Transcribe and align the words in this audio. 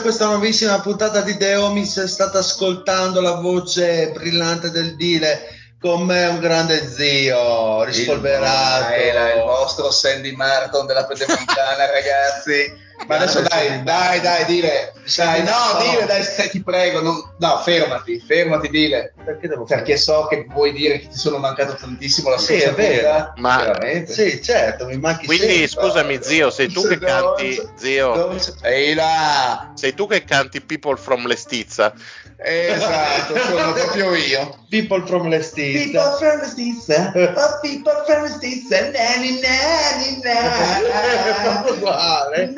questa 0.00 0.26
nuovissima 0.26 0.80
puntata 0.80 1.20
di 1.20 1.36
The 1.36 1.56
Omis. 1.56 2.04
State 2.04 2.38
ascoltando 2.38 3.20
la 3.20 3.34
voce 3.34 4.10
brillante 4.12 4.70
del 4.70 4.96
Dile. 4.96 5.48
Con 5.78 6.02
me 6.02 6.26
un 6.26 6.40
grande 6.40 6.86
zio, 6.86 7.84
rispolverato. 7.84 8.94
Il, 8.94 9.36
il 9.36 9.42
vostro 9.44 9.90
Sandy 9.90 10.34
Martin 10.34 10.86
della 10.86 11.06
Pedemontana, 11.06 11.86
ragazzi. 11.90 12.88
Ma 13.06 13.16
adesso 13.16 13.40
dai, 13.40 13.82
dai, 13.82 14.20
dai, 14.20 14.44
dire, 14.44 14.92
dai, 15.16 15.42
no, 15.42 15.80
dire, 15.80 16.06
dai, 16.06 16.22
stai, 16.22 16.50
ti 16.50 16.62
prego, 16.62 17.00
non, 17.00 17.16
no, 17.38 17.58
fermati, 17.58 18.20
fermati, 18.20 18.68
dire. 18.68 19.14
Perché 19.24 19.48
devo 19.48 19.64
Perché 19.64 19.96
so 19.96 20.26
che 20.26 20.46
vuoi 20.48 20.72
dire 20.72 20.98
che 20.98 21.08
ti 21.08 21.18
sono 21.18 21.38
mancato 21.38 21.74
tantissimo 21.74 22.30
la 22.30 22.38
Sì, 22.38 22.54
è 22.54 22.72
vero. 22.72 23.32
Ma- 23.36 23.58
veramente. 23.58 24.12
Sì, 24.12 24.42
certo, 24.42 24.86
mi 24.86 24.98
manchi 24.98 25.26
Quindi 25.26 25.66
sempre. 25.66 25.68
scusami 25.68 26.18
zio, 26.22 26.50
sei 26.50 26.70
tu 26.70 26.82
che 26.86 26.98
No, 27.00 27.06
canti, 27.06 27.56
no, 27.56 27.70
zio, 27.74 28.14
no, 28.14 28.36
Ehi 28.62 28.94
là, 28.94 29.72
sei 29.74 29.94
tu 29.94 30.06
che 30.06 30.24
canti 30.24 30.60
People 30.60 30.96
from 30.96 31.26
Lestizza? 31.26 31.92
Esatto, 32.42 33.36
sono 33.38 33.72
proprio 33.84 34.14
io. 34.14 34.56
People 34.70 35.04
from 35.06 35.28
Lestizza. 35.28 36.16
from 36.16 36.40
the 36.40 36.46
stizza, 36.46 37.12
oh 37.14 37.58
people 37.60 37.92
from 38.06 38.22
the 38.22 38.28
stizza, 38.28 38.80
nani 38.90 39.40
nani 39.40 40.20
È 40.22 41.34
proprio 41.42 41.74
uguale. 41.74 42.54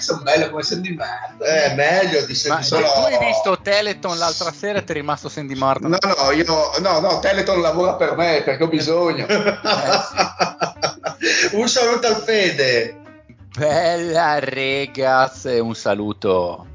Sono 0.00 0.22
bello 0.22 0.50
come 0.50 0.62
Sandy 0.62 0.94
Martin. 0.94 1.46
È 1.46 1.74
meglio 1.74 2.24
di 2.26 2.34
Sandy 2.34 2.64
solo- 2.64 2.92
tu 2.92 3.00
hai 3.00 3.18
visto 3.18 3.58
Teleton 3.62 4.18
l'altra 4.18 4.52
sera 4.52 4.80
e 4.80 4.84
ti 4.84 4.92
è 4.92 4.94
rimasto 4.94 5.28
Sandy 5.28 5.54
Martin? 5.54 5.88
No, 5.88 5.98
no, 6.02 6.30
io 6.32 6.44
no, 6.80 6.98
no, 7.00 7.18
Teleton 7.20 7.60
lavora 7.60 7.94
per 7.94 8.16
me 8.16 8.42
perché 8.44 8.64
ho 8.64 8.68
bisogno. 8.68 9.26
un 11.52 11.68
saluto 11.68 12.06
al 12.08 12.16
Fede. 12.16 13.00
Bella 13.56 14.38
ragazzi, 14.38 15.58
un 15.58 15.74
saluto 15.74 16.74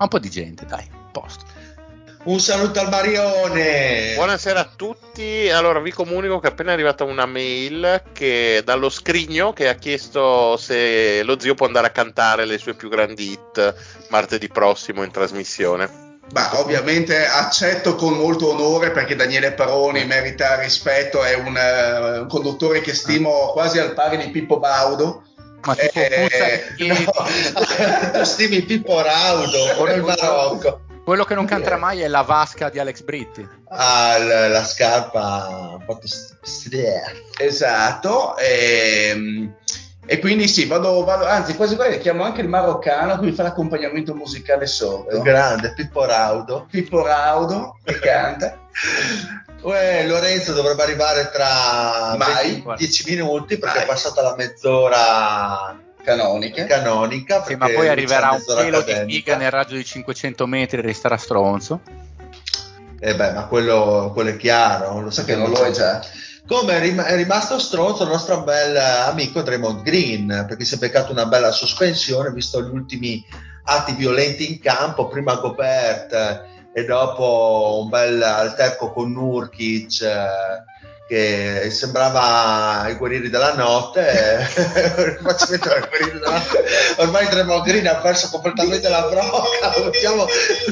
a 0.00 0.04
un 0.04 0.08
po' 0.08 0.18
di 0.18 0.30
gente, 0.30 0.64
dai, 0.64 0.88
posto. 1.12 1.44
Un 2.22 2.38
saluto 2.40 2.80
al 2.80 2.88
Marione. 2.88 4.14
Buonasera 4.14 4.60
a 4.60 4.70
tutti, 4.74 5.50
allora 5.50 5.78
vi 5.80 5.90
comunico 5.90 6.38
che 6.38 6.48
è 6.48 6.50
appena 6.50 6.72
arrivata 6.72 7.04
una 7.04 7.26
mail 7.26 8.02
che, 8.12 8.62
dallo 8.64 8.88
scrigno 8.88 9.52
che 9.52 9.68
ha 9.68 9.74
chiesto 9.74 10.56
se 10.56 11.22
lo 11.22 11.38
zio 11.38 11.54
può 11.54 11.66
andare 11.66 11.86
a 11.86 11.90
cantare 11.90 12.44
le 12.46 12.58
sue 12.58 12.74
più 12.74 12.88
grandi 12.88 13.32
hit 13.32 13.74
martedì 14.08 14.48
prossimo 14.48 15.02
in 15.02 15.10
trasmissione. 15.10 16.08
Ma 16.32 16.60
ovviamente 16.60 17.26
accetto 17.26 17.96
con 17.96 18.14
molto 18.14 18.50
onore 18.50 18.92
perché 18.92 19.16
Daniele 19.16 19.52
Paroni 19.52 20.04
merita 20.04 20.60
rispetto, 20.60 21.24
è 21.24 21.34
un, 21.34 21.56
eh, 21.56 22.18
un 22.20 22.26
conduttore 22.28 22.80
che 22.80 22.94
stimo 22.94 23.50
quasi 23.52 23.78
al 23.78 23.94
pari 23.94 24.16
di 24.16 24.30
Pippo 24.30 24.58
Baudo. 24.58 25.24
Ma 25.64 25.74
tipo 25.74 25.98
Eh, 25.98 26.62
di 26.76 26.84
piedi, 26.84 27.04
No, 27.04 27.12
tu 28.12 28.24
stimi 28.24 28.62
Pippo 28.62 29.00
Raudo 29.00 29.58
o 29.78 29.88
il 29.90 30.02
Marocco. 30.02 30.80
quello 31.04 31.24
che 31.24 31.34
non 31.34 31.44
canterà 31.44 31.76
mai 31.76 32.00
è 32.00 32.08
la 32.08 32.22
vasca 32.22 32.68
di 32.70 32.78
Alex 32.78 33.02
Britti. 33.02 33.46
Ah, 33.68 34.16
l- 34.18 34.50
la 34.50 34.64
scarpa 34.64 35.76
un 35.78 35.84
po' 35.84 35.98
Esatto. 37.38 38.36
ehm, 38.38 39.54
E, 40.06 40.18
quindi 40.18 40.48
sì, 40.48 40.66
vado, 40.66 41.04
vado- 41.04 41.24
anzi 41.26 41.54
quasi 41.54 41.76
quasi 41.76 41.98
chiamo 41.98 42.24
anche 42.24 42.40
il 42.40 42.48
maroccano 42.48 43.16
che 43.18 43.24
mi 43.26 43.32
fa 43.32 43.44
l'accompagnamento 43.44 44.12
musicale 44.14 44.66
sopra. 44.66 45.18
grande 45.20 45.72
Pippo 45.72 46.04
Raudo. 46.04 46.66
Pippo 46.68 47.04
Raudo 47.04 47.78
che 47.84 47.98
canta. 48.00 48.58
Uè, 49.62 50.06
Lorenzo 50.06 50.54
dovrebbe 50.54 50.82
arrivare 50.82 51.30
tra 51.30 52.16
Mai. 52.16 52.64
10 52.76 53.10
minuti 53.10 53.58
perché 53.58 53.78
Mai. 53.78 53.84
è 53.84 53.88
passata 53.88 54.22
la 54.22 54.34
mezz'ora 54.36 55.78
Canonica. 56.02 56.64
canonica. 56.64 57.44
Sì, 57.44 57.56
ma 57.56 57.68
poi 57.68 57.88
arriverà 57.88 58.30
un 58.30 58.42
pelo 58.42 58.80
di 58.80 59.04
figa 59.06 59.36
nel 59.36 59.50
raggio 59.50 59.74
di 59.74 59.84
500 59.84 60.46
metri 60.46 60.78
e 60.78 60.82
resterà 60.82 61.16
stronzo. 61.18 61.80
Eh 62.98 63.14
beh, 63.14 63.32
ma 63.32 63.46
quello, 63.46 64.10
quello 64.14 64.30
è 64.30 64.36
chiaro. 64.36 65.00
Lo 65.00 65.10
Sa 65.10 65.24
che 65.24 65.36
non 65.36 65.50
lo 65.50 65.62
è 65.64 65.70
già. 65.70 66.00
Come 66.46 66.76
è, 66.76 66.80
rim- 66.80 67.02
è 67.02 67.14
rimasto 67.16 67.58
stronzo 67.58 68.04
il 68.04 68.08
nostro 68.08 68.42
bel 68.42 68.76
amico 68.76 69.42
Draymond 69.42 69.82
Green 69.82 70.46
perché 70.48 70.64
si 70.64 70.74
è 70.74 70.78
beccato 70.78 71.12
una 71.12 71.26
bella 71.26 71.52
sospensione 71.52 72.32
visto 72.32 72.60
gli 72.62 72.70
ultimi 72.70 73.24
atti 73.64 73.92
violenti 73.92 74.50
in 74.50 74.58
campo, 74.58 75.06
prima 75.06 75.36
Gobert 75.36 76.48
e 76.72 76.84
dopo 76.84 77.80
un 77.82 77.88
bel 77.88 78.22
alterco 78.22 78.92
con 78.92 79.12
Nurkic 79.12 80.02
eh, 80.02 80.68
che 81.10 81.70
sembrava 81.70 82.86
i 82.88 82.94
guerrieri 82.94 83.28
della 83.30 83.54
notte. 83.54 84.38
eh. 84.38 85.18
Ormai 86.98 87.26
Draymond 87.28 87.64
Green 87.64 87.88
ha 87.88 87.96
perso 87.96 88.30
completamente 88.30 88.88
la 88.88 89.08
brocca, 89.08 89.72
mettiamo 89.82 90.24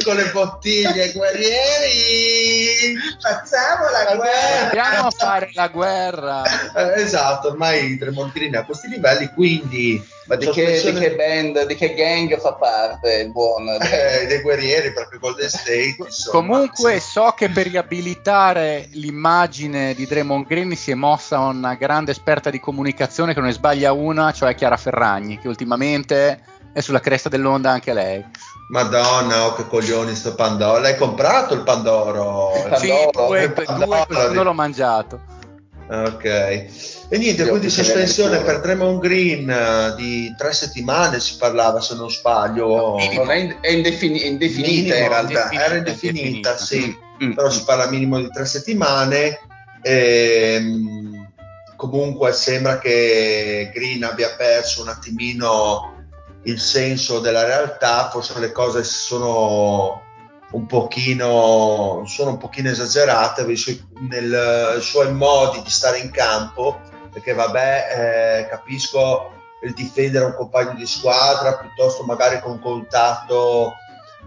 con 0.05 0.15
le 0.15 0.27
bottiglie, 0.31 1.11
guerrieri! 1.11 2.95
Facciamo 3.21 3.91
la 3.91 4.15
guerra! 4.15 4.85
Andiamo 4.85 5.09
a 5.09 5.11
fare 5.11 5.51
la 5.55 5.67
guerra. 5.67 6.43
Eh, 6.77 7.01
esatto, 7.01 7.49
ormai 7.49 7.99
Draymond 7.99 8.31
Green 8.33 8.55
è 8.55 8.59
a 8.59 8.65
questi 8.65 8.87
livelli, 8.87 9.33
quindi 9.35 10.01
Ma 10.29 10.37
di 10.37 10.47
che, 10.51 10.83
di 10.83 10.93
che 10.93 11.17
band, 11.17 11.67
di 11.67 11.75
che 11.75 11.95
gang 11.95 12.39
fa 12.39 12.53
parte 12.53 13.15
il 13.15 13.33
buon? 13.33 13.67
eh, 13.81 14.27
dei 14.27 14.43
guerrieri 14.43 14.93
perché 14.93 15.17
Golden 15.19 15.49
State 15.49 15.97
insomma, 15.99 16.39
Comunque 16.39 17.01
sì. 17.01 17.11
so 17.11 17.33
che 17.35 17.49
per 17.49 17.67
riabilitare 17.67 18.89
l'immagine 18.93 19.95
di 19.95 20.07
Draymond 20.07 20.47
Green 20.47 20.77
si 20.77 20.91
è 20.91 20.95
mossa 20.95 21.39
una 21.39 21.75
grande 21.75 22.11
esperta 22.11 22.51
di 22.51 22.61
comunicazione 22.61 23.33
che 23.33 23.41
non 23.41 23.49
ne 23.49 23.55
sbaglia 23.55 23.93
una, 23.93 24.31
cioè 24.33 24.55
Chiara 24.55 24.77
Ferragni, 24.77 25.39
che 25.39 25.49
ultimamente 25.49 26.41
è 26.75 26.81
sulla 26.81 27.01
cresta 27.01 27.31
dell'onda 27.31 27.71
anche 27.71 27.95
lei. 27.95 28.23
Madonna, 28.69 29.47
oh, 29.47 29.55
che 29.55 29.67
coglioni 29.67 30.15
sto 30.15 30.35
Pandoro. 30.35 30.81
L'hai 30.81 30.97
comprato 30.97 31.55
il 31.55 31.63
Pandoro? 31.63 32.53
Il 32.55 32.77
Sì, 32.77 32.89
Pandoro, 32.89 33.27
due, 33.27 33.43
il 33.45 33.53
due, 33.53 33.65
Pandoro, 33.65 34.05
quest'anno 34.07 34.43
l'ho 34.43 34.53
mangiato. 34.53 35.21
Ok. 35.89 36.98
E 37.11 37.17
niente, 37.17 37.43
Io 37.43 37.49
quindi 37.49 37.71
sospensione 37.71 38.39
ne 38.39 38.45
per 38.45 38.61
Draymond 38.61 39.01
Green 39.01 39.49
eh, 39.49 39.95
di 39.97 40.35
tre 40.37 40.53
settimane 40.53 41.21
si 41.21 41.37
parlava 41.39 41.81
se 41.81 41.95
non 41.95 42.11
sbaglio. 42.11 42.97
Non 43.15 43.31
è, 43.31 43.37
in- 43.37 43.57
è 43.61 43.71
indefini- 43.71 44.27
indefinita 44.27 44.69
Minimo, 44.71 44.95
in 44.97 45.09
realtà. 45.09 45.31
indefinita. 45.31 45.65
Era 45.65 45.77
indefinita, 45.77 46.27
indefinita. 46.27 46.57
sì. 46.59 47.07
Mm. 47.21 47.33
però 47.33 47.51
si 47.51 47.65
parla 47.65 47.89
minimo 47.89 48.21
di 48.21 48.29
tre 48.31 48.45
settimane. 48.45 49.41
Ehm, 49.83 51.31
comunque 51.77 52.33
sembra 52.33 52.79
che 52.79 53.71
Green 53.75 54.05
abbia 54.05 54.35
perso 54.37 54.83
un 54.83 54.89
attimino 54.89 55.95
il 56.45 56.61
senso 56.61 57.19
della 57.21 57.45
realtà, 57.45 58.09
forse 58.11 58.39
le 58.39 58.53
cose 58.53 58.85
sono 58.85 60.03
un 60.51 60.67
pochino, 60.67 62.05
sono 62.07 62.31
un 62.31 62.39
pochino 62.39 62.71
esagerate 62.71 63.45
nei 63.45 63.57
suoi 63.57 65.13
modi 65.13 65.63
di 65.63 65.71
stare 65.71 65.99
in 65.99 66.11
campo, 66.11 66.81
perché 67.19 67.35
vabbè, 67.35 68.45
eh, 68.45 68.49
capisco 68.49 69.33
il 69.63 69.75
difendere 69.75 70.25
un 70.25 70.35
compagno 70.35 70.75
di 70.75 70.87
squadra 70.87 71.57
piuttosto 71.57 72.05
magari 72.05 72.41
con 72.41 72.61
contatto 72.61 73.75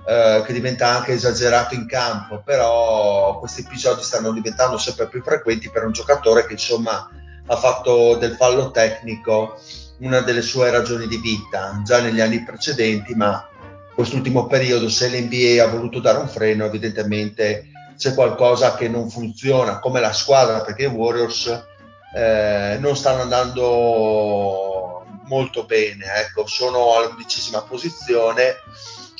eh, 0.05 0.43
che 0.45 0.51
diventa 0.51 0.87
anche 0.87 1.13
esagerato 1.13 1.73
in 1.73 1.87
campo, 1.87 2.41
però 2.43 3.39
questi 3.39 3.61
episodi 3.61 4.03
stanno 4.03 4.33
diventando 4.33 4.77
sempre 4.77 5.07
più 5.07 5.23
frequenti 5.23 5.69
per 5.69 5.85
un 5.85 5.93
giocatore 5.93 6.45
che 6.45 6.53
insomma 6.53 7.09
ha 7.47 7.55
fatto 7.55 8.17
del 8.17 8.35
fallo 8.35 8.71
tecnico 8.71 9.57
una 9.99 10.19
delle 10.19 10.41
sue 10.41 10.69
ragioni 10.69 11.07
di 11.07 11.17
vita 11.17 11.79
già 11.85 12.01
negli 12.01 12.19
anni 12.19 12.43
precedenti, 12.43 13.13
ma 13.15 13.47
quest'ultimo 13.95 14.47
periodo 14.47 14.89
se 14.89 15.07
l'NBA 15.07 15.63
ha 15.63 15.67
voluto 15.67 15.99
dare 15.99 16.17
un 16.17 16.27
freno 16.27 16.65
evidentemente 16.65 17.67
c'è 17.97 18.13
qualcosa 18.15 18.73
che 18.75 18.87
non 18.87 19.09
funziona 19.09 19.79
come 19.79 19.99
la 19.99 20.11
squadra 20.11 20.61
perché 20.61 20.83
i 20.83 20.87
Warriors 20.87 21.69
eh, 22.13 22.77
non 22.79 22.95
stanno 22.95 23.21
andando 23.21 25.05
molto 25.25 25.63
bene, 25.63 26.05
ecco, 26.15 26.45
sono 26.45 26.95
all'undicesima 26.95 27.61
posizione 27.61 28.55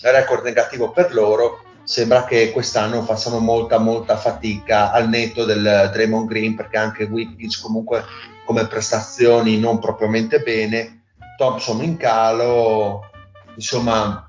record 0.02 0.44
negativo 0.44 0.92
per 0.92 1.14
loro, 1.14 1.64
sembra 1.84 2.26
che 2.26 2.52
quest'anno 2.52 3.04
facciano 3.04 3.40
molta 3.40 3.78
molta 3.78 4.18
fatica 4.18 4.92
al 4.92 5.10
netto 5.10 5.46
del 5.46 5.90
Draymond 5.92 6.28
Green 6.28 6.56
perché 6.56 6.78
anche 6.78 7.04
Wiggins 7.04 7.60
comunque 7.60 8.04
come 8.46 8.68
prestazioni 8.68 9.60
non 9.60 9.80
propriamente 9.80 10.40
bene, 10.40 11.04
Thompson 11.38 11.84
in 11.84 11.98
calo, 11.98 13.10
insomma 13.56 14.28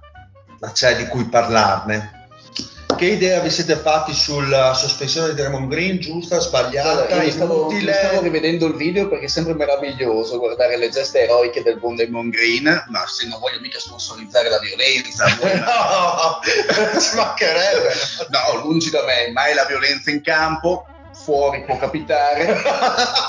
c'è 0.72 0.96
di 0.96 1.06
cui 1.06 1.24
parlarne. 1.24 2.21
Che 3.02 3.08
idea 3.08 3.40
vi 3.40 3.50
siete 3.50 3.74
fatti 3.74 4.14
sulla 4.14 4.74
sospensione 4.74 5.30
di 5.30 5.34
Draymond 5.34 5.68
Green? 5.68 5.98
Giusta, 5.98 6.38
sbagliata, 6.38 7.08
allora, 7.08 7.24
io 7.24 7.32
stavo, 7.32 7.72
io 7.72 7.92
stavo 7.92 8.20
rivedendo 8.20 8.66
il 8.66 8.76
video 8.76 9.08
perché 9.08 9.24
è 9.24 9.28
sempre 9.28 9.54
meraviglioso 9.54 10.38
guardare 10.38 10.76
le 10.76 10.88
geste 10.88 11.24
eroiche 11.24 11.64
del 11.64 11.80
buon 11.80 11.96
Draymond 11.96 12.32
Green, 12.32 12.84
ma 12.90 13.04
se 13.08 13.26
non 13.26 13.40
voglio 13.40 13.58
mica 13.58 13.80
sponsorizzare 13.80 14.48
la 14.48 14.60
violenza, 14.60 15.26
no, 15.34 16.38
ci 17.00 17.16
mancherebbe. 17.16 17.92
No, 18.28 18.62
lungi 18.62 18.90
da 18.90 19.02
me, 19.04 19.32
mai 19.32 19.52
la 19.52 19.64
violenza 19.64 20.12
in 20.12 20.22
campo, 20.22 20.86
fuori 21.12 21.64
può 21.64 21.76
capitare, 21.78 22.54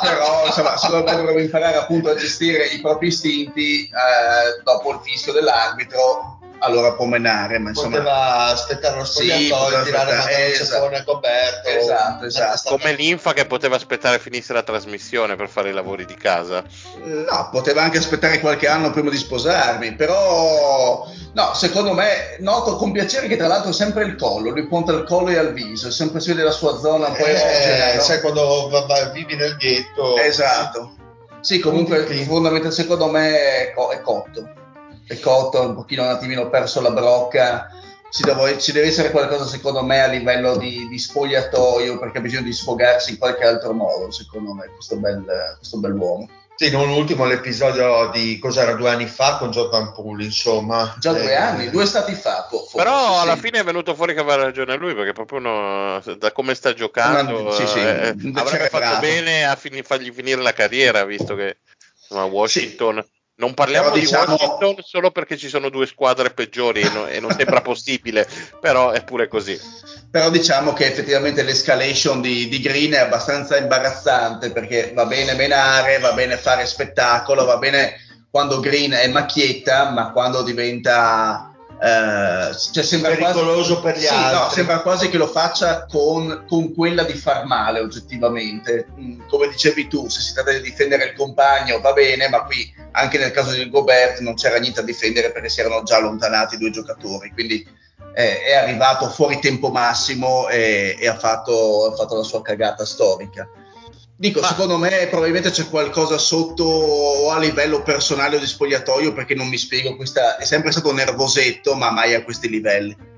però 0.03 0.45
insomma, 0.45 0.77
secondo 0.77 1.03
me 1.03 1.15
dovremmo 1.15 1.39
imparare 1.39 1.77
appunto 1.77 2.11
a 2.11 2.15
gestire 2.15 2.65
i 2.65 2.79
propri 2.79 3.07
istinti 3.07 3.85
eh, 3.85 4.61
dopo 4.63 4.91
il 4.91 4.99
fischio 5.03 5.33
dell'arbitro 5.33 6.41
allora 6.63 6.93
può 6.93 7.05
menare. 7.05 7.59
Ma 7.59 7.69
insomma, 7.69 7.97
poteva 7.97 8.45
aspettare 8.45 8.97
lo 8.97 9.03
spogliatoio, 9.03 9.77
sì, 9.77 9.83
tirare 9.83 10.11
aspettare, 10.15 10.47
il 10.47 10.53
esatto, 10.53 11.03
coperto. 11.05 11.69
Esatto, 11.69 12.25
esatto. 12.25 12.69
Come 12.69 12.93
l'infa 12.93 13.33
che 13.33 13.45
poteva 13.45 13.75
aspettare 13.75 14.19
finisse 14.19 14.53
la 14.53 14.63
trasmissione 14.63 15.35
per 15.35 15.49
fare 15.49 15.69
i 15.69 15.73
lavori 15.73 16.05
di 16.05 16.15
casa. 16.15 16.63
No, 17.03 17.49
poteva 17.51 17.83
anche 17.83 17.97
aspettare 17.97 18.39
qualche 18.39 18.67
anno 18.67 18.91
prima 18.91 19.09
di 19.09 19.17
sposarmi, 19.17 19.93
però 19.95 21.07
no, 21.33 21.53
secondo 21.53 21.93
me 21.93 22.37
noto 22.39 22.75
con 22.77 22.91
piacere 22.91 23.27
che 23.27 23.35
tra 23.35 23.47
l'altro 23.47 23.71
è 23.71 23.73
sempre 23.73 24.05
il 24.05 24.15
collo, 24.15 24.49
lui 24.49 24.67
punta 24.67 24.93
il 24.93 25.03
collo 25.03 25.29
e 25.29 25.37
al 25.37 25.53
viso, 25.53 25.89
è 25.89 25.91
sempre 25.91 26.19
si 26.19 26.29
vede 26.29 26.43
la 26.43 26.51
sua 26.51 26.77
zona 26.79 27.07
un 27.07 27.15
po' 27.15 27.25
eh, 27.25 27.97
Sai 27.99 28.21
quando 28.21 28.69
va, 28.69 28.85
va, 28.85 29.09
vivi 29.09 29.35
nel 29.35 29.55
ghetto. 29.57 30.17
Esatto. 30.17 30.95
Sì, 31.41 31.59
comunque 31.59 32.05
fondamentalmente 32.05 32.71
secondo 32.71 33.09
me 33.09 33.37
è, 33.37 33.73
co- 33.73 33.89
è 33.89 33.99
cotto 33.99 34.61
è 35.07 35.19
cotto, 35.19 35.61
un 35.61 35.75
pochino 35.75 36.03
un 36.03 36.09
attimino 36.09 36.49
perso 36.49 36.81
la 36.81 36.91
brocca. 36.91 37.69
Ci 38.09 38.21
deve, 38.21 38.59
ci 38.59 38.71
deve 38.71 38.87
essere 38.87 39.09
qualcosa, 39.09 39.45
secondo 39.45 39.83
me, 39.83 40.03
a 40.03 40.07
livello 40.07 40.55
di, 40.55 40.87
di, 40.87 40.99
spogliatoio, 40.99 41.97
perché 41.97 42.19
ha 42.19 42.21
bisogno 42.21 42.43
di 42.43 42.53
sfogarsi 42.53 43.11
in 43.11 43.17
qualche 43.17 43.43
altro 43.43 43.73
modo, 43.73 44.11
secondo 44.11 44.53
me, 44.53 44.69
questo 44.75 44.97
bel, 44.97 45.55
questo 45.57 45.79
bell'uomo. 45.79 46.29
Sì, 46.55 46.69
non 46.69 46.89
ultimo 46.89 47.25
l'episodio 47.25 48.11
di 48.13 48.37
cos'era 48.37 48.73
due 48.73 48.91
anni 48.91 49.07
fa 49.07 49.37
con 49.37 49.49
Jordan 49.49 49.91
Poole, 49.91 50.23
insomma. 50.23 50.95
Già 50.99 51.11
due 51.11 51.31
eh, 51.31 51.35
anni, 51.35 51.69
due 51.71 51.87
stati 51.87 52.13
fa. 52.13 52.45
Forse, 52.47 52.77
però 52.77 53.19
alla 53.19 53.35
fine 53.35 53.59
è 53.59 53.63
venuto 53.63 53.95
fuori 53.95 54.13
che 54.13 54.19
aveva 54.19 54.43
ragione 54.43 54.77
lui, 54.77 54.93
perché 54.93 55.13
proprio 55.13 55.39
uno, 55.39 55.99
da 56.15 56.31
come 56.31 56.53
sta 56.53 56.73
giocando, 56.73 57.51
sì, 57.51 57.65
sì, 57.65 57.79
eh, 57.79 58.15
avrebbe 58.35 58.69
fatto 58.69 58.99
bene 58.99 59.45
a 59.45 59.55
fin- 59.55 59.83
fargli 59.83 60.11
finire 60.11 60.41
la 60.41 60.53
carriera, 60.53 61.03
visto 61.03 61.33
che 61.33 61.57
insomma, 61.99 62.25
Washington. 62.25 63.03
Non 63.35 63.55
parliamo 63.55 63.85
però, 63.85 63.95
di 63.95 64.01
diciamo... 64.01 64.33
Washington 64.33 64.75
solo 64.83 65.11
perché 65.11 65.37
ci 65.37 65.49
sono 65.49 65.69
due 65.69 65.87
squadre 65.87 66.31
peggiori 66.31 66.81
e, 66.81 66.89
no, 66.89 67.07
e 67.07 67.19
non 67.19 67.31
sembra 67.31 67.61
possibile, 67.63 68.27
però 68.59 68.91
è 68.91 69.03
pure 69.03 69.27
così. 69.27 69.59
Però 70.11 70.29
diciamo 70.29 70.73
che 70.73 70.85
effettivamente 70.85 71.41
l'escalation 71.41 72.21
di, 72.21 72.47
di, 72.47 72.59
Green 72.59 72.91
è 72.93 72.99
abbastanza 72.99 73.57
imbarazzante 73.57 74.51
perché 74.51 74.91
va 74.93 75.05
bene 75.05 75.33
menare, 75.33 75.97
va 75.97 76.13
bene 76.13 76.37
fare 76.37 76.67
spettacolo, 76.67 77.45
va 77.45 77.57
bene 77.57 77.95
quando 78.29 78.59
Green 78.59 78.91
è 78.91 79.07
macchietta, 79.07 79.89
ma 79.89 80.11
quando 80.11 80.43
diventa 80.43 81.52
cioè 81.83 82.83
sembra 82.83 83.09
pericoloso 83.09 83.81
quasi, 83.81 83.97
per 83.97 84.01
gli 84.01 84.05
sì, 84.05 84.13
altri. 84.13 84.39
No, 84.39 84.49
sembra 84.49 84.79
quasi 84.79 85.09
che 85.09 85.17
lo 85.17 85.27
faccia 85.27 85.85
con, 85.85 86.45
con, 86.47 86.73
quella 86.73 87.03
di 87.03 87.13
far 87.13 87.45
male 87.45 87.81
oggettivamente. 87.81 88.87
Mm, 88.97 89.21
come 89.27 89.49
dicevi 89.49 89.87
tu, 89.87 90.07
se 90.07 90.21
si 90.21 90.33
tratta 90.33 90.51
di 90.51 90.61
difendere 90.61 91.05
il 91.05 91.13
compagno 91.13 91.81
va 91.81 91.91
bene, 91.91 92.29
ma 92.29 92.43
qui 92.43 92.73
anche 92.91 93.17
nel 93.17 93.31
caso 93.31 93.51
di 93.51 93.69
Gobert 93.69 94.19
non 94.19 94.35
c'era 94.35 94.59
niente 94.59 94.79
a 94.79 94.83
difendere 94.83 95.31
perché 95.31 95.49
si 95.49 95.59
erano 95.59 95.83
già 95.83 95.97
allontanati 95.97 96.57
due 96.57 96.69
giocatori. 96.69 97.31
Quindi 97.31 97.67
eh, 98.13 98.43
è 98.43 98.53
arrivato 98.53 99.09
fuori 99.09 99.39
tempo 99.39 99.69
massimo 99.69 100.47
e, 100.47 100.95
e 100.97 101.07
ha, 101.07 101.17
fatto, 101.17 101.91
ha 101.91 101.95
fatto 101.95 102.15
la 102.15 102.23
sua 102.23 102.41
cagata 102.41 102.85
storica. 102.85 103.45
Dico, 104.15 104.41
Ma... 104.41 104.47
secondo 104.47 104.77
me 104.77 105.07
probabilmente 105.09 105.49
c'è 105.49 105.67
qualcosa 105.67 106.17
sotto 106.17 106.63
o 106.63 107.31
a 107.31 107.39
livello 107.39 107.81
personale 107.81 108.35
o 108.35 108.39
di 108.39 108.45
spogliatoio 108.45 109.11
perché 109.13 109.33
non 109.33 109.47
mi 109.47 109.57
spiego, 109.57 109.95
questa, 109.95 110.37
è 110.37 110.45
sempre 110.45 110.71
stato 110.71 110.93
nervosetto 110.93 111.73
ma 111.75 111.91
mai 111.91 112.13
a 112.13 112.23
questi 112.23 112.47
livelli. 112.47 113.11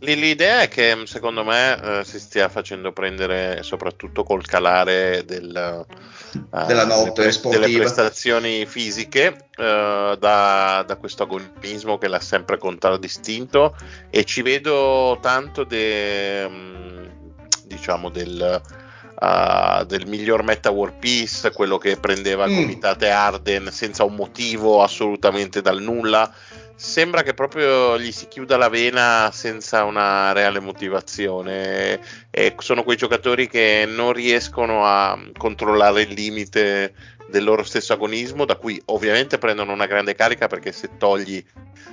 L'idea 0.00 0.60
è 0.60 0.68
che 0.68 1.02
secondo 1.06 1.42
me 1.42 1.80
eh, 2.00 2.04
si 2.04 2.20
stia 2.20 2.48
facendo 2.48 2.92
prendere 2.92 3.64
soprattutto 3.64 4.22
col 4.22 4.44
calare 4.44 5.24
del, 5.24 5.84
uh, 6.30 6.66
della 6.66 6.84
notte 6.84 7.22
delle, 7.22 7.38
pre- 7.40 7.50
delle 7.50 7.78
prestazioni 7.78 8.64
fisiche 8.64 9.48
uh, 9.56 10.14
da, 10.16 10.84
da, 10.86 10.96
questo 11.00 11.24
agonismo 11.24 11.98
che 11.98 12.06
l'ha 12.06 12.20
sempre 12.20 12.58
contraddistinto 12.58 13.76
e 14.08 14.24
ci 14.24 14.42
vedo 14.42 15.18
tanto 15.20 15.64
de, 15.64 16.44
um, 16.48 17.10
diciamo 17.64 18.08
del 18.08 18.62
uh, 19.20 19.84
del 19.84 20.06
miglior 20.06 20.42
meta 20.42 20.70
war 20.70 20.92
piece, 20.98 21.52
quello 21.52 21.78
che 21.78 21.96
prendeva 21.96 22.46
mm. 22.46 22.54
comitate 22.54 23.10
Arden 23.10 23.70
senza 23.70 24.04
un 24.04 24.14
motivo 24.14 24.82
assolutamente 24.82 25.60
dal 25.60 25.80
nulla. 25.80 26.32
Sembra 26.74 27.22
che 27.22 27.34
proprio 27.34 27.98
gli 27.98 28.12
si 28.12 28.28
chiuda 28.28 28.56
la 28.56 28.68
vena 28.68 29.30
senza 29.32 29.82
una 29.82 30.30
reale 30.30 30.60
motivazione. 30.60 32.00
E 32.30 32.54
sono 32.58 32.84
quei 32.84 32.96
giocatori 32.96 33.48
che 33.48 33.84
non 33.88 34.12
riescono 34.12 34.86
a 34.86 35.18
controllare 35.36 36.02
il 36.02 36.12
limite 36.12 36.94
del 37.28 37.44
loro 37.44 37.62
stesso 37.62 37.92
agonismo, 37.92 38.44
da 38.44 38.56
cui 38.56 38.80
ovviamente 38.86 39.38
prendono 39.38 39.72
una 39.72 39.86
grande 39.86 40.14
carica 40.14 40.46
perché 40.46 40.72
se 40.72 40.90
togli 40.96 41.44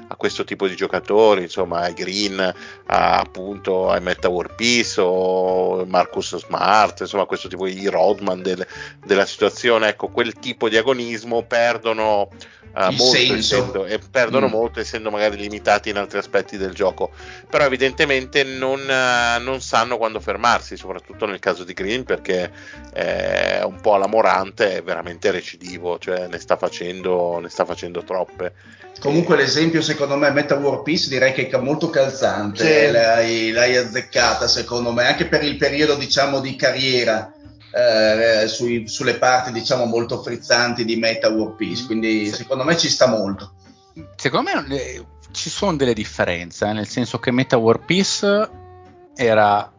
a 0.07 0.15
questo 0.15 0.43
tipo 0.43 0.67
di 0.67 0.75
giocatori, 0.75 1.43
insomma 1.43 1.81
ai 1.81 1.93
Green, 1.93 2.39
a, 2.39 3.17
appunto 3.17 3.89
ai 3.89 4.01
Meta 4.01 4.29
War 4.29 4.55
Peace 4.55 4.99
o 5.01 5.85
Marcus 5.85 6.37
Smart, 6.37 7.01
insomma 7.01 7.25
questo 7.25 7.47
tipo 7.47 7.65
di 7.65 7.87
Rodman 7.87 8.41
del, 8.41 8.65
della 9.03 9.25
situazione, 9.25 9.89
ecco 9.89 10.09
quel 10.09 10.33
tipo 10.33 10.69
di 10.69 10.77
agonismo 10.77 11.43
perdono 11.43 12.29
uh, 12.75 12.91
molto 12.94 13.34
essendo, 13.34 13.86
e 13.86 14.00
perdono 14.00 14.48
mm. 14.48 14.51
molto 14.51 14.79
essendo 14.79 15.10
magari 15.10 15.38
limitati 15.38 15.89
in 15.89 15.98
altri 15.98 16.17
aspetti 16.17 16.58
del 16.58 16.74
gioco. 16.74 17.12
Però 17.50 17.63
evidentemente 17.63 18.44
non, 18.44 18.82
uh, 18.82 19.41
non, 19.41 19.62
sanno 19.62 19.98
quando 19.98 20.20
fermarsi 20.20 20.77
soprattutto 20.77 21.25
nel 21.25 21.39
caso 21.39 21.63
di 21.63 21.74
Green 21.74 22.03
perché 22.03 22.51
è 22.91 23.62
un 23.63 23.79
po' 23.82 23.96
alla 23.96 24.08
Morante 24.08 24.77
è 24.77 24.84
veramente 24.84 25.32
recidivo 25.32 25.98
cioè 25.98 26.27
ne 26.27 26.39
sta 26.39 26.58
facendo, 26.58 27.39
ne 27.39 27.50
sta 27.50 27.65
facendo 27.65 28.03
troppe. 28.03 28.53
Comunque 29.00 29.36
l'esempio 29.36 29.82
secondo 29.82 30.15
me 30.15 30.32
Meta 30.32 30.55
War 30.55 30.82
Peace 30.82 31.10
direi 31.10 31.34
che 31.34 31.50
è 31.50 31.58
molto 31.58 31.89
calzante, 31.89 32.86
sì. 32.86 32.91
l'hai, 32.91 33.51
l'hai, 33.51 33.75
azzeccata 33.75 34.48
secondo 34.48 34.91
me, 34.91 35.05
anche 35.05 35.25
per 35.25 35.44
il 35.44 35.58
periodo 35.58 35.96
diciamo 35.96 36.39
di 36.39 36.55
carriera 36.55 37.34
eh, 37.75 38.48
sui, 38.48 38.88
sulle 38.88 39.15
parti 39.15 39.51
diciamo 39.51 39.84
molto 39.84 40.22
frizzanti 40.22 40.86
di 40.86 40.96
Meta 40.96 41.29
War 41.29 41.55
Peace, 41.55 41.84
mm. 41.84 41.86
quindi 41.86 42.27
secondo 42.27 42.63
me 42.63 42.77
ci 42.77 42.89
sta 42.89 43.08
molto. 43.08 43.53
Secondo 44.15 44.50
me 44.50 44.75
eh, 44.75 45.05
ci 45.32 45.50
sono 45.50 45.75
delle 45.75 45.94
differenze, 45.94 46.67
eh, 46.67 46.72
nel 46.72 46.88
senso 46.88 47.20
che 47.20 47.32
Meta 47.32 47.58
War 47.58 47.79
Peace 47.79 48.50
era 49.13 49.70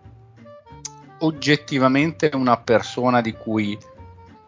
oggettivamente 1.21 2.31
una 2.35 2.59
persona 2.59 3.23
di 3.23 3.33
cui 3.33 3.79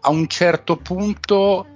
a 0.01 0.11
un 0.11 0.29
certo 0.29 0.77
punto 0.77 1.67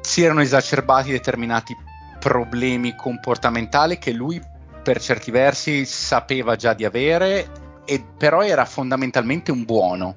si 0.00 0.22
erano 0.22 0.40
esacerbati 0.40 1.10
determinati 1.10 1.76
problemi 2.18 2.96
comportamentali 2.96 3.98
che 3.98 4.12
lui 4.12 4.40
per 4.82 5.00
certi 5.00 5.30
versi 5.30 5.84
sapeva 5.84 6.56
già 6.56 6.72
di 6.72 6.86
avere, 6.86 7.63
e 7.84 8.04
però 8.16 8.42
era 8.42 8.64
fondamentalmente 8.64 9.50
un 9.50 9.64
buono. 9.64 10.16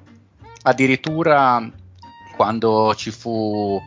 Addirittura 0.62 1.70
quando 2.36 2.94
ci 2.94 3.10
fu 3.10 3.80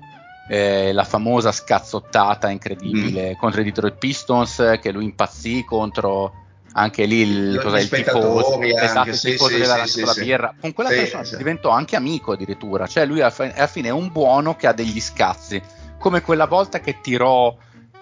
eh, 0.49 0.91
la 0.91 1.03
famosa 1.03 1.51
scazzottata 1.51 2.49
incredibile 2.49 3.31
mm. 3.31 3.39
contro 3.39 3.61
i 3.61 3.63
Detroit 3.63 3.95
Pistons, 3.95 4.79
che 4.81 4.91
lui 4.91 5.05
impazzì 5.05 5.63
contro 5.63 6.33
anche 6.73 7.05
lì 7.05 7.21
il, 7.21 7.59
cos'è, 7.61 7.81
il 7.81 7.89
tifoso, 7.89 8.61
esatto, 8.61 9.09
il 9.09 9.19
tifoso 9.19 9.49
sì, 9.49 9.57
della 9.57 9.85
sì, 9.85 10.03
la 10.03 10.13
birra. 10.13 10.55
Con 10.59 10.73
quella 10.73 10.89
persona 10.89 11.23
diventò 11.37 11.69
anche 11.69 11.95
amico 11.95 12.33
addirittura, 12.33 12.87
cioè 12.87 13.05
lui 13.05 13.21
alla 13.21 13.31
fine 13.31 13.87
è 13.87 13.91
un 13.91 14.11
buono 14.11 14.55
che 14.55 14.67
ha 14.67 14.73
degli 14.73 14.99
scazzi, 14.99 15.61
come 15.97 16.21
quella 16.21 16.47
volta 16.47 16.79
che 16.79 16.99
tirò 17.01 17.55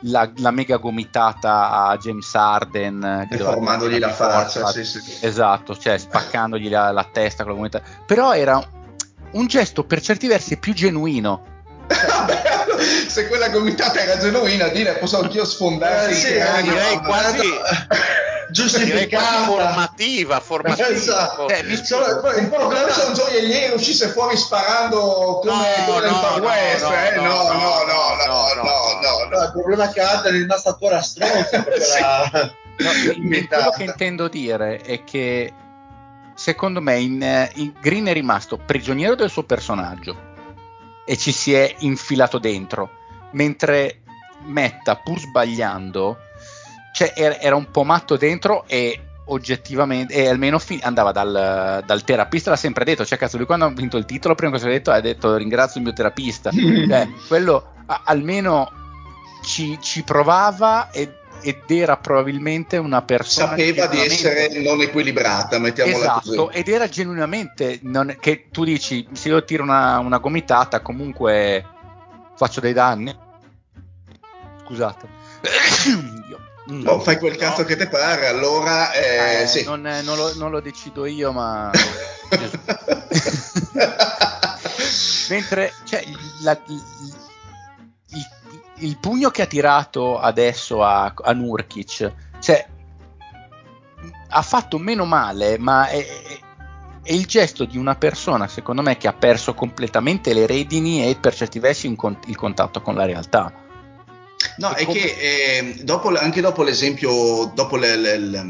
la, 0.03 0.29
la, 0.37 0.51
mega 0.51 0.77
gomitata 0.77 1.87
a 1.87 1.97
James 1.97 2.33
Harden 2.33 3.27
deformandogli 3.29 3.99
la 3.99 4.11
faccia 4.11 4.67
sì, 4.67 4.85
sì. 4.85 5.01
esatto 5.21 5.75
cioè 5.77 5.97
spaccandogli 5.97 6.69
la, 6.69 6.91
la 6.91 7.07
testa 7.11 7.43
con 7.43 7.51
la 7.51 7.57
gomitata 7.57 7.85
però 8.05 8.33
era 8.33 8.61
un 9.31 9.47
gesto 9.47 9.83
per 9.83 10.01
certi 10.01 10.27
versi 10.27 10.57
più 10.57 10.73
genuino 10.73 11.57
se 13.07 13.27
quella 13.27 13.49
gomitata 13.49 13.99
era 13.99 14.17
genuina, 14.17 14.67
dire 14.67 14.93
posso 14.93 15.19
anch'io 15.19 15.43
sfondare. 15.43 16.11
Eh, 16.11 16.15
sì, 16.15 16.33
eh, 16.33 16.61
direi 16.61 16.97
quasi 16.99 17.41
giustificata, 18.51 19.45
formativa, 19.45 20.39
formativa. 20.39 20.87
Esatto. 20.87 21.47
Eh, 21.49 21.63
mi 21.63 21.73
il 21.73 22.49
problema 22.49 22.89
se 22.91 23.05
un 23.05 23.13
gioielliere 23.13 23.73
uscisse 23.73 24.09
fuori 24.09 24.37
sparando 24.37 25.39
come, 25.41 25.73
no, 25.77 25.85
come 25.85 26.01
nel 26.01 26.09
Far 26.09 26.41
West. 26.41 26.83
No, 26.83 26.93
eh? 26.93 27.15
no, 27.15 27.21
no, 27.21 27.83
no, 27.85 28.15
no, 28.25 28.53
no, 28.55 29.29
no, 29.29 29.43
Il 29.43 29.51
problema 29.51 29.89
è 29.89 29.93
che 29.93 30.01
Adam 30.01 30.25
è 30.25 30.37
rimasta 30.37 30.69
ancora 30.69 31.01
stronza. 31.01 31.63
quello 32.79 33.69
che 33.75 33.83
intendo 33.83 34.27
dire 34.27 34.81
è 34.81 35.03
che 35.03 35.53
secondo 36.35 36.81
me 36.81 36.99
in, 36.99 37.49
in 37.55 37.73
Green 37.79 38.05
è 38.05 38.13
rimasto 38.13 38.57
prigioniero 38.57 39.15
del 39.15 39.29
suo 39.29 39.43
personaggio 39.43 40.27
e 41.05 41.17
ci 41.17 41.31
si 41.31 41.53
è 41.53 41.75
infilato 41.79 42.37
dentro, 42.37 42.89
mentre 43.31 44.01
Metta, 44.45 44.95
pur 44.95 45.19
sbagliando, 45.19 46.17
cioè 46.91 47.13
era, 47.15 47.39
era 47.39 47.55
un 47.55 47.69
po' 47.71 47.83
matto 47.83 48.17
dentro 48.17 48.65
e 48.67 48.99
oggettivamente, 49.25 50.13
e 50.13 50.27
almeno 50.27 50.59
fi- 50.59 50.79
andava 50.81 51.11
dal, 51.11 51.83
dal, 51.85 52.03
terapista, 52.03 52.49
l'ha 52.49 52.55
sempre 52.55 52.83
detto, 52.83 53.05
cioè 53.05 53.17
cazzo 53.17 53.37
lui 53.37 53.45
quando 53.45 53.65
ha 53.65 53.69
vinto 53.69 53.97
il 53.97 54.05
titolo, 54.05 54.35
prima 54.35 54.51
cosa 54.51 54.67
ha 54.67 54.71
detto, 54.71 54.91
ha 54.91 54.99
detto 54.99 55.35
ringrazio 55.35 55.79
il 55.79 55.85
mio 55.85 55.95
terapista, 55.95 56.49
cioè, 56.51 57.07
quello 57.27 57.73
a- 57.85 58.01
almeno 58.05 58.71
ci, 59.43 59.77
ci 59.81 60.03
provava 60.03 60.89
e 60.91 61.13
ed 61.41 61.63
era 61.69 61.97
probabilmente 61.97 62.77
una 62.77 63.01
persona 63.01 63.49
sapeva 63.49 63.87
di 63.87 64.01
essere 64.01 64.61
non 64.61 64.81
equilibrata 64.81 65.57
mettiamola 65.57 65.97
esatto, 65.97 66.45
così 66.47 66.57
ed 66.57 66.67
era 66.67 66.89
genuinamente 66.89 67.79
non, 67.83 68.17
che 68.19 68.47
tu 68.51 68.65
dici 68.65 69.07
se 69.13 69.29
io 69.29 69.43
tiro 69.45 69.63
una, 69.63 69.99
una 69.99 70.17
gomitata 70.17 70.81
comunque 70.81 71.65
faccio 72.35 72.59
dei 72.59 72.73
danni 72.73 73.15
scusate 74.65 75.07
no, 76.69 76.91
oh, 76.91 76.99
fai 76.99 77.17
quel 77.17 77.35
cazzo 77.35 77.61
no. 77.61 77.67
che 77.67 77.75
ti 77.75 77.87
pare 77.87 78.27
allora 78.27 78.91
eh, 78.93 79.41
eh, 79.41 79.47
sì. 79.47 79.63
non, 79.63 79.81
non, 79.81 80.17
lo, 80.17 80.33
non, 80.35 80.51
lo, 80.51 80.59
decido 80.59 81.05
io 81.05 81.31
ma 81.31 81.71
mentre 85.29 85.73
cioè, 85.85 86.03
la, 86.41 86.59
il 88.79 88.97
pugno 88.97 89.29
che 89.29 89.41
ha 89.41 89.45
tirato 89.45 90.19
adesso 90.19 90.83
a, 90.83 91.13
a 91.15 91.33
Nurkic, 91.33 92.11
cioè, 92.39 92.67
ha 94.29 94.41
fatto 94.41 94.77
meno 94.77 95.05
male, 95.05 95.57
ma 95.57 95.87
è, 95.87 96.05
è, 97.03 97.11
il 97.11 97.25
gesto 97.25 97.65
di 97.65 97.77
una 97.77 97.95
persona, 97.95 98.47
secondo 98.47 98.81
me, 98.81 98.97
che 98.97 99.07
ha 99.07 99.13
perso 99.13 99.53
completamente 99.53 100.33
le 100.33 100.45
redini 100.45 101.07
e 101.07 101.15
per 101.15 101.33
certi 101.33 101.59
versi 101.59 101.87
il 101.87 102.35
contatto 102.35 102.81
con 102.81 102.95
la 102.95 103.05
realtà. 103.05 103.51
No, 104.59 104.73
è, 104.73 104.83
come... 104.83 104.99
che 104.99 105.15
eh, 105.19 105.75
dopo, 105.83 106.09
anche 106.09 106.41
dopo 106.41 106.63
l'esempio, 106.63 107.51
dopo 107.55 107.77
le, 107.77 107.95
le, 107.95 108.17
le, 108.17 108.45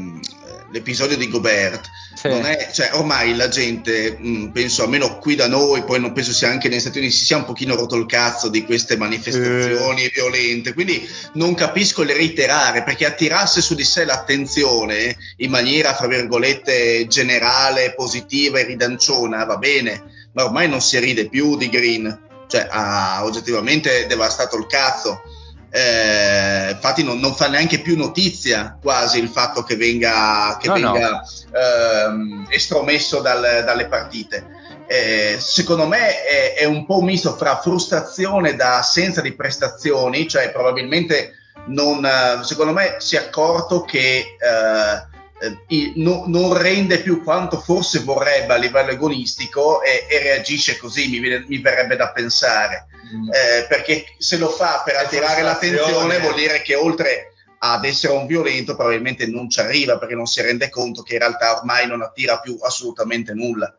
l'episodio 0.72 1.16
di 1.16 1.28
Gobert, 1.28 1.88
sì. 2.14 2.26
è, 2.26 2.68
cioè, 2.72 2.90
ormai 2.94 3.36
la 3.36 3.46
gente, 3.48 4.16
mh, 4.18 4.46
penso 4.48 4.82
almeno 4.82 5.18
qui 5.18 5.36
da 5.36 5.46
noi, 5.46 5.84
poi 5.84 6.00
non 6.00 6.12
penso 6.12 6.32
sia 6.32 6.48
anche 6.48 6.68
negli 6.68 6.80
Stati 6.80 6.98
Uniti, 6.98 7.14
si 7.14 7.24
sia 7.26 7.36
un 7.36 7.44
pochino 7.44 7.76
rotto 7.76 7.94
il 7.94 8.06
cazzo 8.06 8.48
di 8.48 8.64
queste 8.64 8.96
manifestazioni 8.96 10.02
eh. 10.02 10.10
violente, 10.12 10.74
quindi 10.74 11.08
non 11.34 11.54
capisco 11.54 12.02
il 12.02 12.10
reiterare, 12.10 12.82
perché 12.82 13.06
attirasse 13.06 13.60
su 13.60 13.76
di 13.76 13.84
sé 13.84 14.04
l'attenzione 14.04 15.16
in 15.36 15.50
maniera, 15.50 15.94
fra 15.94 16.08
virgolette, 16.08 17.06
generale, 17.06 17.94
positiva 17.94 18.58
e 18.58 18.64
ridanciona, 18.64 19.44
va 19.44 19.58
bene, 19.58 20.02
ma 20.32 20.44
ormai 20.44 20.68
non 20.68 20.80
si 20.80 20.98
ride 20.98 21.28
più 21.28 21.56
di 21.56 21.68
Green, 21.68 22.46
cioè 22.48 22.66
ha 22.68 23.24
oggettivamente 23.24 24.06
devastato 24.08 24.56
il 24.56 24.66
cazzo 24.66 25.22
eh, 25.70 26.70
infatti 26.72 27.04
non, 27.04 27.20
non, 27.20 27.34
fa 27.34 27.48
neanche 27.48 27.78
più 27.78 27.96
notizia 27.96 28.76
quasi 28.80 29.20
il 29.20 29.28
fatto 29.28 29.62
che 29.62 29.76
venga, 29.76 30.56
che 30.60 30.66
no, 30.68 30.74
venga 30.74 31.10
no. 31.10 31.22
Ehm, 31.58 32.46
estromesso 32.48 33.20
dal, 33.20 33.62
dalle 33.64 33.86
partite. 33.86 34.58
Eh, 34.86 35.36
secondo 35.38 35.86
me 35.86 36.24
è, 36.24 36.54
è, 36.54 36.64
un 36.64 36.84
po' 36.84 36.98
un 36.98 37.04
misto 37.04 37.36
fra 37.36 37.60
frustrazione 37.60 38.56
da 38.56 38.78
assenza 38.78 39.20
di 39.20 39.32
prestazioni, 39.32 40.26
cioè 40.26 40.50
probabilmente 40.50 41.34
non, 41.66 42.04
secondo 42.42 42.72
me 42.72 42.96
si 42.98 43.14
è 43.14 43.20
accorto 43.20 43.82
che 43.82 44.18
eh, 44.18 45.09
eh 45.40 45.92
no, 45.96 46.24
non 46.26 46.56
rende 46.56 47.00
più 47.00 47.22
quanto 47.22 47.58
forse 47.60 48.00
vorrebbe 48.00 48.52
a 48.52 48.56
livello 48.56 48.90
agonistico 48.90 49.82
e, 49.82 50.06
e 50.08 50.18
reagisce 50.18 50.76
così, 50.76 51.08
mi, 51.08 51.44
mi 51.46 51.58
verrebbe 51.58 51.96
da 51.96 52.10
pensare. 52.12 52.86
Mm. 53.12 53.28
eh, 53.32 53.66
perché 53.68 54.04
se 54.18 54.36
lo 54.36 54.48
fa 54.48 54.82
per 54.84 54.94
attirare 54.96 55.42
l'attenzione 55.42 56.20
vuol 56.20 56.34
dire 56.34 56.62
che 56.62 56.76
oltre 56.76 57.32
ad 57.58 57.84
essere 57.84 58.12
un 58.12 58.26
violento 58.26 58.76
probabilmente 58.76 59.26
non 59.26 59.50
ci 59.50 59.60
arriva 59.60 59.98
perché 59.98 60.14
non 60.14 60.26
si 60.26 60.40
rende 60.40 60.68
conto 60.68 61.02
che 61.02 61.14
in 61.14 61.18
realtà 61.18 61.58
ormai 61.58 61.86
non 61.86 62.02
attira 62.02 62.38
più 62.38 62.56
assolutamente 62.60 63.34
nulla, 63.34 63.74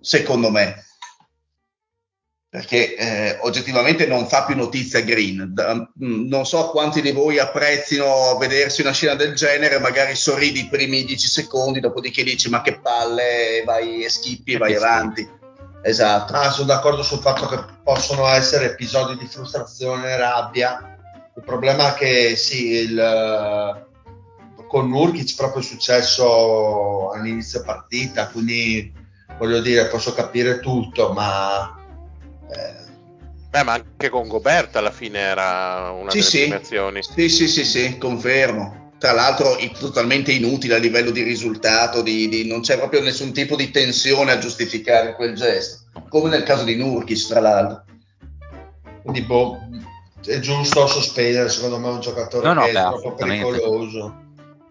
secondo 0.00 0.50
me. 0.50 0.84
Perché 2.52 2.96
eh, 2.96 3.38
oggettivamente 3.40 4.04
non 4.04 4.28
fa 4.28 4.44
più 4.44 4.54
notizia 4.54 5.00
Green. 5.00 5.54
Da, 5.54 5.72
mm, 5.74 6.28
non 6.28 6.44
so 6.44 6.68
quanti 6.68 7.00
di 7.00 7.10
voi 7.10 7.38
apprezzino 7.38 8.36
vedersi 8.36 8.82
una 8.82 8.92
scena 8.92 9.14
del 9.14 9.34
genere, 9.34 9.78
magari 9.78 10.14
sorridi 10.14 10.60
i 10.60 10.68
primi 10.68 11.02
dieci 11.04 11.28
secondi, 11.28 11.80
dopodiché 11.80 12.22
dici 12.22 12.50
ma 12.50 12.60
che 12.60 12.78
palle, 12.78 13.62
vai 13.64 14.04
e 14.04 14.10
schippi 14.10 14.52
e 14.52 14.58
vai 14.58 14.74
avanti. 14.74 15.26
Esatto. 15.82 16.34
Ah, 16.34 16.50
sono 16.50 16.66
d'accordo 16.66 17.02
sul 17.02 17.20
fatto 17.20 17.46
che 17.46 17.58
possono 17.82 18.28
essere 18.28 18.66
episodi 18.66 19.16
di 19.16 19.26
frustrazione 19.26 20.10
e 20.10 20.16
rabbia. 20.18 20.98
Il 21.34 21.44
problema 21.44 21.94
è 21.94 21.98
che 21.98 22.36
sì, 22.36 22.72
il, 22.72 23.86
con 24.68 24.90
Nurkic 24.90 25.34
proprio 25.36 25.62
è 25.62 25.64
successo 25.64 27.12
all'inizio 27.12 27.62
partita, 27.62 28.28
quindi 28.28 28.92
voglio 29.38 29.62
dire, 29.62 29.86
posso 29.86 30.12
capire 30.12 30.60
tutto, 30.60 31.14
ma... 31.14 31.78
Eh, 32.52 32.90
Beh, 33.50 33.64
ma 33.64 33.72
anche 33.74 34.08
con 34.08 34.28
Gobert 34.28 34.76
alla 34.76 34.90
fine 34.90 35.18
era 35.18 35.90
una 35.90 36.10
sì, 36.10 36.18
delle 36.18 36.28
sì. 36.30 36.38
premiazioni. 36.38 37.02
Sì, 37.02 37.28
sì, 37.28 37.48
sì, 37.48 37.64
sì, 37.64 37.98
confermo 37.98 38.82
tra 39.02 39.10
l'altro 39.10 39.58
totalmente 39.80 40.30
inutile 40.30 40.76
a 40.76 40.78
livello 40.78 41.10
di 41.10 41.22
risultato, 41.22 42.02
di, 42.02 42.28
di, 42.28 42.46
non 42.46 42.60
c'è 42.60 42.78
proprio 42.78 43.02
nessun 43.02 43.32
tipo 43.32 43.56
di 43.56 43.72
tensione 43.72 44.30
a 44.30 44.38
giustificare 44.38 45.16
quel 45.16 45.34
gesto, 45.34 45.86
come 46.08 46.30
nel 46.30 46.44
caso 46.44 46.62
di 46.62 46.76
Nurkis 46.76 47.26
tra 47.26 47.40
l'altro. 47.40 47.82
Quindi 49.02 49.22
boh, 49.22 49.58
è 50.24 50.38
giusto 50.38 50.86
sospendere 50.86 51.48
secondo 51.48 51.80
me 51.80 51.88
un 51.88 51.98
giocatore 51.98 52.46
no, 52.46 52.52
no, 52.52 52.64
che 52.64 52.70
beh, 52.70 52.78
è 52.78 52.82
troppo 52.82 53.14
pericoloso. 53.14 54.20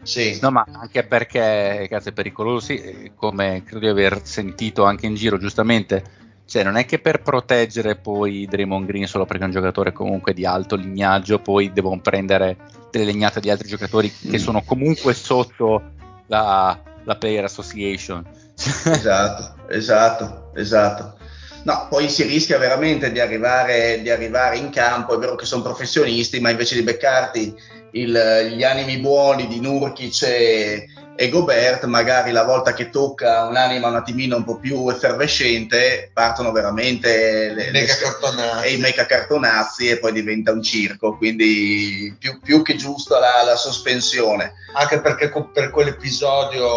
Sì. 0.03 0.39
No, 0.41 0.49
ma 0.49 0.65
anche 0.71 1.03
perché 1.03 1.87
cazzo, 1.89 2.07
è 2.07 2.13
pericoloso, 2.13 2.67
sì, 2.67 3.11
come 3.13 3.63
credo 3.65 3.79
di 3.79 3.91
aver 3.91 4.21
sentito 4.23 4.85
anche 4.85 5.07
in 5.07 5.15
giro 5.15 5.39
giustamente. 5.39 6.19
Cioè, 6.51 6.63
non 6.63 6.75
è 6.75 6.83
che 6.83 6.99
per 6.99 7.21
proteggere 7.21 7.95
poi 7.95 8.45
Draymond 8.45 8.85
Green 8.85 9.07
solo 9.07 9.25
perché 9.25 9.43
è 9.43 9.45
un 9.45 9.53
giocatore 9.53 9.93
comunque 9.93 10.33
di 10.33 10.45
alto 10.45 10.75
lignaggio, 10.75 11.39
poi 11.39 11.71
devono 11.71 12.01
prendere 12.01 12.57
delle 12.91 13.05
legnate 13.05 13.39
di 13.39 13.49
altri 13.49 13.69
giocatori 13.69 14.13
che 14.29 14.37
sono 14.37 14.61
comunque 14.61 15.13
sotto 15.13 15.81
la, 16.27 16.77
la 17.05 17.15
Player 17.15 17.45
Association. 17.45 18.27
Esatto, 18.53 19.63
esatto, 19.69 20.51
esatto. 20.53 21.15
No, 21.63 21.87
poi 21.89 22.09
si 22.09 22.23
rischia 22.23 22.57
veramente 22.57 23.13
di 23.13 23.21
arrivare, 23.21 24.01
di 24.01 24.09
arrivare, 24.09 24.57
in 24.57 24.71
campo, 24.71 25.15
è 25.15 25.19
vero 25.19 25.35
che 25.35 25.45
sono 25.45 25.61
professionisti, 25.63 26.41
ma 26.41 26.49
invece 26.49 26.75
di 26.75 26.83
beccarti 26.83 27.55
il, 27.91 28.53
gli 28.57 28.63
animi 28.63 28.97
buoni 28.97 29.47
di 29.47 29.61
Nurkic 29.61 30.21
e, 30.23 30.87
e 31.15 31.29
Gobert, 31.29 31.85
magari 31.85 32.31
la 32.31 32.43
volta 32.43 32.73
che 32.73 32.89
tocca 32.89 33.45
un'anima 33.45 33.87
un 33.87 33.95
attimino 33.95 34.37
un 34.37 34.43
po' 34.43 34.57
più 34.57 34.89
effervescente, 34.89 36.09
partono 36.13 36.51
veramente 36.51 37.53
le, 37.53 37.71
le- 37.71 37.85
cartonazzi. 37.85 38.65
e 38.65 38.73
i 38.73 38.77
meca 38.77 39.05
cartonazzi 39.05 39.89
e 39.89 39.99
poi 39.99 40.13
diventa 40.13 40.51
un 40.51 40.63
circo, 40.63 41.15
quindi 41.17 42.15
più, 42.17 42.39
più 42.41 42.61
che 42.63 42.75
giusta 42.75 43.19
la, 43.19 43.43
la 43.43 43.55
sospensione. 43.55 44.53
Anche 44.73 45.01
perché 45.01 45.29
co- 45.29 45.49
per 45.49 45.69
quell'episodio 45.69 46.69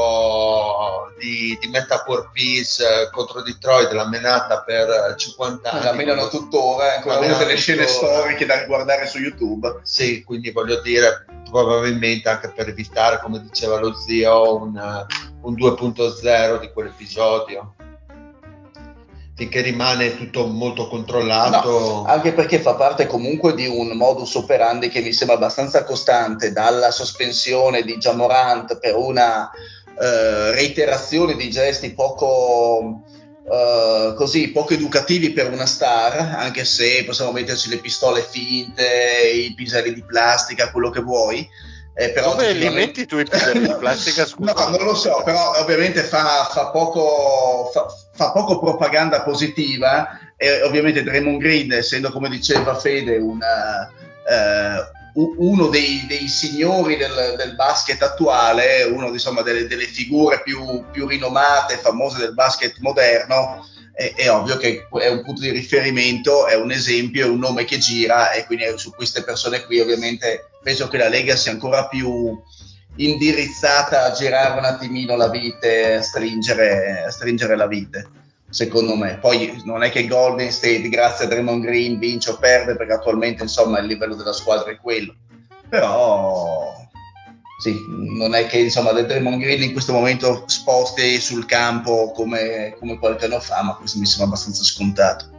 di, 1.18 1.56
di 1.60 1.68
Meta 1.68 2.02
War 2.06 2.30
Peace 2.32 2.82
eh, 2.82 3.10
contro 3.10 3.42
Detroit, 3.42 3.90
la 3.92 4.08
menata 4.08 4.62
per 4.62 4.88
eh, 4.88 5.16
50 5.16 5.70
anni. 5.70 5.84
La 5.84 5.92
menano 5.92 6.28
tuttora, 6.28 6.96
ancora 6.96 7.18
una 7.18 7.36
delle 7.36 7.56
scene 7.56 7.86
storiche 7.86 8.46
da 8.46 8.64
guardare 8.64 9.06
su 9.06 9.18
YouTube. 9.18 9.80
Sì, 9.82 10.22
quindi 10.22 10.50
voglio 10.50 10.80
dire, 10.80 11.24
probabilmente 11.50 12.28
anche 12.28 12.48
per 12.48 12.68
evitare, 12.68 13.20
come 13.20 13.40
diceva 13.40 13.78
lo 13.78 13.94
zio, 13.94 14.23
un, 14.32 14.76
eh, 14.76 15.06
un 15.42 15.54
2.0 15.54 16.60
di 16.60 16.70
quell'episodio. 16.72 17.74
Finché 19.36 19.62
rimane 19.62 20.16
tutto 20.16 20.46
molto 20.46 20.86
controllato. 20.86 22.04
Anche 22.04 22.32
perché 22.32 22.60
fa 22.60 22.74
parte 22.74 23.06
comunque 23.06 23.54
di 23.54 23.66
un 23.66 23.88
modus 23.96 24.34
operandi 24.36 24.88
che 24.88 25.00
mi 25.00 25.12
sembra 25.12 25.36
abbastanza 25.36 25.82
costante, 25.82 26.52
dalla 26.52 26.92
sospensione 26.92 27.82
di 27.82 27.96
Jamorant 27.96 28.78
per 28.78 28.94
una 28.94 29.50
eh, 29.96 30.50
reiterazione 30.52 31.36
di 31.36 31.50
gesti 31.50 31.92
poco, 31.92 33.02
eh, 33.48 34.14
così, 34.16 34.50
poco 34.50 34.74
educativi 34.74 35.30
per 35.30 35.52
una 35.52 35.66
star, 35.66 36.36
anche 36.36 36.64
se 36.64 37.04
possiamo 37.04 37.32
metterci 37.32 37.68
le 37.68 37.78
pistole 37.78 38.22
finte, 38.22 38.84
i 39.32 39.54
piselli 39.54 39.92
di 39.92 40.02
plastica, 40.04 40.70
quello 40.70 40.90
che 40.90 41.00
vuoi. 41.00 41.48
Eh, 41.96 42.10
però 42.10 42.30
Dove 42.30 42.52
li 42.52 42.68
metti 42.70 43.06
tu 43.06 43.18
i 43.18 43.24
piselli 43.24 43.66
di 43.66 43.74
plastica? 43.78 44.26
Scusa. 44.26 44.52
No, 44.52 44.68
non 44.76 44.84
lo 44.84 44.94
so, 44.94 45.22
però 45.24 45.58
ovviamente 45.58 46.02
fa, 46.02 46.48
fa 46.50 46.70
poco, 46.70 47.70
fa, 47.72 47.86
fa 48.12 48.32
poco 48.32 48.58
propaganda 48.58 49.22
positiva 49.22 50.18
e 50.36 50.62
ovviamente 50.62 51.04
Draymond 51.04 51.38
Green, 51.38 51.72
essendo 51.72 52.10
come 52.10 52.28
diceva 52.28 52.74
Fede 52.74 53.16
una, 53.18 53.88
eh, 54.28 55.02
uno 55.14 55.68
dei, 55.68 56.04
dei 56.08 56.26
signori 56.26 56.96
del, 56.96 57.34
del 57.36 57.54
basket 57.54 58.02
attuale, 58.02 58.82
uno 58.82 59.06
insomma, 59.08 59.42
delle, 59.42 59.68
delle 59.68 59.86
figure 59.86 60.42
più, 60.42 60.84
più 60.90 61.06
rinomate, 61.06 61.76
famose 61.76 62.18
del 62.18 62.34
basket 62.34 62.78
moderno, 62.78 63.68
è, 63.94 64.12
è 64.14 64.30
ovvio 64.30 64.56
che 64.56 64.86
è 65.00 65.08
un 65.08 65.22
punto 65.22 65.40
di 65.40 65.50
riferimento, 65.50 66.46
è 66.46 66.56
un 66.56 66.72
esempio, 66.72 67.26
è 67.26 67.28
un 67.28 67.38
nome 67.38 67.64
che 67.64 67.78
gira 67.78 68.32
e 68.32 68.44
quindi 68.44 68.64
su 68.76 68.92
queste 68.92 69.22
persone 69.22 69.64
qui 69.64 69.80
ovviamente 69.80 70.50
penso 70.62 70.88
che 70.88 70.98
la 70.98 71.08
Lega 71.08 71.36
sia 71.36 71.52
ancora 71.52 71.86
più 71.86 72.38
indirizzata 72.96 74.04
a 74.04 74.12
girare 74.12 74.58
un 74.58 74.64
attimino 74.64 75.16
la 75.16 75.28
vite, 75.28 75.94
a 75.94 76.02
stringere, 76.02 77.04
a 77.06 77.10
stringere 77.10 77.56
la 77.56 77.66
vite, 77.66 78.08
secondo 78.48 78.96
me. 78.96 79.18
Poi 79.18 79.62
non 79.64 79.82
è 79.82 79.90
che 79.90 80.06
Golden 80.06 80.50
State, 80.50 80.88
grazie 80.88 81.24
a 81.24 81.28
Draymond 81.28 81.64
Green, 81.64 81.98
vince 81.98 82.30
o 82.30 82.36
perde, 82.36 82.76
perché 82.76 82.92
attualmente 82.92 83.42
insomma 83.42 83.78
il 83.78 83.86
livello 83.86 84.14
della 84.14 84.32
squadra 84.32 84.70
è 84.70 84.76
quello. 84.76 85.14
Però 85.68 86.83
sì, 87.58 87.84
non 87.88 88.34
è 88.34 88.46
che 88.46 88.58
insomma 88.58 88.92
Draymond 88.92 89.40
Green 89.40 89.62
in 89.62 89.72
questo 89.72 89.92
momento 89.92 90.44
sposti 90.46 91.20
sul 91.20 91.46
campo 91.46 92.10
come, 92.12 92.76
come 92.78 92.98
qualche 92.98 93.26
anno 93.26 93.40
fa, 93.40 93.62
ma 93.62 93.74
questo 93.74 93.98
mi 93.98 94.06
sembra 94.06 94.26
abbastanza 94.26 94.62
scontato. 94.64 95.32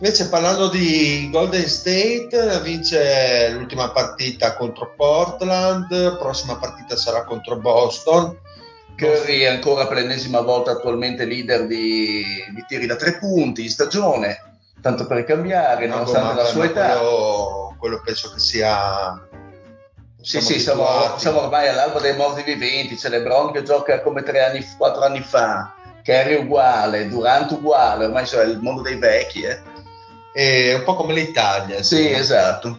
Invece 0.00 0.28
parlando 0.28 0.68
di 0.68 1.28
Golden 1.30 1.66
State, 1.66 2.60
vince 2.62 3.50
l'ultima 3.50 3.90
partita 3.90 4.54
contro 4.54 4.92
Portland, 4.94 6.18
prossima 6.18 6.56
partita 6.56 6.96
sarà 6.96 7.24
contro 7.24 7.56
Boston. 7.56 8.36
Curry 8.96 9.40
è 9.40 9.46
ancora 9.46 9.86
per 9.86 9.98
l'ennesima 9.98 10.40
volta 10.40 10.72
attualmente 10.72 11.24
leader 11.24 11.66
di, 11.66 12.22
di 12.52 12.64
tiri 12.66 12.86
da 12.86 12.96
tre 12.96 13.18
punti 13.18 13.62
in 13.62 13.70
stagione, 13.70 14.58
tanto 14.82 15.06
per 15.06 15.24
cambiare, 15.24 15.86
No, 15.86 15.94
nonostante 15.94 16.34
la 16.34 16.44
sua 16.44 16.64
età. 16.66 16.98
Quello, 16.98 17.76
quello 17.78 18.02
penso 18.04 18.30
che 18.32 18.40
sia... 18.40 19.28
Sì, 20.24 20.40
sì, 20.40 20.58
siamo, 20.58 20.86
siamo 21.18 21.42
ormai 21.42 21.68
all'alba 21.68 22.00
dei 22.00 22.16
morti 22.16 22.42
viventi. 22.42 22.96
C'è 22.96 23.10
LeBron 23.10 23.52
che 23.52 23.62
gioca 23.62 24.00
come 24.00 24.22
tre 24.22 24.42
anni, 24.42 24.66
quattro 24.78 25.02
anni 25.02 25.20
fa, 25.20 25.74
Kerry 26.02 26.36
uguale, 26.36 27.08
Durant 27.08 27.50
uguale, 27.50 28.06
ormai 28.06 28.24
c'è 28.24 28.42
il 28.44 28.58
mondo 28.58 28.80
dei 28.80 28.96
vecchi. 28.96 29.42
Eh. 29.42 29.60
È 30.32 30.74
un 30.76 30.82
po' 30.82 30.94
come 30.94 31.12
l'Italia. 31.12 31.82
Sì, 31.82 32.10
esatto. 32.10 32.78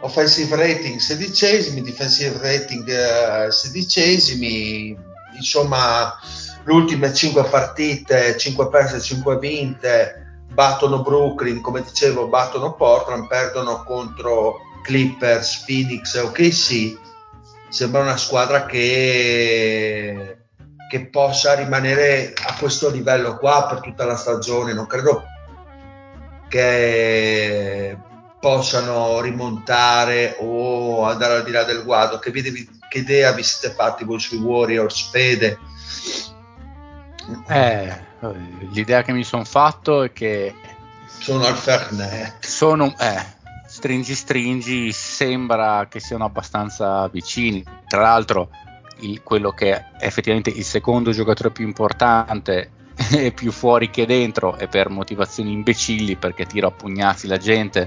Offensive 0.00 0.54
rating 0.54 0.98
sedicesimi, 0.98 1.80
defensive 1.80 2.38
rating 2.42 2.86
eh, 2.86 3.50
sedicesimi, 3.50 4.94
insomma 5.34 6.14
le 6.62 6.72
ultime 6.72 7.12
5 7.12 7.44
partite, 7.44 8.36
5 8.36 8.68
perse, 8.68 9.00
5 9.00 9.38
vinte, 9.38 10.42
battono 10.52 11.00
Brooklyn, 11.00 11.62
come 11.62 11.82
dicevo, 11.82 12.28
battono 12.28 12.74
Portland, 12.74 13.26
perdono 13.26 13.82
contro 13.82 14.66
Clippers, 14.82 15.64
Phoenix 15.66 16.14
e 16.14 16.20
OKC. 16.20 16.98
Sembra 17.68 18.00
una 18.00 18.16
squadra 18.16 18.64
che, 18.66 20.38
che 20.88 21.06
possa 21.06 21.54
rimanere 21.54 22.32
a 22.46 22.54
questo 22.58 22.90
livello 22.90 23.36
qua 23.36 23.66
per 23.66 23.80
tutta 23.80 24.04
la 24.04 24.16
stagione. 24.16 24.72
Non 24.72 24.86
credo 24.86 25.24
che 26.48 27.96
possano 28.40 29.20
rimontare 29.20 30.36
o 30.38 31.04
andare 31.04 31.34
al 31.34 31.44
di 31.44 31.50
là 31.50 31.64
del 31.64 31.84
guado. 31.84 32.18
Che, 32.18 32.30
vide- 32.30 32.66
che 32.88 32.98
idea 32.98 33.32
vi 33.32 33.42
siete 33.42 33.74
fatti 33.74 34.04
voi 34.04 34.18
sui 34.20 34.38
Warriors, 34.38 35.10
Fede? 35.10 35.58
Eh, 37.48 38.06
l'idea 38.72 39.02
che 39.02 39.12
mi 39.12 39.24
sono 39.24 39.44
fatto 39.44 40.02
è 40.02 40.12
che 40.12 40.54
Sono 41.18 41.44
al 41.44 41.54
Fernet. 41.54 42.44
sono 42.44 42.94
eh, 42.98 43.36
stringi 43.78 44.16
stringi 44.16 44.92
sembra 44.92 45.86
che 45.88 46.00
siano 46.00 46.24
abbastanza 46.24 47.06
vicini 47.06 47.62
tra 47.86 48.00
l'altro 48.00 48.50
il- 49.00 49.22
quello 49.22 49.52
che 49.52 49.72
è 49.72 49.84
effettivamente 50.00 50.50
il 50.50 50.64
secondo 50.64 51.12
giocatore 51.12 51.52
più 51.52 51.64
importante 51.64 52.72
è 52.96 53.30
più 53.30 53.52
fuori 53.52 53.88
che 53.88 54.04
dentro 54.04 54.58
e 54.58 54.66
per 54.66 54.88
motivazioni 54.90 55.52
imbecilli 55.52 56.16
perché 56.16 56.44
tira 56.44 56.66
a 56.66 56.72
pugnazzi 56.72 57.28
la 57.28 57.36
gente 57.36 57.86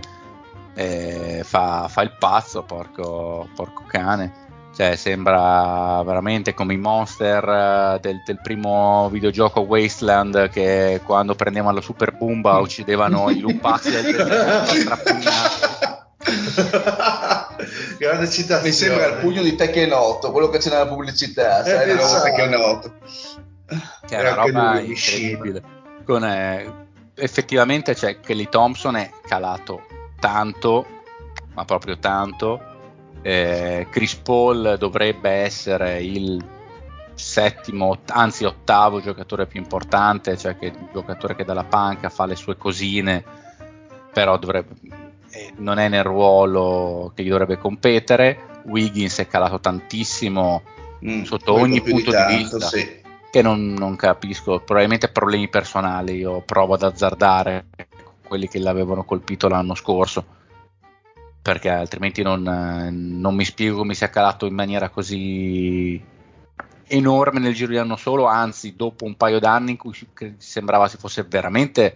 eh, 0.75 1.41
fa, 1.43 1.89
fa 1.89 2.01
il 2.04 2.15
pazzo 2.17 2.63
porco, 2.63 3.49
porco 3.54 3.84
cane 3.86 4.47
cioè 4.73 4.95
sembra 4.95 6.01
veramente 6.06 6.54
come 6.54 6.73
i 6.73 6.77
monster 6.77 7.43
eh, 7.43 7.99
del, 7.99 8.21
del 8.25 8.39
primo 8.41 9.10
videogioco 9.12 9.60
Wasteland 9.60 10.47
che 10.47 11.01
quando 11.04 11.36
prendevano 11.36 11.75
la 11.75 11.82
super 11.82 12.13
bomba 12.13 12.58
uccidevano 12.63 13.30
i 13.30 13.41
lupazzi 13.41 13.91
del 13.91 14.04
deserto. 14.06 15.70
Grande 17.98 18.30
citazione. 18.30 18.63
Mi 18.63 18.72
sembra 18.72 19.06
il 19.08 19.15
pugno 19.15 19.41
di 19.41 19.56
8, 19.91 20.32
quello 20.32 20.50
che 20.50 20.58
c'è 20.58 20.70
nella 20.70 20.88
pubblicità, 20.88 21.63
sai, 21.63 21.89
il 21.89 21.96
nuovo 21.96 22.15
esatto. 22.15 22.26
8. 22.65 22.94
che 24.08 24.17
è 24.17 24.22
una 24.22 24.34
roba 24.34 24.80
incredibile. 24.80 25.63
Con, 26.06 26.26
eh, 26.26 26.88
effettivamente 27.15 27.96
cioè, 27.96 28.20
Kelly 28.20 28.50
Thompson 28.50 28.96
è 28.96 29.12
calato 29.28 29.84
tanto, 30.20 30.86
ma 31.54 31.65
proprio 31.65 31.98
tanto. 31.98 32.70
Eh, 33.22 33.88
Chris 33.89 34.15
Paul 34.15 34.78
dovrebbe 34.80 35.30
essere 35.30 36.02
il 36.02 36.44
settimo, 37.13 38.00
anzi 38.08 38.46
ottavo 38.46 39.02
giocatore 39.02 39.46
più 39.46 39.60
importante, 39.60 40.38
cioè 40.38 40.58
che 40.58 40.67
il 40.67 40.88
giocatore 40.91 41.36
che 41.36 41.46
dalla 41.46 41.63
panca 41.63 42.10
fa 42.10 42.26
le 42.26 42.36
sue 42.36 42.58
cosine, 42.58 43.24
però 44.12 44.38
dovrebbe, 44.38 44.74
eh, 44.84 45.11
non 45.58 45.80
è 45.80 45.88
nel 45.88 46.04
ruolo 46.04 47.12
che 47.15 47.24
gli 47.24 47.30
dovrebbe 47.30 47.58
competere. 47.58 48.62
Wiggins 48.65 49.20
è 49.20 49.28
calato 49.28 49.60
tantissimo 49.60 50.62
Mm, 51.06 51.24
Sotto 51.24 51.54
ogni 51.54 51.82
punto 51.82 52.12
di 52.12 52.15
tanto, 52.15 52.58
vista. 52.58 52.67
sì. 52.67 53.00
che 53.32 53.41
non, 53.41 53.74
non 53.74 53.96
capisco, 53.96 54.60
probabilmente 54.60 55.08
problemi 55.10 55.50
personali, 55.50 56.17
io 56.17 56.41
provo 56.41 56.76
ad 56.76 56.84
azzardare 56.84 57.65
quelli 58.28 58.48
che 58.48 58.60
l'avevano 58.60 59.04
colpito 59.04 59.48
l'anno 59.48 59.74
scorso, 59.74 60.24
perché 61.41 61.70
altrimenti 61.70 62.22
non, 62.22 62.44
non 62.91 63.34
mi 63.34 63.44
spiego 63.46 63.78
come 63.78 63.96
sia 63.96 64.10
calato 64.10 64.46
in 64.46 64.54
maniera 64.54 64.89
così 64.89 66.00
enorme 66.86 67.39
nel 67.39 67.56
giro 67.56 67.72
di 67.72 67.78
anno 67.78 67.96
solo, 67.96 68.26
anzi 68.26 68.76
dopo 68.76 69.06
un 69.06 69.15
paio 69.15 69.39
d'anni 69.39 69.72
in 69.72 69.78
cui 69.78 69.98
sembrava 70.38 70.88
si 70.88 70.98
fosse 70.98 71.24
veramente, 71.24 71.96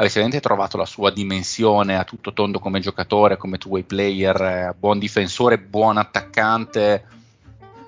avesse 0.00 0.20
veramente 0.20 0.40
trovato 0.40 0.76
la 0.76 0.86
sua 0.86 1.10
dimensione 1.10 1.96
a 1.96 2.04
tutto 2.04 2.32
tondo 2.32 2.60
come 2.60 2.78
giocatore, 2.80 3.36
come 3.36 3.58
two-way 3.58 3.82
player, 3.82 4.40
eh, 4.40 4.74
buon 4.78 4.98
difensore, 4.98 5.58
buon 5.58 5.96
attaccante 5.96 7.04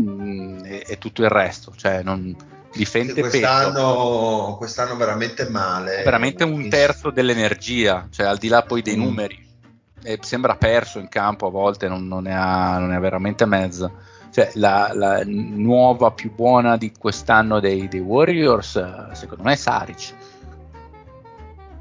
mm, 0.02 0.64
e, 0.64 0.84
e 0.88 0.98
tutto 0.98 1.22
il 1.22 1.28
resto, 1.28 1.72
cioè 1.76 2.02
non 2.02 2.34
difende 2.72 3.14
quest'anno, 3.14 4.56
quest'anno 4.58 4.96
veramente 4.96 5.48
male. 5.48 6.02
Veramente 6.02 6.42
un 6.42 6.68
terzo 6.68 7.10
dell'energia, 7.10 8.08
cioè 8.10 8.26
al 8.26 8.38
di 8.38 8.48
là 8.48 8.62
poi 8.62 8.82
dei 8.82 8.96
Mm. 8.96 9.02
numeri. 9.02 9.48
e 10.02 10.18
sembra 10.22 10.56
perso 10.56 10.98
in 10.98 11.08
campo 11.10 11.46
a 11.46 11.50
volte, 11.50 11.86
non, 11.86 12.08
non, 12.08 12.22
ne, 12.22 12.34
ha, 12.34 12.78
non 12.78 12.88
ne, 12.88 12.96
ha, 12.96 13.00
veramente 13.00 13.44
mezza. 13.44 13.92
Cioè, 14.30 14.52
la, 14.54 14.92
la, 14.94 15.22
nuova 15.26 16.10
più 16.12 16.32
buona 16.34 16.78
di 16.78 16.90
quest'anno 16.98 17.60
dei, 17.60 17.86
dei 17.86 18.00
Warriors, 18.00 19.12
secondo 19.12 19.42
me, 19.42 19.52
è 19.52 19.56
Saric. 19.56 20.14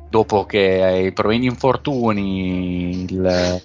Dopo 0.10 0.45
che 0.45 1.04
i 1.06 1.12
problemi 1.12 1.41
di 1.41 1.48
infortuni, 1.48 3.04
il, 3.04 3.62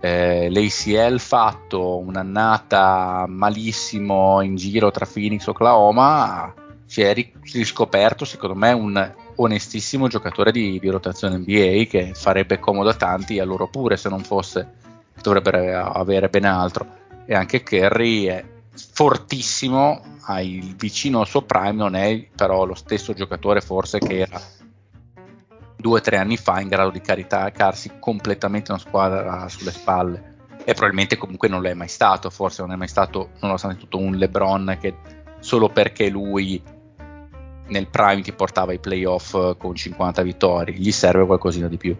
eh, 0.00 0.50
l'ACL 0.50 1.20
fatto, 1.20 1.98
un'annata 1.98 3.26
malissimo 3.28 4.40
in 4.40 4.56
giro 4.56 4.90
tra 4.90 5.06
Phoenix 5.06 5.46
e 5.46 5.50
Oklahoma, 5.50 6.52
si 6.84 7.02
è 7.02 7.14
riscoperto, 7.52 8.24
secondo 8.24 8.56
me, 8.56 8.72
un 8.72 9.14
onestissimo 9.36 10.08
giocatore 10.08 10.50
di, 10.50 10.80
di, 10.80 10.88
rotazione 10.88 11.36
NBA 11.36 11.84
che 11.88 12.12
farebbe 12.14 12.58
comodo 12.58 12.88
a 12.88 12.94
tanti, 12.94 13.38
a 13.38 13.44
loro 13.44 13.68
pure 13.68 13.96
se 13.96 14.08
non 14.08 14.24
fosse, 14.24 14.68
dovrebbero 15.22 15.92
avere 15.92 16.28
ben 16.28 16.44
altro. 16.44 16.86
E 17.24 17.34
anche 17.34 17.62
Kerry 17.62 18.24
è 18.24 18.44
fortissimo, 18.74 20.00
vicino 20.76 21.20
al 21.20 21.26
suo 21.26 21.42
prime, 21.42 21.72
non 21.72 21.94
è 21.94 22.26
però 22.34 22.64
lo 22.64 22.74
stesso 22.74 23.12
giocatore 23.12 23.60
forse 23.60 23.98
che 23.98 24.18
era 24.18 24.40
due 25.78 25.98
o 25.98 26.02
tre 26.02 26.16
anni 26.16 26.36
fa 26.36 26.60
in 26.60 26.68
grado 26.68 26.90
di 26.90 27.00
caricarsi 27.00 27.92
completamente 28.00 28.72
una 28.72 28.80
squadra 28.80 29.48
sulle 29.48 29.70
spalle. 29.70 30.36
E 30.64 30.74
probabilmente 30.74 31.16
comunque 31.16 31.48
non 31.48 31.62
lo 31.62 31.68
è 31.68 31.74
mai 31.74 31.88
stato, 31.88 32.28
forse 32.30 32.62
non 32.62 32.72
è 32.72 32.76
mai 32.76 32.88
stato, 32.88 33.30
nonostante 33.40 33.78
tutto, 33.78 33.98
un 33.98 34.16
LeBron 34.16 34.76
che 34.80 34.94
solo 35.38 35.68
perché 35.68 36.10
lui 36.10 36.60
nel 37.68 37.86
prime 37.86 38.22
ti 38.22 38.32
portava 38.32 38.72
ai 38.72 38.78
playoff 38.78 39.34
eh, 39.34 39.54
con 39.56 39.74
50 39.74 40.22
vittorie, 40.22 40.74
gli 40.74 40.90
serve 40.90 41.26
qualcosina 41.26 41.68
di 41.68 41.76
più. 41.76 41.96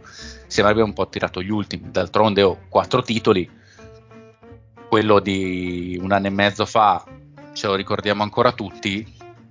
Sembra 0.47 0.83
un 0.83 0.93
po' 0.93 1.09
tirato 1.09 1.41
gli 1.41 1.51
ultimi, 1.51 1.91
d'altronde 1.91 2.43
ho 2.43 2.59
quattro 2.69 3.03
titoli, 3.03 3.49
quello 4.89 5.21
di 5.21 5.99
un 6.03 6.11
anno 6.11 6.27
e 6.27 6.31
mezzo 6.31 6.67
fa, 6.67 7.05
ce 7.53 7.67
lo 7.67 7.75
ricordiamo 7.75 8.23
ancora 8.23 8.53
tutti, 8.53 9.07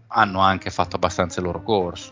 hanno 0.07 0.41
anche 0.41 0.69
fatto 0.69 0.95
abbastanza 0.95 1.39
il 1.39 1.45
loro 1.45 1.61
corso. 1.63 2.11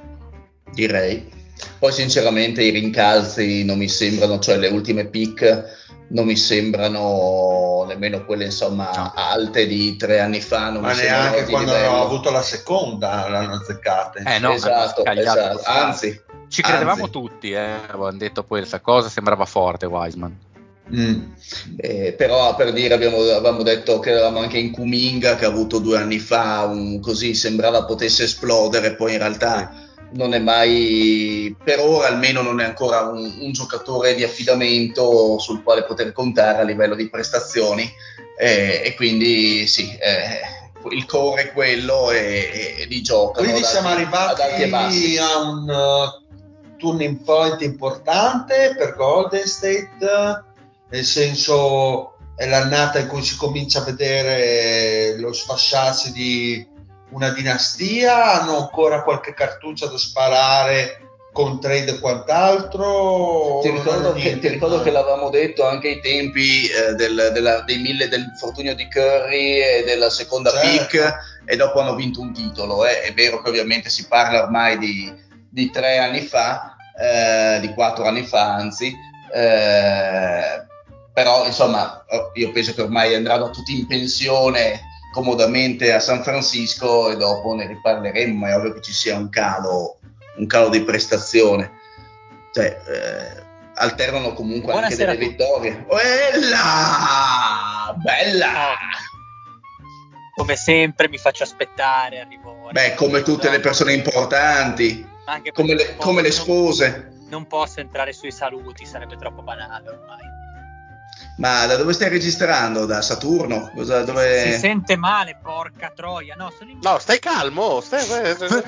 Direi. 0.71 1.43
Poi 1.79 1.91
sinceramente 1.91 2.63
i 2.63 2.69
rincalzi 2.69 3.63
non 3.63 3.77
mi 3.77 3.87
sembrano, 3.87 4.39
cioè 4.39 4.57
le 4.57 4.67
ultime 4.67 5.05
pick 5.05 5.83
non 6.07 6.25
mi 6.25 6.35
sembrano 6.35 7.83
nemmeno 7.87 8.25
quelle 8.25 8.45
insomma 8.45 8.91
no. 8.95 9.11
alte 9.15 9.65
di 9.65 9.95
tre 9.95 10.19
anni 10.19 10.41
fa. 10.41 10.69
Non 10.69 10.81
Ma 10.81 10.93
neanche 10.93 11.45
quando 11.45 11.73
hanno 11.73 12.01
avuto 12.01 12.29
la 12.29 12.41
seconda 12.41 13.27
l'hanno 13.29 13.55
azzeccate. 13.55 14.23
Eh 14.25 14.39
no, 14.39 14.51
esatto, 14.51 15.05
esatto. 15.05 15.61
anzi. 15.65 16.21
Ci 16.47 16.61
credevamo 16.61 17.03
anzi. 17.03 17.11
tutti, 17.11 17.51
eh. 17.51 17.57
avevamo 17.87 18.11
detto 18.11 18.43
poi 18.43 18.59
questa 18.59 18.79
cosa, 18.79 19.09
sembrava 19.09 19.45
forte 19.45 19.85
Wiseman. 19.85 20.37
Mm. 20.93 21.31
Eh, 21.77 22.13
però 22.15 22.55
per 22.55 22.71
dire 22.71 22.93
abbiamo, 22.93 23.17
avevamo 23.17 23.63
detto 23.63 23.97
che 23.97 24.11
eravamo 24.11 24.39
anche 24.39 24.59
in 24.59 24.71
Kuminga 24.71 25.35
che 25.35 25.45
ha 25.45 25.47
avuto 25.47 25.79
due 25.79 25.97
anni 25.97 26.19
fa 26.19 26.65
un, 26.65 26.99
così 26.99 27.33
sembrava 27.33 27.85
potesse 27.85 28.25
esplodere 28.25 28.93
poi 28.93 29.13
in 29.13 29.17
realtà 29.17 29.73
sì 29.73 29.84
non 30.15 30.33
è 30.33 30.39
mai, 30.39 31.55
per 31.63 31.79
ora 31.79 32.07
almeno 32.07 32.41
non 32.41 32.59
è 32.59 32.63
ancora 32.63 33.01
un, 33.01 33.37
un, 33.39 33.51
giocatore 33.51 34.15
di 34.15 34.23
affidamento 34.23 35.37
sul 35.39 35.61
quale 35.61 35.83
poter 35.83 36.13
contare 36.13 36.61
a 36.61 36.63
livello 36.63 36.95
di 36.95 37.09
prestazioni 37.09 37.89
eh, 38.37 38.81
e 38.83 38.95
quindi 38.95 39.67
sì, 39.67 39.89
eh, 39.97 40.39
il 40.91 41.05
core 41.05 41.43
è 41.43 41.51
quello 41.51 42.11
e, 42.11 42.77
e, 42.79 42.87
di 42.87 43.01
gioco. 43.01 43.41
Quindi 43.41 43.63
siamo 43.63 43.89
arrivati 43.89 45.17
a 45.17 45.39
un 45.39 45.69
uh, 45.69 46.77
turning 46.77 47.21
point 47.23 47.61
importante 47.61 48.73
per 48.77 48.95
Golden 48.95 49.45
State, 49.45 50.43
nel 50.89 51.03
senso 51.03 52.15
è 52.35 52.47
l'annata 52.47 52.99
in 52.99 53.07
cui 53.07 53.21
si 53.21 53.35
comincia 53.35 53.79
a 53.79 53.83
vedere 53.83 55.17
lo 55.17 55.33
sfasciarsi 55.33 56.11
di 56.11 56.73
una 57.09 57.29
dinastia? 57.29 58.41
Hanno 58.41 58.57
ancora 58.57 59.03
qualche 59.03 59.33
cartuccia 59.33 59.87
da 59.87 59.97
sparare 59.97 61.05
con 61.35 61.59
trade 61.59 61.91
e 61.91 61.99
quant'altro? 61.99 63.59
Ti 63.61 63.69
ricordo, 63.69 64.13
che, 64.13 64.39
ti 64.39 64.47
ricordo 64.47 64.81
che, 64.81 64.89
l'avevamo 64.89 65.29
detto 65.29 65.67
anche 65.67 65.89
ai 65.89 65.99
tempi 65.99 66.65
eh, 66.67 66.93
del, 66.93 67.31
della, 67.33 67.59
dei 67.61 67.79
mille 67.79 68.07
del 68.07 68.31
fortunio 68.39 68.73
di 68.73 68.87
Curry 68.87 69.59
e 69.59 69.83
della 69.85 70.09
seconda 70.09 70.51
certo. 70.51 70.67
pick 70.67 71.13
e 71.43 71.55
dopo 71.57 71.81
hanno 71.81 71.95
vinto 71.95 72.21
un 72.21 72.33
titolo. 72.33 72.85
Eh. 72.85 73.01
È 73.01 73.13
vero 73.13 73.41
che 73.41 73.49
ovviamente 73.49 73.89
si 73.89 74.07
parla 74.07 74.43
ormai 74.43 74.77
di, 74.77 75.13
di 75.49 75.69
tre 75.71 75.97
anni 75.97 76.21
fa, 76.21 76.77
eh, 76.97 77.59
di 77.59 77.73
quattro 77.73 78.05
anni 78.05 78.23
fa 78.23 78.53
anzi, 78.55 78.95
eh, 79.33 80.63
però 81.13 81.45
insomma 81.45 82.05
io 82.35 82.51
penso 82.51 82.73
che 82.73 82.81
ormai 82.81 83.13
andranno 83.13 83.49
tutti 83.49 83.77
in 83.77 83.87
pensione 83.87 84.79
comodamente 85.15 85.93
a 85.93 86.01
San 86.01 86.23
Francisco 86.23 87.09
e 87.09 87.15
dopo 87.15 87.55
ne 87.55 87.65
riparleremo, 87.67 88.37
ma 88.37 88.49
è 88.49 88.55
ovvio 88.57 88.73
che 88.73 88.81
ci 88.81 88.91
sia 88.91 89.15
un 89.15 89.29
calo, 89.29 89.99
un 90.35 90.45
calo 90.45 90.67
di 90.67 90.83
prestazione. 90.83 91.71
Cioè, 92.51 92.81
eh, 92.85 93.43
alternano 93.75 94.33
comunque 94.33 94.73
Buonasera 94.73 95.11
anche 95.11 95.23
delle 95.23 95.31
vittorie. 95.31 95.85
Bella! 95.87 97.95
Bella! 97.95 98.73
Come 100.35 100.57
sempre 100.57 101.07
mi 101.07 101.17
faccio 101.17 101.43
aspettare, 101.43 102.19
arrivo. 102.19 102.67
Beh, 102.71 102.95
come 102.95 103.21
tutte 103.21 103.49
le 103.49 103.61
persone 103.61 103.93
importanti, 103.93 105.07
come 105.53 105.75
le, 105.75 105.95
come 105.95 106.23
le 106.23 106.31
spose. 106.31 106.89
Non, 106.89 107.27
non 107.29 107.47
posso 107.47 107.79
entrare 107.79 108.11
sui 108.11 108.33
saluti, 108.33 108.85
sarebbe 108.85 109.15
troppo 109.15 109.41
banale 109.41 109.87
ormai. 109.87 110.35
Ma 111.37 111.65
da 111.65 111.75
dove 111.75 111.93
stai 111.93 112.09
registrando? 112.09 112.85
Da 112.85 113.01
Saturno? 113.01 113.71
Cosa, 113.75 114.03
dove... 114.03 114.53
Si 114.53 114.59
sente 114.59 114.95
male, 114.95 115.37
porca 115.41 115.91
troia. 115.93 116.35
No, 116.37 116.53
in... 116.61 116.79
no 116.81 116.97
stai 116.99 117.19
calmo. 117.19 117.81
Stai... 117.81 118.07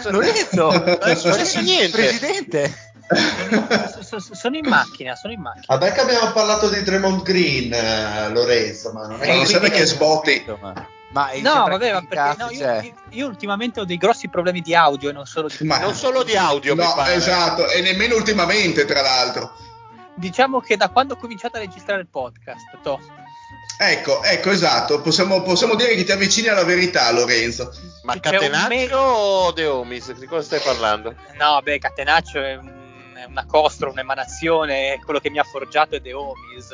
Lorenzo, 0.09 0.71
non 0.71 1.43
c'è 1.43 1.61
niente. 1.61 1.97
Presidente. 1.97 2.85
Sono, 4.01 4.21
sono 4.21 4.57
in 4.57 4.67
macchina, 4.67 5.15
sono 5.15 5.31
in 5.31 5.39
macchina. 5.39 5.65
Vabbè 5.67 5.93
che 5.93 6.01
abbiamo 6.01 6.29
parlato 6.33 6.67
di 6.67 6.83
Tremont 6.83 7.23
Green, 7.23 7.71
eh, 7.71 8.29
Lorenzo, 8.31 8.91
ma 8.91 9.07
non 9.07 9.21
è 9.21 9.33
non 9.33 9.45
che... 9.45 9.69
che 9.69 9.85
sbotti. 9.85 10.43
Ma 11.11 11.31
no, 11.41 11.67
vabbè, 11.67 11.93
ma 11.93 12.05
perché 12.05 12.35
no, 12.37 12.49
io, 12.49 12.81
io, 12.81 12.93
io, 13.11 13.27
ultimamente 13.27 13.79
ho 13.79 13.85
dei 13.85 13.95
grossi 13.95 14.27
problemi 14.27 14.59
di 14.59 14.75
audio 14.75 15.09
e 15.09 15.13
non 15.13 15.25
solo 15.25 15.47
di, 15.47 15.65
ma, 15.65 15.79
non 15.79 15.95
solo 15.95 16.23
di 16.23 16.35
audio. 16.35 16.75
No, 16.75 17.01
esatto, 17.05 17.69
e 17.69 17.79
nemmeno 17.81 18.15
ultimamente, 18.15 18.83
tra 18.83 19.01
l'altro 19.01 19.55
diciamo 20.17 20.59
che 20.59 20.75
da 20.75 20.89
quando 20.89 21.13
ho 21.13 21.17
cominciato 21.17 21.57
a 21.57 21.59
registrare 21.59 22.01
il 22.01 22.07
podcast, 22.07 22.79
to. 22.81 22.99
Ecco, 23.79 24.23
ecco, 24.23 24.49
esatto, 24.49 25.01
possiamo, 25.01 25.43
possiamo, 25.43 25.75
dire 25.75 25.93
che 25.95 26.03
ti 26.03 26.11
avvicini 26.11 26.47
alla 26.47 26.63
verità, 26.63 27.11
Lorenzo. 27.11 27.71
Ma 28.03 28.13
C'è 28.13 28.31
Catenaccio 28.31 28.67
me... 28.67 28.93
o 28.93 29.51
De 29.51 29.65
Omis? 29.67 30.11
Di 30.13 30.25
cosa 30.25 30.41
stai 30.41 30.59
parlando? 30.61 31.13
No, 31.37 31.61
beh, 31.61 31.77
Catenaccio 31.77 32.41
è, 32.41 32.55
un, 32.55 33.13
è 33.15 33.25
una 33.25 33.45
costra, 33.45 33.89
un'emanazione, 33.89 34.99
quello 35.05 35.19
che 35.19 35.29
mi 35.29 35.37
ha 35.37 35.43
forgiato 35.43 35.95
è 35.95 35.99
De 35.99 36.11
Omis. 36.11 36.73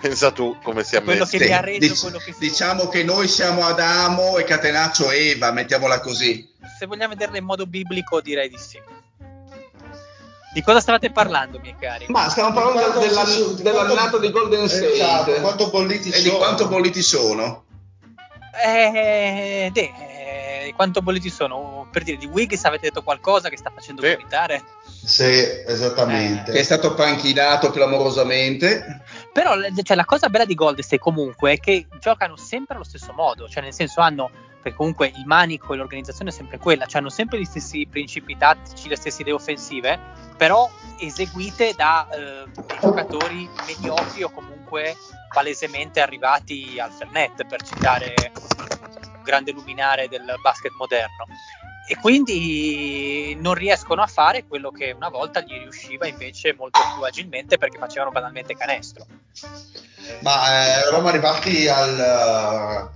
Pensa 0.00 0.30
tu 0.30 0.56
come 0.62 0.82
siamo 0.82 1.04
quello 1.04 1.24
messi. 1.24 1.36
che 1.36 1.44
mi 1.44 1.52
ha 1.52 1.60
reso 1.60 1.78
Dic- 1.80 2.00
quello 2.00 2.18
che 2.18 2.34
Diciamo 2.38 2.80
sono. 2.80 2.90
che 2.90 3.04
noi 3.04 3.28
siamo 3.28 3.66
Adamo 3.66 4.38
e 4.38 4.44
Catenaccio 4.44 5.10
Eva, 5.10 5.52
mettiamola 5.52 6.00
così. 6.00 6.48
Se 6.78 6.86
vogliamo 6.86 7.10
vederla 7.10 7.36
in 7.36 7.44
modo 7.44 7.66
biblico, 7.66 8.22
direi 8.22 8.48
di 8.48 8.56
sì. 8.56 8.80
Di 10.52 10.62
cosa 10.62 10.80
stavate 10.80 11.12
parlando, 11.12 11.60
miei 11.60 11.76
cari? 11.78 12.06
Ma 12.08 12.28
stiamo 12.28 12.52
parlando 12.52 12.98
di 12.98 13.06
della, 13.62 13.84
dell'annata 13.84 14.18
di 14.18 14.30
Golden 14.30 14.68
State. 14.68 14.94
Esatto, 14.94 15.32
quanto 15.40 15.70
bolliti 15.70 16.08
e 16.08 16.12
sono. 16.12 16.22
di 16.22 16.36
quanto 16.36 16.68
bolliti 16.68 17.02
sono. 17.02 17.64
Eh, 18.64 19.70
de, 19.72 19.80
eh, 19.80 20.72
quanto 20.74 21.02
bolliti 21.02 21.30
sono? 21.30 21.88
Per 21.92 22.02
dire, 22.02 22.16
di 22.16 22.26
Wiggins 22.26 22.64
avete 22.64 22.88
detto 22.88 23.02
qualcosa 23.02 23.48
che 23.48 23.56
sta 23.56 23.70
facendo 23.72 24.02
sì. 24.02 24.10
vomitare? 24.10 24.62
Sì, 25.04 25.44
esattamente. 25.66 26.50
Eh. 26.50 26.54
Che 26.54 26.60
è 26.60 26.64
stato 26.64 26.94
panchinato 26.94 27.70
clamorosamente. 27.70 29.02
Però 29.32 29.54
cioè, 29.84 29.96
la 29.96 30.04
cosa 30.04 30.28
bella 30.28 30.44
di 30.44 30.54
Golden 30.54 30.82
State 30.82 31.00
comunque 31.00 31.52
è 31.52 31.60
che 31.60 31.86
giocano 32.00 32.36
sempre 32.36 32.74
allo 32.74 32.84
stesso 32.84 33.12
modo, 33.12 33.48
cioè 33.48 33.62
nel 33.62 33.72
senso 33.72 34.00
hanno 34.00 34.30
perché 34.62 34.76
comunque 34.76 35.08
il 35.08 35.26
manico 35.26 35.72
e 35.72 35.76
l'organizzazione 35.76 36.30
è 36.30 36.32
sempre 36.32 36.58
quella, 36.58 36.86
cioè 36.86 37.00
hanno 37.00 37.10
sempre 37.10 37.38
gli 37.38 37.44
stessi 37.44 37.86
principi 37.90 38.36
tattici, 38.36 38.88
le 38.88 38.96
stesse 38.96 39.22
idee 39.22 39.32
offensive, 39.32 39.98
però 40.36 40.68
eseguite 40.98 41.72
da 41.74 42.06
eh, 42.10 42.44
giocatori 42.80 43.48
mediocri 43.66 44.22
o 44.22 44.30
comunque 44.30 44.94
palesemente 45.32 46.00
arrivati 46.00 46.78
al 46.78 46.90
Fernet, 46.90 47.46
per 47.46 47.62
citare 47.62 48.32
un 48.58 49.22
grande 49.22 49.52
luminare 49.52 50.08
del 50.08 50.34
basket 50.42 50.72
moderno. 50.76 51.26
E 51.86 51.96
quindi 51.96 53.36
non 53.40 53.54
riescono 53.54 54.02
a 54.02 54.06
fare 54.06 54.44
quello 54.46 54.70
che 54.70 54.92
una 54.92 55.08
volta 55.08 55.40
gli 55.40 55.58
riusciva 55.58 56.06
invece 56.06 56.54
molto 56.54 56.82
più 56.82 57.02
agilmente 57.02 57.58
perché 57.58 57.78
facevano 57.78 58.12
banalmente 58.12 58.54
canestro. 58.54 59.06
Ma 60.20 60.46
eh, 60.46 60.80
eravamo 60.82 61.08
arrivati 61.08 61.66
al, 61.66 62.90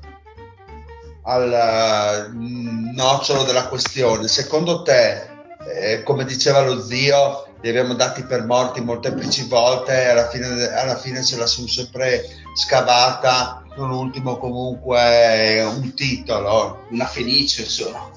al 1.24 2.30
mm, 2.32 2.94
nocciolo 2.94 3.44
della 3.44 3.68
questione. 3.68 4.28
Secondo 4.28 4.82
te, 4.82 5.28
eh, 5.74 6.02
come 6.02 6.24
diceva 6.24 6.62
lo 6.62 6.82
zio, 6.82 7.48
li 7.60 7.68
abbiamo 7.68 7.94
dati 7.94 8.22
per 8.24 8.44
morti 8.44 8.80
molteplici 8.80 9.46
volte 9.46 10.08
alla 10.08 10.28
fine, 10.28 10.46
alla 10.74 10.96
fine 10.96 11.22
se 11.22 11.36
la 11.36 11.46
sono 11.46 11.66
sempre 11.66 12.24
scavata, 12.54 13.62
non 13.76 13.90
ultimo 13.90 14.36
comunque 14.36 15.62
un 15.62 15.94
titolo. 15.94 16.84
Una 16.90 17.06
felice, 17.06 17.62
insomma. 17.62 18.10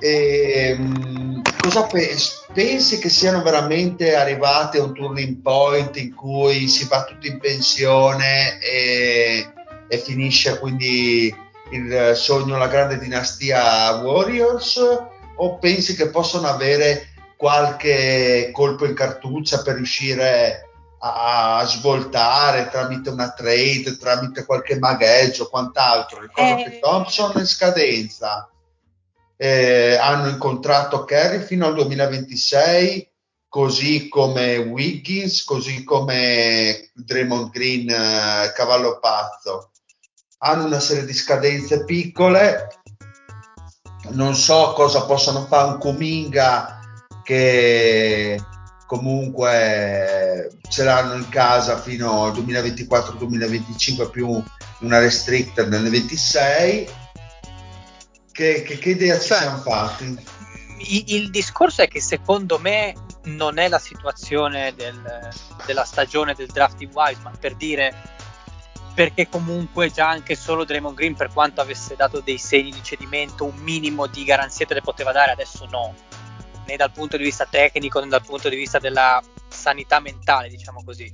E, 0.00 0.76
mh, 0.76 1.42
cosa 1.60 1.84
pensi? 1.84 2.32
Pensi 2.52 2.98
che 2.98 3.08
siano 3.08 3.42
veramente 3.42 4.16
arrivati 4.16 4.78
a 4.78 4.82
un 4.82 4.94
turning 4.94 5.36
point 5.36 5.96
in 5.96 6.14
cui 6.14 6.68
si 6.68 6.86
va 6.86 7.04
tutti 7.04 7.28
in 7.28 7.38
pensione 7.38 8.58
e, 8.60 9.46
e 9.88 9.98
finisce 9.98 10.58
quindi 10.58 11.34
il 11.70 12.12
sogno, 12.14 12.56
la 12.56 12.68
grande 12.68 12.98
dinastia 12.98 14.00
Warriors? 14.00 14.80
O 15.38 15.58
pensi 15.58 15.94
che 15.94 16.08
possano 16.08 16.46
avere 16.46 17.08
qualche 17.36 18.50
colpo 18.52 18.86
in 18.86 18.94
cartuccia 18.94 19.62
per 19.62 19.74
riuscire 19.74 20.70
a, 21.00 21.58
a 21.58 21.64
svoltare 21.66 22.68
tramite 22.70 23.10
una 23.10 23.32
trade, 23.32 23.96
tramite 23.98 24.46
qualche 24.46 24.78
magheggio 24.78 25.44
o 25.44 25.48
quant'altro? 25.48 26.20
Ricordo 26.20 26.60
Eh. 26.60 26.64
che 26.64 26.78
Thompson 26.80 27.32
è 27.34 27.40
in 27.40 27.46
scadenza 27.46 28.50
eh, 29.36 29.96
hanno 29.96 30.28
incontrato 30.28 31.04
Kerry 31.04 31.44
fino 31.44 31.66
al 31.66 31.74
2026, 31.74 33.08
così 33.48 34.08
come 34.08 34.56
Wiggins, 34.56 35.44
così 35.44 35.84
come 35.84 36.90
Draymond 36.94 37.50
Green, 37.50 37.88
eh, 37.88 38.52
cavallo 38.54 38.98
pazzo. 38.98 39.70
Hanno 40.38 40.64
una 40.66 40.80
serie 40.80 41.04
di 41.04 41.14
scadenze 41.14 41.84
piccole, 41.84 42.68
non 44.10 44.34
so 44.36 44.72
cosa 44.74 45.04
possano 45.06 45.46
fare 45.46 45.72
un 45.72 45.78
Kuminga 45.78 46.78
che 47.24 48.38
comunque 48.86 50.58
ce 50.68 50.84
l'hanno 50.84 51.14
in 51.14 51.28
casa 51.28 51.80
fino 51.80 52.24
al 52.24 52.32
2024-2025 52.32 54.10
più 54.10 54.42
una 54.80 54.98
restricted 54.98 55.68
nel 55.68 55.88
26 55.90 56.88
che, 58.30 58.62
che- 58.62 58.78
che 58.78 58.90
idea 58.90 59.18
ci 59.18 59.28
Cioè, 59.28 59.38
siamo 59.38 59.58
fatti? 59.58 60.24
I- 60.78 61.14
il 61.16 61.30
discorso 61.30 61.80
è 61.82 61.88
che 61.88 62.00
secondo 62.02 62.58
me 62.58 62.94
non 63.24 63.58
è 63.58 63.68
la 63.68 63.78
situazione 63.78 64.74
del- 64.76 65.30
della 65.64 65.84
stagione 65.84 66.34
del 66.34 66.48
draft 66.48 66.76
di 66.76 66.88
Wiseman 66.92 67.36
per 67.40 67.56
dire 67.56 68.14
perché 68.96 69.28
comunque 69.28 69.90
già 69.90 70.08
anche 70.08 70.34
solo 70.34 70.64
Draymond 70.64 70.96
Green 70.96 71.14
per 71.14 71.30
quanto 71.30 71.60
avesse 71.60 71.96
dato 71.96 72.20
dei 72.20 72.38
segni 72.38 72.70
di 72.70 72.82
cedimento 72.82 73.44
un 73.44 73.56
minimo 73.56 74.06
di 74.06 74.24
garanzia 74.24 74.64
te 74.64 74.72
le 74.72 74.80
poteva 74.80 75.12
dare 75.12 75.32
adesso 75.32 75.66
no. 75.66 75.94
Né 76.66 76.76
dal 76.76 76.90
punto 76.92 77.18
di 77.18 77.22
vista 77.22 77.44
tecnico 77.44 78.00
né 78.00 78.08
dal 78.08 78.24
punto 78.24 78.48
di 78.48 78.56
vista 78.56 78.78
della 78.78 79.22
sanità 79.48 80.00
mentale 80.00 80.48
diciamo 80.48 80.82
così. 80.82 81.12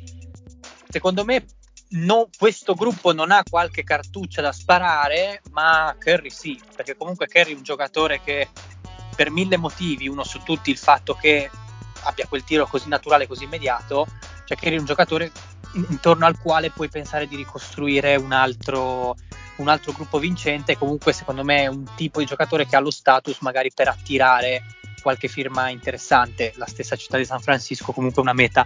Secondo 0.88 1.24
me 1.24 1.44
no- 1.88 2.28
questo 2.38 2.74
gruppo 2.74 3.12
non 3.12 3.32
ha 3.32 3.42
qualche 3.42 3.82
cartuccia 3.82 4.40
da 4.40 4.52
sparare 4.52 5.42
ma 5.50 5.92
Curry 5.98 6.30
sì 6.30 6.60
perché 6.76 6.96
comunque 6.96 7.26
Curry 7.26 7.52
è 7.52 7.56
un 7.56 7.64
giocatore 7.64 8.20
che 8.22 8.48
per 9.16 9.32
mille 9.32 9.56
motivi, 9.56 10.06
uno 10.06 10.22
su 10.22 10.38
tutti 10.44 10.70
il 10.70 10.78
fatto 10.78 11.14
che 11.14 11.50
abbia 12.04 12.26
quel 12.28 12.44
tiro 12.44 12.64
così 12.64 12.88
naturale, 12.88 13.26
così 13.26 13.42
immediato, 13.42 14.06
cioè 14.44 14.56
che 14.56 14.66
eri 14.66 14.78
un 14.78 14.84
giocatore 14.84 15.32
intorno 15.74 16.26
al 16.26 16.38
quale 16.38 16.70
puoi 16.70 16.88
pensare 16.88 17.26
di 17.26 17.36
ricostruire 17.36 18.16
un 18.16 18.32
altro, 18.32 19.16
un 19.56 19.68
altro 19.68 19.92
gruppo 19.92 20.18
vincente, 20.18 20.76
comunque 20.76 21.12
secondo 21.12 21.44
me 21.44 21.62
è 21.62 21.66
un 21.66 21.84
tipo 21.94 22.20
di 22.20 22.26
giocatore 22.26 22.66
che 22.66 22.76
ha 22.76 22.80
lo 22.80 22.90
status 22.90 23.38
magari 23.40 23.70
per 23.74 23.88
attirare 23.88 24.62
qualche 25.02 25.28
firma 25.28 25.68
interessante, 25.68 26.52
la 26.56 26.66
stessa 26.66 26.96
città 26.96 27.16
di 27.16 27.24
San 27.24 27.40
Francisco 27.40 27.92
comunque 27.92 28.22
una 28.22 28.32
meta 28.32 28.64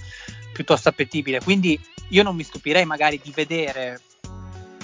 piuttosto 0.52 0.88
appetibile, 0.88 1.40
quindi 1.40 1.80
io 2.10 2.22
non 2.22 2.36
mi 2.36 2.42
stupirei 2.42 2.84
magari 2.84 3.20
di 3.22 3.32
vedere 3.34 4.00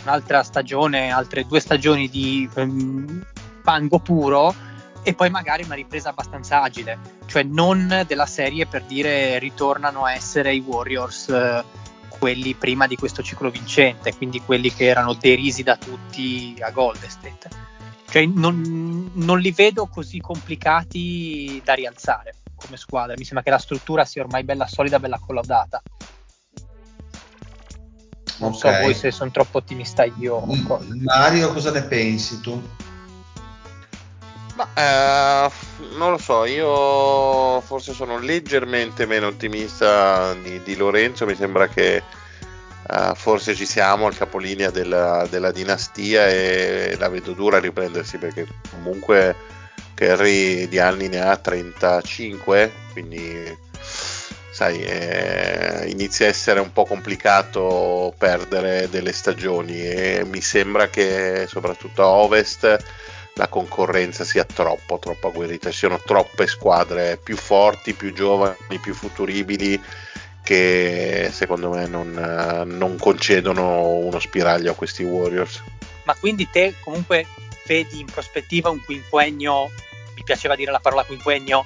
un'altra 0.03 0.43
stagione, 0.43 1.13
altre 1.13 1.47
due 1.47 1.61
stagioni 1.61 2.09
di 2.09 2.49
ehm, 2.55 3.25
fango 3.63 3.99
puro 4.01 4.55
e 5.05 5.15
poi 5.15 5.31
magari 5.31 5.65
una 5.65 5.75
ripresa 5.75 6.11
abbastanza 6.11 6.63
agile, 6.63 6.99
cioè 7.27 7.43
non 7.43 8.05
della 8.07 8.27
serie 8.27 8.67
per 8.67 8.83
dire 8.85 9.39
ritornano 9.39 10.05
a 10.05 10.15
essere 10.15 10.55
i 10.55 10.61
Warriors 10.61 11.29
eh, 11.29 11.65
quelli 12.23 12.55
prima 12.55 12.87
di 12.87 12.95
questo 12.95 13.21
ciclo 13.21 13.51
vincente, 13.51 14.15
quindi 14.15 14.41
quelli 14.41 14.73
che 14.73 14.85
erano 14.85 15.13
derisi 15.13 15.65
da 15.65 15.77
tutti 15.77 16.57
a 16.61 16.71
Golden 16.71 17.11
State. 17.11 17.49
Cioè 18.09 18.25
non, 18.27 19.11
non 19.15 19.41
li 19.41 19.51
vedo 19.51 19.89
così 19.89 20.21
complicati 20.21 21.61
da 21.65 21.75
rialzare 21.75 22.37
come 22.55 22.77
squadra, 22.77 23.17
mi 23.19 23.25
sembra 23.25 23.43
che 23.43 23.51
la 23.51 23.59
struttura 23.59 24.05
sia 24.05 24.23
ormai 24.23 24.45
bella 24.45 24.69
solida, 24.69 25.01
bella 25.01 25.19
collaudata. 25.19 25.83
Non 28.39 28.55
so 28.55 28.69
Ok. 28.69 28.83
voi 28.83 28.95
se 28.95 29.11
sono 29.11 29.33
troppo 29.33 29.59
ottimista 29.59 30.05
io. 30.05 30.45
Mario, 31.03 31.53
cosa 31.53 31.73
ne 31.73 31.83
pensi 31.83 32.41
tu? 32.41 32.63
Ma 34.55 34.69
eh, 34.75 35.51
non 35.97 36.11
lo 36.11 36.19
so, 36.19 36.45
io 36.45 37.61
forse 37.62 37.95
sono 37.95 38.19
leggermente 38.19 39.07
meno 39.07 39.29
ottimista 39.29 40.35
di, 40.35 40.62
di 40.62 40.77
Lorenzo, 40.77 41.25
mi 41.25 41.35
sembra 41.35 41.69
che 41.69 41.97
eh, 41.97 43.12
forse 43.15 43.55
ci 43.55 43.65
siamo 43.65 44.07
al 44.07 44.17
capolinea 44.17 44.71
della, 44.71 45.27
della 45.31 45.53
dinastia 45.53 46.29
e 46.29 46.97
la 46.99 47.09
vedo 47.09 47.33
dura 47.33 47.57
a 47.57 47.61
riprendersi 47.61 48.19
perché 48.19 48.47
comunque 48.71 49.35
Kerry 49.95 50.69
di 50.69 50.79
anni 50.79 51.09
ne 51.09 51.21
ha 51.21 51.37
35, 51.37 52.73
quindi 52.93 53.57
sai, 54.53 54.83
eh, 54.83 55.85
inizia 55.88 56.27
a 56.27 56.29
essere 56.29 56.61
un 56.61 56.73
po' 56.73 56.85
complicato 56.85 58.12
perdere 58.19 58.88
delle 58.91 59.12
stagioni 59.12 59.81
e 59.81 60.25
mi 60.27 60.43
sembra 60.43 60.88
che 60.88 61.47
soprattutto 61.49 62.03
a 62.03 62.09
Ovest 62.09 62.79
la 63.35 63.49
concorrenza 63.49 64.25
sia 64.25 64.45
troppo, 64.45 64.99
troppo 64.99 65.29
agguerrita, 65.29 65.71
ci 65.71 65.79
siano 65.79 66.01
troppe 66.05 66.47
squadre 66.47 67.18
più 67.23 67.37
forti, 67.37 67.95
più 67.95 68.12
giovani, 68.12 68.79
più 68.81 68.95
futuribili 68.95 69.81
che 70.42 71.31
secondo 71.33 71.71
me 71.71 71.87
non, 71.87 72.11
non 72.66 72.97
concedono 72.99 73.97
uno 73.97 74.18
spiraglio 74.18 74.73
a 74.73 74.75
questi 74.75 75.05
Warriors. 75.05 75.62
Ma 76.05 76.14
quindi 76.18 76.49
te 76.51 76.75
comunque 76.81 77.27
vedi 77.66 78.01
in 78.01 78.07
prospettiva 78.07 78.68
un 78.68 78.83
quinquennio, 78.85 79.71
mi 80.14 80.23
piaceva 80.25 80.57
dire 80.57 80.73
la 80.73 80.81
parola 80.81 81.05
quinquennio, 81.05 81.64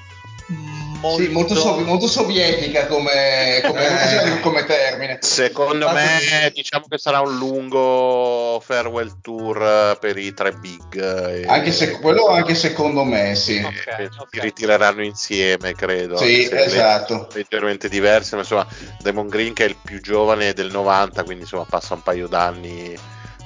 molto, 1.01 1.23
Sì, 1.23 1.29
molto, 1.29 1.55
sov- 1.55 1.85
molto 1.85 2.07
sovietica 2.07 2.87
come, 2.87 3.61
come, 3.65 4.37
Eh. 4.37 4.41
come 4.41 4.65
termine. 4.65 5.19
Secondo 5.21 5.91
me 5.91 6.51
diciamo 6.55 6.87
che 6.89 6.99
sarà 6.99 7.21
un 7.21 7.37
lungo 7.37 8.61
farewell 8.65 9.21
tour 9.21 9.63
eh, 9.63 9.97
per 10.01 10.17
i 10.17 10.33
tre 10.35 10.53
big. 10.53 11.01
eh, 11.01 11.41
e- 11.43 11.47
Anche 11.47 11.73
se, 11.73 11.91
quello 11.93 12.27
anche 12.29 12.55
secondo 12.55 13.05
me, 13.05 13.35
sì. 13.35 13.63
Ok, 13.65 13.87
e 13.99 14.05
ok. 14.19 14.29
si 14.31 14.41
ritireranno 14.41 15.03
insieme, 15.03 15.75
credo. 15.75 16.17
Sì, 16.17 16.49
esatto. 16.51 17.29
leggermente 17.33 17.89
diverse, 17.89 18.35
ma 18.35 18.43
insomma, 18.43 18.67
Demon 19.03 19.29
Green 19.29 19.53
che 19.53 19.65
è 19.65 19.69
il 19.69 19.77
più 19.83 20.01
giovane 20.01 20.53
del 20.53 20.71
90, 20.71 21.25
quindi 21.25 21.43
insomma 21.43 21.67
passa 21.69 21.95
un 21.95 22.03
paio 22.03 22.27
d'anni 22.29 22.97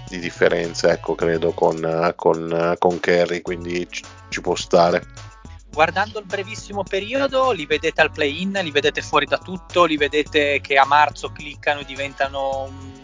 di 0.09 0.19
differenza, 0.19 0.91
ecco, 0.91 1.15
credo, 1.15 1.53
con, 1.53 2.13
con, 2.17 2.75
con 2.79 2.99
Kerry, 3.01 3.43
quindi 3.43 3.87
ci, 3.89 4.03
ci 4.29 4.41
può 4.41 4.57
stare. 4.57 5.29
Guardando 5.73 6.19
il 6.19 6.25
brevissimo 6.27 6.83
periodo, 6.83 7.53
li 7.53 7.65
vedete 7.65 8.01
al 8.01 8.11
play-in, 8.11 8.59
li 8.63 8.71
vedete 8.71 9.03
fuori 9.03 9.27
da 9.27 9.39
tutto, 9.39 9.85
li 9.85 9.97
vedete 9.97 10.61
che 10.61 10.77
a 10.77 10.85
marzo 10.85 11.31
cliccano 11.31 11.81
e 11.81 11.85
diventano 11.85 12.65
un- 12.65 12.99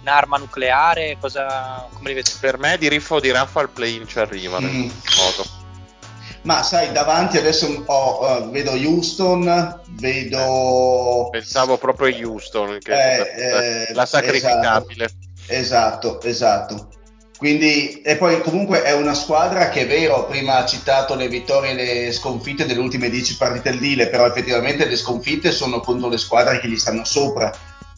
un'arma 0.00 0.38
nucleare, 0.38 1.16
cosa, 1.20 1.86
come 1.92 2.08
li 2.08 2.14
vedete? 2.14 2.36
Per 2.40 2.58
me 2.58 2.76
di 2.78 2.88
Riffo 2.88 3.20
di 3.20 3.30
Raffa 3.30 3.60
al 3.60 3.70
play-in 3.70 4.06
ci 4.06 4.18
arrivano 4.18 4.66
in 4.66 4.84
Mm. 4.84 4.90
Ma 6.42 6.62
sai, 6.62 6.92
davanti 6.92 7.38
adesso 7.38 7.66
ho, 7.86 8.28
eh, 8.28 8.48
vedo 8.50 8.72
Houston, 8.72 9.80
vedo... 9.92 11.28
Pensavo 11.30 11.78
proprio 11.78 12.14
a 12.14 12.18
Houston, 12.28 12.78
che 12.82 12.92
Eh, 12.92 13.88
eh, 13.88 13.94
la 13.94 14.04
sacrificabile. 14.04 15.10
Esatto, 15.46 16.20
esatto. 16.20 16.88
Quindi, 17.36 18.00
e 18.02 18.16
poi 18.16 18.40
comunque 18.40 18.82
è 18.82 18.92
una 18.92 19.14
squadra 19.14 19.68
che 19.68 19.82
è 19.82 19.86
vero, 19.86 20.24
prima 20.26 20.58
ha 20.58 20.66
citato 20.66 21.14
le 21.14 21.28
vittorie 21.28 21.72
e 21.72 22.04
le 22.06 22.12
sconfitte 22.12 22.64
delle 22.64 22.80
ultime 22.80 23.10
10 23.10 23.36
partite 23.36 23.70
al 23.70 23.76
Lille, 23.76 24.08
però 24.08 24.26
effettivamente 24.26 24.86
le 24.86 24.96
sconfitte 24.96 25.50
sono 25.50 25.80
contro 25.80 26.08
le 26.08 26.18
squadre 26.18 26.60
che 26.60 26.68
gli 26.68 26.78
stanno 26.78 27.04
sopra, 27.04 27.52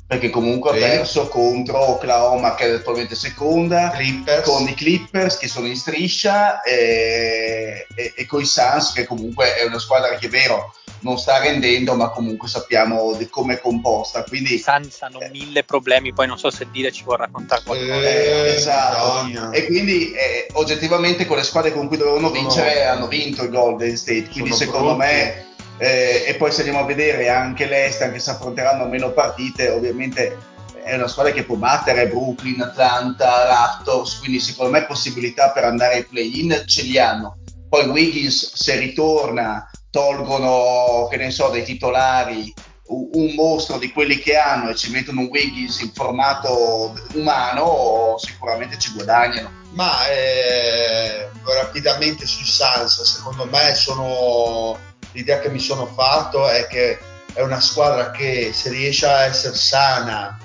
perché 0.07 0.31
comunque 0.31 0.77
Sì. 0.79 0.83
ha 0.83 0.89
perso 0.89 1.29
contro 1.29 1.79
Oklahoma 1.91 2.55
che 2.55 2.65
è 2.65 2.73
attualmente 2.75 3.15
seconda, 3.15 3.91
Clippers. 3.95 4.49
con 4.49 4.67
i 4.69 4.75
Clippers 4.75 5.37
che 5.37 5.49
sono 5.49 5.67
in 5.67 5.77
striscia 5.77 6.63
e, 6.63 7.87
e, 7.95 8.13
e 8.17 8.27
con 8.27 8.41
i 8.41 8.47
Suns 8.47 8.93
che 8.93 9.05
comunque 9.05 9.55
è 9.57 9.65
una 9.65 9.79
squadra 9.79 10.17
che 10.17 10.27
è 10.27 10.31
vero 10.31 10.75
non 11.01 11.19
sta 11.19 11.39
rendendo 11.39 11.95
ma 11.95 12.09
comunque 12.11 12.49
sappiamo 12.49 13.15
di 13.15 13.29
come 13.29 13.55
è 13.55 13.61
composta 13.61 14.23
quindi 14.25 14.59
Suns 14.59 15.03
hanno 15.03 15.19
mille 15.31 15.63
problemi, 15.65 16.13
poi 16.13 16.27
non 16.27 16.39
so 16.39 16.51
se 16.51 16.67
dire 16.71 16.91
ci 16.93 17.05
vuol 17.05 17.19
raccontare 17.19 17.63
qualcosa. 17.65 17.93
Eh, 18.09 18.55
esatto. 18.55 19.07
Madonna. 19.07 19.51
e 19.51 19.67
quindi 19.67 20.13
eh, 20.13 20.49
oggettivamente 20.53 21.27
con 21.27 21.37
le 21.37 21.43
squadre 21.43 21.73
con 21.73 21.87
cui 21.89 21.97
dovevano 21.97 22.29
Sono- 22.29 22.41
vincere 22.41 22.85
hanno 22.85 23.07
vinto 23.09 23.43
il 23.43 23.51
Golden 23.51 23.97
State 23.97 24.29
quindi 24.31 24.53
sono 24.53 24.71
secondo 24.71 24.95
brutti. 24.97 25.07
me 25.07 25.45
eh, 25.79 26.25
e 26.27 26.35
poi 26.37 26.51
se 26.51 26.63
andiamo 26.63 26.81
a 26.81 26.87
vedere 26.87 27.29
anche 27.29 27.67
l'Est, 27.67 28.01
anche 28.01 28.19
se 28.19 28.31
affronteranno 28.31 28.87
meno 28.87 29.11
partite, 29.13 29.69
ovviamente 29.69 30.55
è 30.83 30.95
una 30.95 31.09
squadra 31.09 31.33
che 31.33 31.43
può 31.45 31.57
battere 31.57 32.09
Brooklyn, 32.09 32.63
Atlanta, 32.63 33.45
Raptors, 33.45 34.19
quindi 34.21 34.41
secondo 34.41 34.73
me 34.73 34.87
possibilità 34.87 35.51
per 35.51 35.65
andare 35.65 35.95
ai 35.97 36.05
play-in 36.05 36.63
ce 36.67 36.83
li 36.83 36.99
hanno. 36.99 37.39
Poi 37.69 37.89
Wiggins 37.89 38.55
se 38.55 38.79
ritorna, 38.79 39.69
tolgono, 39.97 41.09
che 41.09 41.17
ne 41.17 41.31
so, 41.31 41.49
dei 41.49 41.65
titolari 41.65 42.53
un 42.89 43.33
mostro 43.35 43.79
di 43.79 43.91
quelli 43.91 44.19
che 44.19 44.37
hanno 44.37 44.69
e 44.69 44.77
ci 44.77 44.91
mettono 44.91 45.23
un 45.23 45.29
Wiggins 45.29 45.81
in 45.81 45.93
formato 45.93 46.95
umano, 47.15 48.15
sicuramente 48.19 48.79
ci 48.79 48.93
guadagnano. 48.93 49.65
Ma 49.71 50.07
eh, 50.09 51.29
rapidamente 51.45 52.27
sui 52.27 52.45
Suns, 52.45 53.03
secondo 53.03 53.47
me 53.47 53.75
sono 53.75 54.79
l'idea 55.13 55.41
che 55.41 55.49
mi 55.49 55.59
sono 55.59 55.87
fatto 55.87 56.47
è 56.47 56.67
che 56.67 56.99
è 57.33 57.41
una 57.41 57.61
squadra 57.61 58.11
che 58.11 58.53
se 58.53 58.69
riesce 58.69 59.07
a 59.07 59.25
essere 59.25 59.57
sana, 59.57 60.39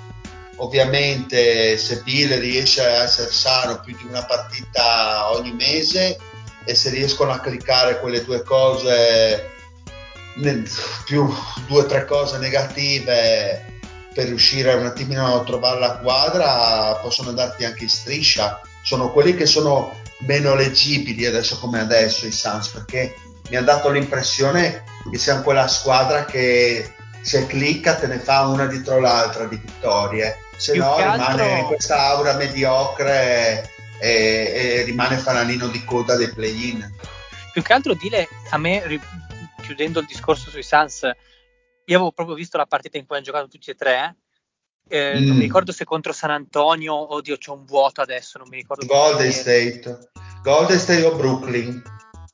ovviamente 0.56 1.76
se 1.76 2.00
Bill 2.02 2.38
riesce 2.40 2.84
a 2.84 3.02
essere 3.02 3.30
sano 3.30 3.80
più 3.80 3.94
di 3.96 4.06
una 4.08 4.24
partita 4.24 5.30
ogni 5.30 5.52
mese 5.52 6.18
e 6.64 6.74
se 6.74 6.90
riescono 6.90 7.32
a 7.32 7.40
cliccare 7.40 8.00
quelle 8.00 8.24
due 8.24 8.42
cose 8.42 9.50
più 11.04 11.32
due 11.66 11.82
o 11.82 11.86
tre 11.86 12.06
cose 12.06 12.38
negative 12.38 13.70
per 14.14 14.26
riuscire 14.26 14.72
un 14.74 14.86
attimino 14.86 15.34
a 15.34 15.44
trovare 15.44 15.78
la 15.78 15.98
quadra 15.98 16.98
possono 17.02 17.30
andarti 17.30 17.64
anche 17.64 17.84
in 17.84 17.88
striscia. 17.88 18.60
Sono 18.82 19.10
quelli 19.10 19.34
che 19.34 19.46
sono 19.46 20.00
meno 20.20 20.54
leggibili 20.54 21.26
adesso 21.26 21.58
come 21.58 21.80
adesso 21.80 22.26
i 22.26 22.32
Suns 22.32 22.68
perché 22.68 23.14
mi 23.48 23.56
ha 23.56 23.62
dato 23.62 23.90
l'impressione 23.90 24.84
che 25.10 25.18
siano 25.18 25.42
quella 25.42 25.66
squadra 25.66 26.24
che 26.24 26.92
se 27.20 27.46
clicca 27.46 27.94
te 27.94 28.06
ne 28.06 28.18
fa 28.18 28.46
una 28.46 28.66
dietro 28.66 29.00
l'altra 29.00 29.44
di 29.44 29.56
vittorie. 29.56 30.38
Se 30.56 30.72
Più 30.72 30.82
no 30.82 30.96
rimane 30.96 31.52
altro... 31.54 31.66
questa 31.68 32.06
aura 32.06 32.34
mediocre 32.34 33.70
e, 34.02 34.78
e, 34.78 34.82
rimane 34.82 35.16
fanalino 35.16 35.68
di 35.68 35.84
coda 35.84 36.16
dei 36.16 36.32
play-in 36.32 36.90
più 37.52 37.62
che 37.62 37.72
altro 37.74 37.94
dire 37.94 38.28
a 38.50 38.58
me 38.58 38.82
chiudendo 39.60 40.00
il 40.00 40.06
discorso 40.06 40.50
sui 40.50 40.62
Suns, 40.62 41.02
io 41.02 41.96
avevo 41.96 42.10
proprio 42.10 42.34
visto 42.34 42.56
la 42.56 42.66
partita 42.66 42.98
in 42.98 43.06
cui 43.06 43.16
hanno 43.16 43.24
giocato 43.24 43.46
tutti 43.46 43.70
e 43.70 43.74
tre. 43.74 44.16
Eh, 44.88 45.20
mm. 45.20 45.26
Non 45.26 45.36
mi 45.36 45.42
ricordo 45.42 45.70
se 45.70 45.84
contro 45.84 46.12
San 46.12 46.30
Antonio, 46.30 47.14
oddio, 47.14 47.36
c'è 47.36 47.50
un 47.50 47.64
vuoto 47.64 48.00
adesso. 48.00 48.38
Non 48.38 48.48
mi 48.48 48.56
ricordo. 48.56 48.86
Golden 48.86 49.30
State, 49.30 50.10
Golden 50.42 50.78
State 50.78 51.04
o 51.04 51.14
Brooklyn. 51.14 51.82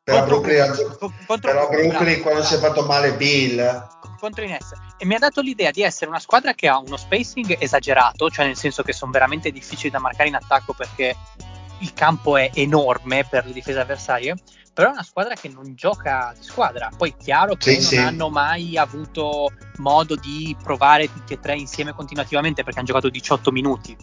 Però 0.03 0.21
contro 0.21 0.41
Brooklyn, 0.41 0.67
contro, 0.67 1.13
contro 1.27 1.51
però 1.51 1.69
Brooklyn, 1.69 1.89
Brooklyn 1.91 2.23
quando 2.23 2.43
si 2.43 2.55
è 2.55 2.59
fatto 2.59 2.87
male 2.87 3.13
Bill 3.15 3.87
contro 4.19 4.43
Ines 4.43 4.73
e 4.97 5.05
mi 5.05 5.15
ha 5.15 5.19
dato 5.19 5.43
l'idea 5.43 5.71
di 5.71 5.83
essere 5.83 6.09
una 6.09 6.19
squadra 6.19 6.55
che 6.55 6.67
ha 6.67 6.79
uno 6.79 6.97
spacing 6.97 7.57
esagerato, 7.61 8.31
cioè 8.31 8.47
nel 8.47 8.57
senso 8.57 8.83
che 8.83 8.93
sono 8.93 9.13
veramente 9.13 9.51
difficili 9.51 9.91
da 9.91 10.01
marcare 10.01 10.29
in 10.29 10.35
attacco 10.35 10.73
perché 10.73 11.15
il 11.81 11.93
campo 11.93 12.37
è 12.37 12.51
enorme 12.55 13.25
per 13.29 13.47
le 13.47 13.53
difese 13.53 13.81
avversarie, 13.81 14.35
però 14.73 14.91
è 14.91 14.93
una 14.93 15.03
squadra 15.03 15.35
che 15.35 15.49
non 15.49 15.75
gioca 15.75 16.33
di 16.37 16.45
squadra. 16.45 16.91
Poi 16.97 17.11
è 17.11 17.23
chiaro 17.23 17.57
che 17.57 17.73
sì, 17.73 17.77
non 17.77 17.85
sì. 17.85 17.97
hanno 17.97 18.29
mai 18.31 18.77
avuto 18.77 19.51
modo 19.79 20.14
di 20.14 20.57
provare 20.62 21.12
tutti 21.12 21.33
e 21.33 21.41
tre 21.41 21.57
insieme 21.57 21.93
continuativamente 21.93 22.62
perché 22.62 22.79
hanno 22.79 22.88
giocato 22.88 23.09
18 23.09 23.51
minuti, 23.51 23.97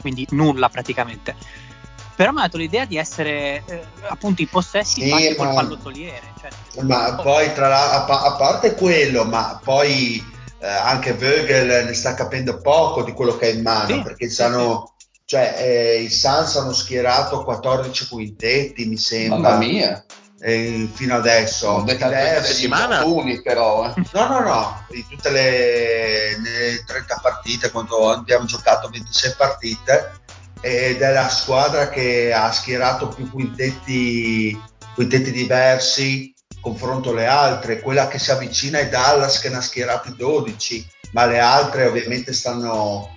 quindi 0.00 0.26
nulla 0.30 0.68
praticamente. 0.68 1.34
Però 2.16 2.32
mi 2.32 2.38
ha 2.38 2.42
dato 2.42 2.56
l'idea 2.56 2.84
di 2.84 2.96
essere 2.96 3.62
eh, 3.66 3.84
appunto 4.08 4.42
i 4.42 4.46
possessi 4.46 5.02
sì, 5.02 5.08
fatti 5.08 5.34
col 5.36 5.54
pallottoliere. 5.54 6.32
Cioè, 6.40 6.82
ma 6.82 7.14
poi 7.14 7.52
tra 7.52 7.68
la, 7.68 8.04
a, 8.06 8.32
parte 8.36 8.74
quello, 8.74 9.24
ma 9.24 9.60
poi 9.62 10.20
eh, 10.58 10.66
anche 10.66 11.12
Vögel 11.12 11.84
ne 11.84 11.94
sta 11.94 12.14
capendo 12.14 12.60
poco 12.60 13.04
di 13.04 13.12
quello 13.12 13.36
che 13.36 13.46
ha 13.46 13.50
in 13.50 13.62
mano 13.62 14.02
perché 14.02 14.28
sanno 14.28 14.94
cioè 15.28 15.56
eh, 15.58 16.00
i 16.00 16.08
Suns 16.08 16.56
hanno 16.56 16.72
schierato 16.72 17.44
14 17.44 18.08
quintetti 18.08 18.86
mi 18.86 18.96
sembra. 18.96 19.50
Mamma 19.50 19.56
mia. 19.58 20.04
Eh, 20.40 20.88
fino 20.90 21.16
adesso. 21.16 21.84
Diversi. 21.84 22.64
infortuni 22.64 23.42
però 23.42 23.92
eh. 23.92 24.02
no 24.12 24.26
no 24.26 24.40
no. 24.40 24.86
Di 24.88 25.04
tutte 25.06 25.28
le, 25.28 26.40
le 26.40 26.82
30 26.86 27.18
partite 27.20 27.70
quando 27.70 28.10
abbiamo 28.10 28.46
giocato 28.46 28.88
26 28.88 29.34
partite 29.36 30.12
ed 30.62 31.02
è 31.02 31.12
la 31.12 31.28
squadra 31.28 31.90
che 31.90 32.32
ha 32.32 32.50
schierato 32.50 33.08
più 33.08 33.30
quintetti 33.30 34.58
quintetti 34.94 35.30
diversi 35.30 36.32
confronto 36.58 37.10
alle 37.10 37.26
altre. 37.26 37.80
Quella 37.80 38.08
che 38.08 38.18
si 38.18 38.30
avvicina 38.30 38.78
è 38.78 38.88
Dallas 38.88 39.40
che 39.40 39.50
ne 39.50 39.58
ha 39.58 39.60
schierati 39.60 40.14
12 40.16 40.88
ma 41.10 41.26
le 41.26 41.38
altre 41.38 41.84
ovviamente 41.84 42.32
stanno 42.32 43.12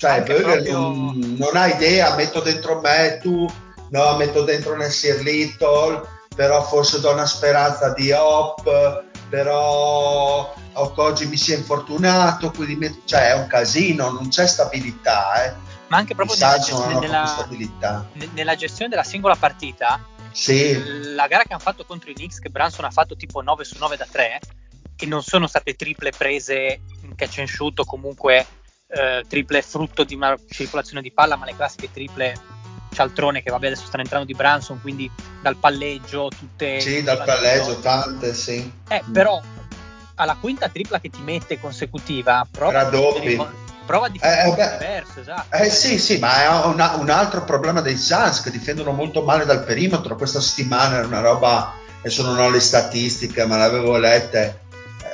cioè, 0.00 0.22
proprio... 0.22 0.78
non, 0.78 1.36
non, 1.36 1.56
ha 1.56 1.66
idea, 1.66 2.14
metto 2.14 2.40
dentro 2.40 2.80
me 2.80 3.18
tu, 3.20 3.46
no, 3.90 4.16
metto 4.16 4.44
dentro 4.44 4.74
Nessir 4.74 5.20
Little, 5.20 6.00
però 6.34 6.64
forse 6.64 7.00
do 7.00 7.12
una 7.12 7.26
speranza 7.26 7.92
di 7.92 8.10
Hop, 8.10 9.04
però 9.28 10.54
oggi 10.72 11.26
mi 11.26 11.36
si 11.36 11.52
è 11.52 11.56
infortunato, 11.58 12.50
quindi 12.50 12.76
metto, 12.76 13.02
cioè 13.04 13.32
è 13.32 13.34
un 13.34 13.46
casino, 13.46 14.08
non 14.08 14.30
c'è 14.30 14.46
stabilità. 14.46 15.44
Eh. 15.44 15.54
Ma 15.88 15.98
anche 15.98 16.14
proprio 16.14 16.34
nella, 16.34 16.98
nella, 16.98 17.46
nella, 17.50 18.06
nella, 18.32 18.54
gestione 18.54 18.88
della 18.88 19.04
singola 19.04 19.36
partita, 19.36 20.02
sì. 20.32 21.12
la 21.14 21.26
gara 21.26 21.42
che 21.42 21.52
hanno 21.52 21.60
fatto 21.60 21.84
contro 21.84 22.08
i 22.08 22.14
Knicks, 22.14 22.38
che 22.38 22.48
Branson 22.48 22.86
ha 22.86 22.90
fatto 22.90 23.16
tipo 23.16 23.42
9 23.42 23.64
su 23.64 23.76
9 23.78 23.98
da 23.98 24.06
3, 24.10 24.40
e 24.96 25.04
non 25.06 25.22
sono 25.22 25.46
state 25.46 25.76
triple 25.76 26.10
prese 26.16 26.80
in 27.02 27.14
catch 27.16 27.40
and 27.40 27.48
shoot 27.48 27.80
o 27.80 27.84
comunque 27.84 28.46
eh, 28.90 29.24
triple 29.28 29.62
frutto 29.62 30.04
di 30.04 30.14
una 30.14 30.36
circolazione 30.48 31.02
di 31.02 31.12
palla, 31.12 31.36
ma 31.36 31.44
le 31.44 31.56
classiche 31.56 31.90
triple 31.92 32.58
cialtrone 32.92 33.42
che 33.42 33.50
vabbè 33.50 33.66
adesso 33.66 33.86
stanno 33.86 34.02
entrando 34.02 34.26
di 34.26 34.34
Branson, 34.34 34.80
quindi 34.80 35.10
dal 35.40 35.56
palleggio 35.56 36.28
tutte... 36.36 36.80
Sì, 36.80 37.02
dal 37.02 37.22
palleggio, 37.24 37.78
tante, 37.80 38.34
sì. 38.34 38.70
Eh, 38.88 39.02
però 39.12 39.40
alla 40.16 40.36
quinta 40.38 40.68
tripla 40.68 41.00
che 41.00 41.08
ti 41.08 41.22
mette 41.22 41.58
consecutiva, 41.60 42.46
prova 42.50 42.72
Raddoppi. 42.72 43.36
a 43.36 43.68
prova 43.90 44.06
a 44.06 44.08
difendere 44.08 44.48
eh, 44.48 44.78
diverso, 44.78 45.20
esatto. 45.20 45.56
Eh 45.56 45.68
sì, 45.68 45.98
sì, 45.98 46.18
ma 46.18 46.42
è 46.42 46.66
una, 46.66 46.94
un 46.94 47.10
altro 47.10 47.42
problema 47.44 47.80
dei 47.80 47.96
Suns 47.96 48.40
che 48.40 48.52
difendono 48.52 48.92
molto 48.92 49.22
male 49.22 49.44
dal 49.44 49.64
perimetro. 49.64 50.14
Questa 50.14 50.40
settimana 50.40 51.00
è 51.00 51.04
una 51.04 51.20
roba, 51.20 51.72
adesso 51.98 52.22
non 52.22 52.38
ho 52.38 52.48
le 52.50 52.60
statistiche, 52.60 53.44
ma 53.46 53.56
l'avevo 53.56 53.96
lette, 53.96 54.60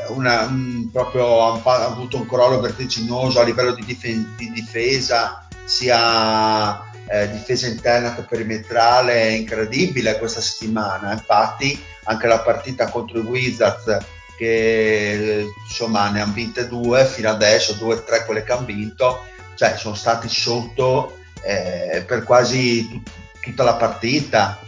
una, 0.08 0.42
un, 0.42 0.88
proprio 0.90 1.42
ha 1.42 1.84
avuto 1.84 2.16
un 2.16 2.26
crollo 2.26 2.60
vertiginoso 2.60 3.40
a 3.40 3.44
livello 3.44 3.72
di, 3.72 3.84
difen- 3.84 4.34
di 4.36 4.50
difesa, 4.50 5.46
sia 5.64 6.90
eh, 7.08 7.30
difesa 7.30 7.66
interna 7.66 8.14
che 8.14 8.22
perimetrale, 8.22 9.34
incredibile 9.34 10.18
questa 10.18 10.40
settimana. 10.40 11.12
Infatti, 11.12 11.80
anche 12.04 12.26
la 12.26 12.40
partita 12.40 12.88
contro 12.88 13.18
i 13.18 13.22
Wizards, 13.22 13.98
che 14.36 15.46
insomma 15.66 16.10
ne 16.10 16.20
hanno 16.20 16.32
vinte 16.32 16.68
due 16.68 17.04
fino 17.06 17.30
adesso, 17.30 17.74
due 17.74 17.94
o 17.94 18.02
tre 18.04 18.24
quelle 18.24 18.42
che 18.42 18.52
hanno 18.52 18.66
vinto, 18.66 19.24
cioè 19.54 19.76
sono 19.76 19.94
stati 19.94 20.28
sotto 20.28 21.18
eh, 21.42 22.04
per 22.06 22.22
quasi 22.24 22.88
tut- 22.88 23.10
tutta 23.40 23.64
la 23.64 23.74
partita, 23.74 24.60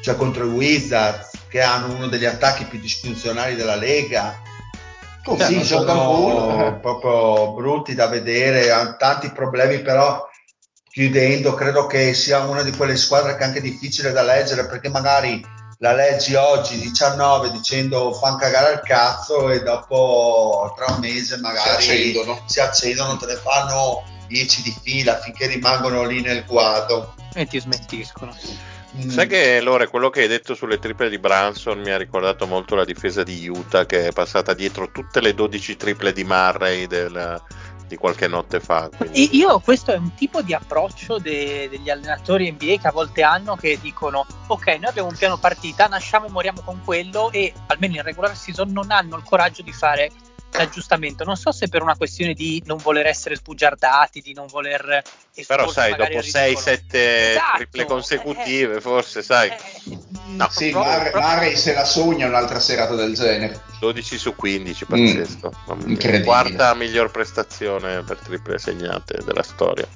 cioè 0.00 0.16
contro 0.16 0.44
i 0.44 0.48
Wizards 0.48 1.30
che 1.48 1.62
hanno 1.62 1.94
uno 1.94 2.08
degli 2.08 2.24
attacchi 2.24 2.64
più 2.64 2.80
disfunzionali 2.80 3.54
della 3.54 3.76
Lega 3.76 4.42
Così 5.24 5.64
cioè, 5.64 5.64
sono 5.64 6.78
proprio 6.80 7.54
brutti 7.54 7.94
da 7.94 8.08
vedere, 8.08 8.70
hanno 8.70 8.96
tanti 8.98 9.30
problemi, 9.30 9.80
però 9.80 10.28
chiudendo 10.90 11.54
credo 11.54 11.86
che 11.86 12.12
sia 12.14 12.40
una 12.40 12.62
di 12.62 12.70
quelle 12.70 12.96
squadre 12.96 13.34
che 13.34 13.42
è 13.42 13.46
anche 13.46 13.60
difficile 13.60 14.12
da 14.12 14.22
leggere 14.22 14.66
perché 14.66 14.88
magari 14.88 15.42
la 15.78 15.92
leggi 15.92 16.34
oggi 16.34 16.78
19 16.78 17.50
dicendo 17.50 18.12
fan 18.12 18.36
cagare 18.36 18.74
al 18.74 18.80
cazzo 18.80 19.50
e 19.50 19.62
dopo 19.62 20.72
tra 20.76 20.94
un 20.94 21.00
mese 21.00 21.38
magari 21.38 21.82
si 21.82 21.90
accendono, 21.90 22.42
si 22.46 22.60
accendono 22.60 23.16
te 23.16 23.26
ne 23.26 23.34
fanno 23.34 24.04
10 24.28 24.62
di 24.62 24.76
fila 24.82 25.18
finché 25.18 25.46
rimangono 25.46 26.04
lì 26.04 26.20
nel 26.20 26.44
quadro 26.44 27.14
e 27.34 27.46
ti 27.46 27.58
smentiscono. 27.58 28.32
Sai 29.08 29.26
che 29.26 29.60
Lore, 29.60 29.88
quello 29.88 30.08
che 30.08 30.22
hai 30.22 30.28
detto 30.28 30.54
sulle 30.54 30.78
triple 30.78 31.08
di 31.08 31.18
Branson 31.18 31.80
mi 31.80 31.90
ha 31.90 31.96
ricordato 31.96 32.46
molto 32.46 32.76
la 32.76 32.84
difesa 32.84 33.22
di 33.24 33.48
Utah 33.48 33.86
che 33.86 34.08
è 34.08 34.12
passata 34.12 34.54
dietro 34.54 34.90
tutte 34.92 35.20
le 35.20 35.34
12 35.34 35.76
triple 35.76 36.12
di 36.12 36.22
Murray 36.22 36.86
del, 36.86 37.42
di 37.86 37.96
qualche 37.96 38.28
notte 38.28 38.60
fa. 38.60 38.90
Quindi... 38.96 39.36
Io 39.36 39.58
questo 39.60 39.92
è 39.92 39.96
un 39.96 40.14
tipo 40.14 40.42
di 40.42 40.54
approccio 40.54 41.18
de, 41.18 41.68
degli 41.68 41.90
allenatori 41.90 42.50
NBA 42.50 42.76
che 42.80 42.88
a 42.88 42.92
volte 42.92 43.22
hanno 43.22 43.56
che 43.56 43.78
dicono 43.80 44.26
ok 44.46 44.66
noi 44.66 44.86
abbiamo 44.86 45.08
un 45.08 45.16
piano 45.16 45.38
partita, 45.38 45.86
nasciamo 45.86 46.26
e 46.26 46.30
moriamo 46.30 46.62
con 46.64 46.80
quello 46.84 47.30
e 47.30 47.52
almeno 47.66 47.96
in 47.96 48.02
regular 48.02 48.36
season 48.36 48.70
non 48.70 48.90
hanno 48.90 49.16
il 49.16 49.24
coraggio 49.24 49.62
di 49.62 49.72
fare 49.72 50.10
l'aggiustamento. 50.56 51.24
Non 51.24 51.36
so 51.36 51.52
se 51.52 51.68
per 51.68 51.82
una 51.82 51.96
questione 51.96 52.34
di 52.34 52.62
non 52.66 52.78
voler 52.78 53.06
essere 53.06 53.36
sbugiardati, 53.36 54.20
di 54.20 54.32
non 54.32 54.46
voler. 54.46 55.02
Però, 55.46 55.68
sai, 55.70 55.90
dopo 55.90 56.02
al 56.02 56.22
ridicolo. 56.22 56.58
6-7 56.60 57.30
Esatto, 57.30 57.56
triple 57.56 57.84
consecutive, 57.86 58.76
eh, 58.76 58.80
forse, 58.80 59.22
sai, 59.22 59.48
eh, 59.48 59.56
No, 60.36 60.48
Sì, 60.50 60.70
proprio- 60.70 61.10
Mare 61.20 61.54
se 61.56 61.74
la 61.74 61.84
sogna 61.84 62.26
un'altra 62.26 62.58
serata 62.58 62.94
del 62.94 63.14
genere. 63.14 63.62
12 63.78 64.18
su 64.18 64.34
15, 64.34 64.84
pazzesco. 64.84 65.50
Mamma 65.66 65.74
mia. 65.76 65.86
Mm, 65.86 65.90
incredibile. 65.90 66.24
Quarta 66.24 66.74
miglior 66.74 67.10
prestazione 67.10 68.02
per 68.02 68.18
triple 68.18 68.58
segnate 68.58 69.22
della 69.24 69.42
storia. 69.42 69.86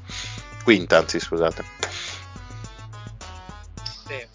Quinta, 0.62 0.98
anzi, 0.98 1.18
scusate. 1.18 1.64
sì, 4.06 4.14
sì. 4.16 4.26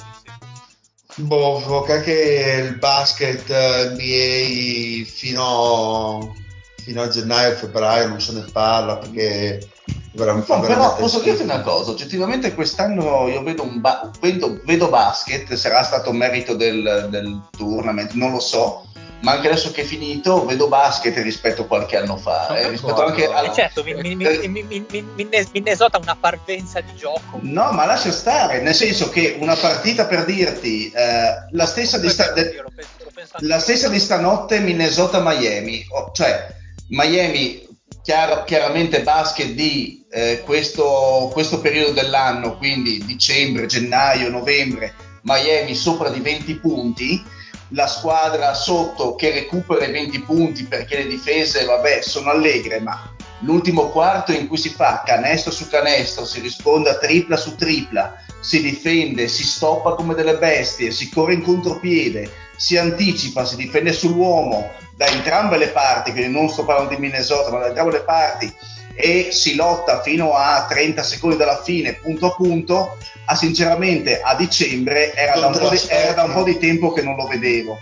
Boh, 1.16 1.59
Foca 1.59 2.01
che 2.01 2.66
il 2.68 2.78
basket 2.78 3.49
eh, 3.49 3.89
NBA 3.91 5.05
fino, 5.05 6.36
fino 6.82 7.01
a 7.01 7.07
gennaio, 7.07 7.55
febbraio 7.55 8.07
non 8.07 8.20
se 8.20 8.34
ne 8.34 8.45
parla 8.51 8.97
perché 8.97 9.70
veramente, 10.14 10.53
No, 10.55 10.59
però 10.61 10.95
posso 10.95 11.20
dirti 11.20 11.43
una 11.43 11.61
cosa, 11.61 11.91
oggettivamente 11.91 12.53
quest'anno 12.53 13.28
io 13.28 13.43
vedo, 13.43 13.64
un 13.64 13.80
ba- 13.80 14.09
vedo, 14.20 14.59
vedo 14.66 14.89
basket, 14.89 15.53
sarà 15.53 15.84
stato 15.84 16.11
merito 16.11 16.55
del, 16.55 17.07
del 17.09 17.41
tournament, 17.55 18.14
non 18.14 18.32
lo 18.32 18.39
so, 18.39 18.88
ma 19.24 19.32
anche 19.32 19.47
adesso 19.47 19.71
che 19.71 19.82
è 19.82 19.86
finito 19.86 20.45
vedo 20.45 20.67
basket 20.67 21.15
rispetto 21.19 21.61
a 21.63 21.65
qualche 21.65 21.95
anno 21.97 22.17
fa, 22.17 22.57
eh, 22.57 22.69
rispetto 22.69 23.03
anche 23.05 23.21
d'accordo. 23.21 23.39
al- 23.39 23.45
Eh, 23.51 23.53
certo, 23.53 23.84
mi, 23.84 23.93
mi, 23.95 24.15
mi, 24.15 24.26
mi, 24.47 24.63
mi, 24.67 24.86
mi, 24.89 25.05
mi- 25.15 25.47
Minnesota 25.53 25.97
ha 25.97 26.01
una 26.01 26.17
parvenza 26.19 26.82
di 26.82 26.93
gioco. 26.95 27.39
No, 27.41 27.71
ma 27.71 27.86
lascia 27.86 28.11
stare, 28.11 28.59
nel 28.61 28.74
senso 28.74 29.09
che 29.09 29.38
una 29.39 29.55
partita 29.55 30.05
per 30.07 30.26
dirti, 30.26 30.91
eh, 30.91 31.45
la 31.51 31.65
stessa 31.65 31.97
di 31.97 32.09
sta- 32.09 32.34
Io 32.36 32.65
penso- 32.76 33.38
la 33.39 33.59
stessa 33.59 33.88
di 33.88 33.99
stanotte 33.99 34.59
Minnesota-Miami, 34.59 35.86
Oh, 35.91 36.11
cioè 36.13 36.47
Miami 36.89 37.65
chiaro- 38.03 38.43
chiaramente 38.43 39.01
basket 39.03 39.51
di 39.51 40.05
eh, 40.11 40.41
questo, 40.45 41.30
questo 41.32 41.59
periodo 41.61 41.93
dell'anno, 41.93 42.57
quindi 42.57 43.03
dicembre, 43.05 43.65
gennaio, 43.67 44.30
novembre, 44.30 44.93
Miami 45.24 45.74
sopra 45.76 46.09
di 46.09 46.19
20 46.19 46.55
punti, 46.55 47.24
la 47.74 47.88
squadra 47.88 48.53
sotto 48.53 49.15
che 49.15 49.32
recupera 49.32 49.86
i 49.86 49.91
20 49.91 50.21
punti 50.21 50.63
perché 50.65 50.97
le 50.97 51.07
difese, 51.07 51.65
vabbè, 51.65 52.01
sono 52.01 52.30
allegre, 52.30 52.80
ma 52.80 53.13
l'ultimo 53.39 53.89
quarto 53.89 54.32
in 54.32 54.47
cui 54.47 54.57
si 54.57 54.69
fa 54.69 55.03
canestro 55.05 55.51
su 55.51 55.67
canestro, 55.67 56.26
si 56.26 56.39
risponde 56.39 56.89
a 56.89 56.97
tripla 56.97 57.36
su 57.36 57.55
tripla, 57.55 58.15
si 58.39 58.61
difende, 58.61 59.28
si 59.28 59.43
stoppa 59.43 59.95
come 59.95 60.13
delle 60.13 60.38
bestie, 60.38 60.91
si 60.91 61.09
corre 61.09 61.34
in 61.34 61.41
contropiede, 61.41 62.30
si 62.55 62.78
anticipa, 62.78 63.45
si 63.45 63.55
difende 63.55 63.91
sull'uomo 63.91 64.71
da 64.95 65.07
entrambe 65.07 65.57
le 65.57 65.69
parti, 65.69 66.11
quindi 66.11 66.32
non 66.32 66.49
sto 66.49 66.65
parlando 66.65 66.93
di 66.93 67.01
Minnesota, 67.01 67.51
ma 67.51 67.59
da 67.59 67.67
entrambe 67.67 67.93
le 67.93 68.03
parti, 68.03 68.53
e 68.95 69.29
si 69.31 69.55
lotta 69.55 70.01
fino 70.01 70.33
a 70.33 70.65
30 70.67 71.03
secondi 71.03 71.37
dalla 71.37 71.61
fine, 71.61 71.93
punto 71.93 72.27
a 72.27 72.35
punto, 72.35 72.97
a 73.25 73.35
sinceramente 73.35 74.21
a 74.21 74.35
dicembre 74.35 75.13
era 75.13 75.39
da 75.39 75.47
un 75.47 75.57
po' 75.57 75.69
di, 75.69 75.79
era 75.87 76.13
da 76.13 76.23
un 76.23 76.33
po' 76.33 76.43
di 76.43 76.57
tempo 76.57 76.91
che 76.91 77.01
non 77.01 77.15
lo 77.15 77.27
vedevo. 77.27 77.79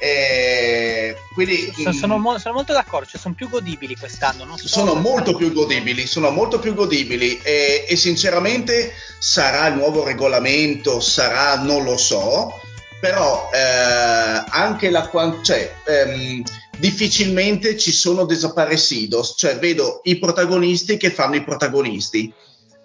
Eh, 0.00 1.16
quindi 1.34 1.72
Sono, 1.74 1.92
sono 1.92 2.38
sono 2.38 2.54
molto 2.54 2.72
d'accordo, 2.72 3.08
cioè 3.08 3.20
sono 3.20 3.34
più 3.34 3.48
godibili 3.48 3.96
quest'anno. 3.96 4.44
Non 4.44 4.56
so 4.56 4.68
sono 4.68 4.94
molto 4.94 5.34
più 5.34 5.52
godibili, 5.52 6.06
sono 6.06 6.30
molto 6.30 6.60
più 6.60 6.74
godibili 6.74 7.40
e, 7.42 7.84
e 7.88 7.96
sinceramente 7.96 8.92
sarà 9.18 9.66
il 9.66 9.74
nuovo 9.74 10.04
regolamento, 10.04 11.00
sarà 11.00 11.56
non 11.60 11.82
lo 11.82 11.96
so, 11.96 12.60
però 13.00 13.50
eh, 13.52 14.44
anche 14.48 14.90
la 14.90 15.08
quan- 15.08 15.42
cioè, 15.42 15.74
ehm, 15.84 16.42
difficilmente 16.78 17.76
ci 17.76 17.92
sono 17.92 18.24
desaparecidos, 18.24 19.34
cioè 19.36 19.58
vedo 19.58 20.00
i 20.04 20.18
protagonisti 20.18 20.96
che 20.96 21.10
fanno 21.10 21.36
i 21.36 21.44
protagonisti. 21.44 22.32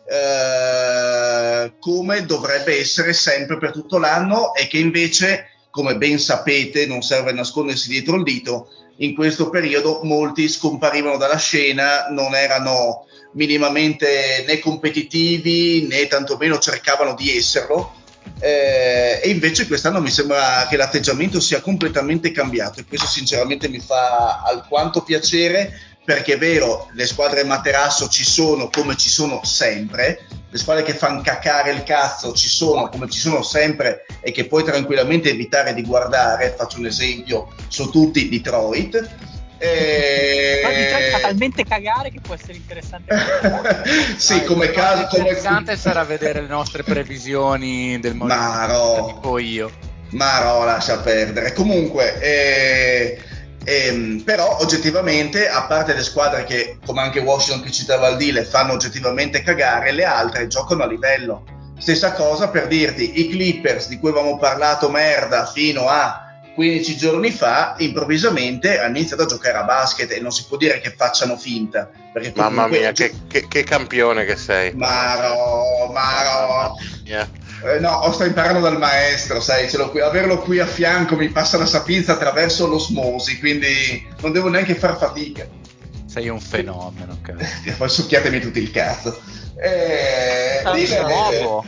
eh, 0.05 1.73
come 1.79 2.25
dovrebbe 2.25 2.77
essere 2.77 3.13
sempre 3.13 3.57
per 3.57 3.71
tutto 3.71 3.97
l'anno 3.97 4.53
e 4.53 4.67
che 4.67 4.77
invece, 4.77 5.47
come 5.69 5.95
ben 5.95 6.19
sapete, 6.19 6.85
non 6.85 7.01
serve 7.01 7.31
nascondersi 7.31 7.87
dietro 7.89 8.17
il 8.17 8.23
dito, 8.23 8.67
in 8.97 9.15
questo 9.15 9.49
periodo 9.49 10.01
molti 10.03 10.47
scomparivano 10.49 11.17
dalla 11.17 11.37
scena, 11.37 12.07
non 12.09 12.35
erano 12.35 13.05
minimamente 13.33 14.43
né 14.45 14.59
competitivi 14.59 15.87
né 15.87 16.07
tantomeno 16.07 16.59
cercavano 16.59 17.15
di 17.15 17.35
esserlo. 17.35 18.01
Eh, 18.39 19.21
e 19.23 19.29
invece 19.29 19.67
quest'anno 19.67 20.01
mi 20.01 20.09
sembra 20.09 20.67
che 20.69 20.75
l'atteggiamento 20.75 21.39
sia 21.39 21.61
completamente 21.61 22.31
cambiato 22.31 22.79
e 22.79 22.85
questo 22.85 23.07
sinceramente 23.07 23.69
mi 23.69 23.79
fa 23.79 24.41
alquanto 24.41 25.01
piacere 25.01 25.71
perché 26.03 26.33
è 26.33 26.37
vero, 26.37 26.89
le 26.93 27.05
squadre 27.05 27.45
materasso 27.45 28.09
ci 28.09 28.25
sono 28.25 28.69
come 28.69 28.97
ci 28.97 29.07
sono 29.07 29.41
sempre, 29.45 30.25
le 30.49 30.57
squadre 30.57 30.83
che 30.83 30.93
fanno 30.93 31.21
cacare 31.21 31.71
il 31.71 31.83
cazzo 31.83 32.33
ci 32.33 32.49
sono 32.49 32.89
come 32.89 33.09
ci 33.09 33.19
sono 33.19 33.41
sempre 33.41 34.05
e 34.19 34.31
che 34.31 34.45
puoi 34.45 34.63
tranquillamente 34.63 35.29
evitare 35.29 35.73
di 35.73 35.81
guardare, 35.81 36.55
faccio 36.57 36.79
un 36.79 36.87
esempio 36.87 37.53
su 37.69 37.89
tutti 37.89 38.27
Detroit. 38.27 39.31
Eh, 39.63 40.59
Ma 40.61 41.17
fa 41.17 41.19
talmente 41.19 41.63
cagare 41.63 42.11
che 42.11 42.19
può 42.19 42.33
essere 42.33 42.55
interessante. 42.55 43.15
sì, 44.17 44.39
No, 44.39 44.43
come 44.43 44.71
caso, 44.71 45.07
come 45.07 45.21
interessante 45.29 45.77
sarà 45.77 46.03
vedere 46.03 46.41
le 46.41 46.47
nostre 46.47 46.83
previsioni 46.83 47.97
del 47.99 48.15
no. 48.67 49.05
tipo 49.07 49.37
io. 49.39 49.71
Ma 50.09 50.43
no, 50.43 50.65
lascia 50.65 50.99
perdere. 50.99 51.53
Comunque, 51.53 52.19
eh, 52.19 53.21
ehm, 53.63 54.21
però 54.23 54.57
oggettivamente, 54.59 55.47
a 55.47 55.63
parte 55.63 55.93
le 55.93 56.03
squadre 56.03 56.43
che, 56.43 56.77
come 56.85 57.01
anche 57.01 57.21
Washington 57.21 57.63
che 57.63 57.71
citava 57.71 58.09
il 58.09 58.17
Dile, 58.17 58.43
fanno 58.43 58.73
oggettivamente 58.73 59.43
cagare, 59.43 59.91
le 59.91 60.03
altre 60.03 60.47
giocano 60.47 60.83
a 60.83 60.87
livello. 60.87 61.45
Stessa 61.79 62.11
cosa 62.11 62.49
per 62.49 62.67
dirti, 62.67 63.21
i 63.21 63.29
Clippers 63.29 63.87
di 63.87 63.97
cui 63.97 64.09
avevamo 64.09 64.37
parlato 64.37 64.89
merda 64.89 65.45
fino 65.45 65.87
a 65.87 66.22
15 66.53 66.97
giorni 66.97 67.31
fa, 67.31 67.75
improvvisamente 67.79 68.79
hanno 68.79 68.97
iniziato 68.97 69.23
a 69.23 69.27
giocare 69.27 69.57
a 69.57 69.63
basket 69.63 70.11
e 70.11 70.19
non 70.19 70.31
si 70.31 70.45
può 70.47 70.57
dire 70.57 70.79
che 70.79 70.93
facciano 70.95 71.37
finta. 71.37 71.89
Perché 72.13 72.31
Mamma 72.35 72.67
mia, 72.67 72.91
che, 72.91 73.11
che- 73.27 73.47
che 73.47 73.63
campione 73.63 74.23
che 74.25 74.35
sei. 74.35 74.71
Ma 74.75 75.15
no, 75.19 75.91
ma 75.91 76.23
no. 76.23 76.47
Mamma 76.47 76.71
mia. 77.03 77.29
Eh, 77.65 77.79
no, 77.79 78.11
sto 78.11 78.25
imparando 78.25 78.59
dal 78.59 78.77
maestro, 78.77 79.39
sai, 79.39 79.69
qui- 79.89 80.01
averlo 80.01 80.39
qui 80.39 80.59
a 80.59 80.65
fianco 80.65 81.15
mi 81.15 81.29
passa 81.29 81.57
la 81.57 81.65
sapienza 81.65 82.11
attraverso 82.13 82.67
l'osmosi, 82.67 83.39
quindi 83.39 84.05
non 84.19 84.31
devo 84.33 84.49
neanche 84.49 84.75
far 84.75 84.97
fatica. 84.97 85.47
Sei 86.13 86.29
un 86.29 86.39
fenomeno, 86.39 87.17
cazzo. 87.25 87.73
Poi 87.75 87.89
succhiatemi 87.89 88.39
tutto 88.39 88.59
il 88.59 88.69
cazzo. 88.69 89.19
Eh, 89.55 90.61
nuovo. 91.07 91.63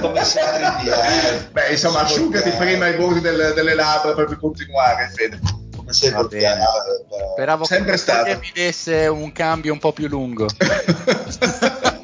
come 0.00 0.24
sempre 0.24 0.72
eh, 0.84 1.48
Beh, 1.50 1.70
insomma, 1.70 2.06
Si 2.06 2.14
asciugati 2.14 2.50
prima 2.50 2.86
i 2.86 2.94
bordi 2.94 3.20
del- 3.20 3.52
delle 3.56 3.74
labbra 3.74 4.12
per 4.14 4.38
continuare, 4.38 5.10
Fede. 5.14 5.40
come 5.74 5.92
sempre 5.92 6.22
Va 6.22 6.28
bene. 6.28 6.60
eh, 6.62 7.30
Speravo 7.32 7.64
Sempre 7.64 7.92
che 7.92 7.96
stato. 7.98 8.38
mi 8.38 8.50
desse 8.54 9.06
un 9.08 9.32
cambio 9.32 9.72
un 9.72 9.78
po' 9.80 9.92
più 9.92 10.06
lungo. 10.06 10.46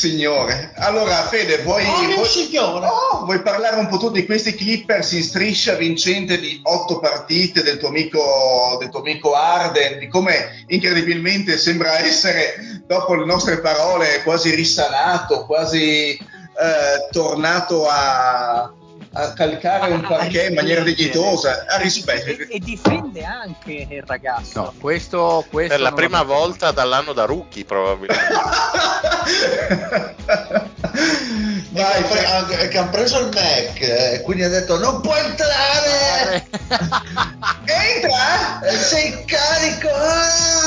Signore, 0.00 0.72
allora 0.76 1.26
Fede, 1.28 1.58
vuoi, 1.58 1.84
Oh, 1.84 2.14
vuoi-. 2.14 2.16
Oh, 2.88 3.24
vuoi 3.26 3.42
parlare 3.42 3.76
un 3.76 3.86
po' 3.86 3.98
tu 3.98 4.10
di 4.10 4.24
questi 4.24 4.54
Clippers 4.54 5.12
in 5.12 5.22
striscia 5.22 5.74
vincente 5.74 6.40
di 6.40 6.58
otto 6.62 7.00
partite 7.00 7.62
del 7.62 7.76
tuo 7.76 7.88
amico, 7.88 8.78
del 8.80 8.88
tuo 8.88 9.00
amico 9.00 9.34
Arden, 9.34 9.98
di 9.98 10.08
come 10.08 10.64
incredibilmente 10.68 11.58
sembra 11.58 11.98
essere, 11.98 12.82
dopo 12.86 13.14
le 13.14 13.26
nostre 13.26 13.60
parole, 13.60 14.22
quasi 14.22 14.54
risanato, 14.54 15.44
quasi 15.44 16.12
eh, 16.16 17.08
tornato 17.10 17.86
a, 17.86 18.72
a 19.12 19.32
calcare 19.32 19.90
un 19.92 20.02
parquet 20.02 20.50
in 20.50 20.54
maniera 20.54 20.82
dignitosa, 20.82 21.64
a 21.68 21.78
rispetto. 21.78 22.30
E, 22.30 22.46
e 22.48 22.58
difende 22.60 23.24
anche 23.24 23.86
il 23.90 24.04
ragazzo. 24.06 24.60
No, 24.60 24.72
questo, 24.78 25.44
questo 25.50 25.74
Per 25.74 25.82
la 25.82 25.92
prima 25.92 26.22
volta 26.22 26.70
dall'anno 26.70 27.12
da 27.12 27.24
rookie, 27.24 27.64
probabilmente. 27.64 28.28
Vai, 31.70 32.00
e 32.00 32.02
poi 32.02 32.16
Fede. 32.16 32.26
anche- 32.26 32.68
che 32.68 32.78
hanno 32.78 32.90
preso 32.90 33.20
il 33.20 33.26
Mac 33.26 33.80
e 33.80 34.22
quindi 34.24 34.42
ha 34.42 34.48
detto 34.48 34.76
non 34.78 35.00
può 35.00 35.14
entrare 35.14 36.48
Entra! 37.64 38.60
Eh, 38.60 38.76
sei 38.76 39.24
carico 39.24 39.88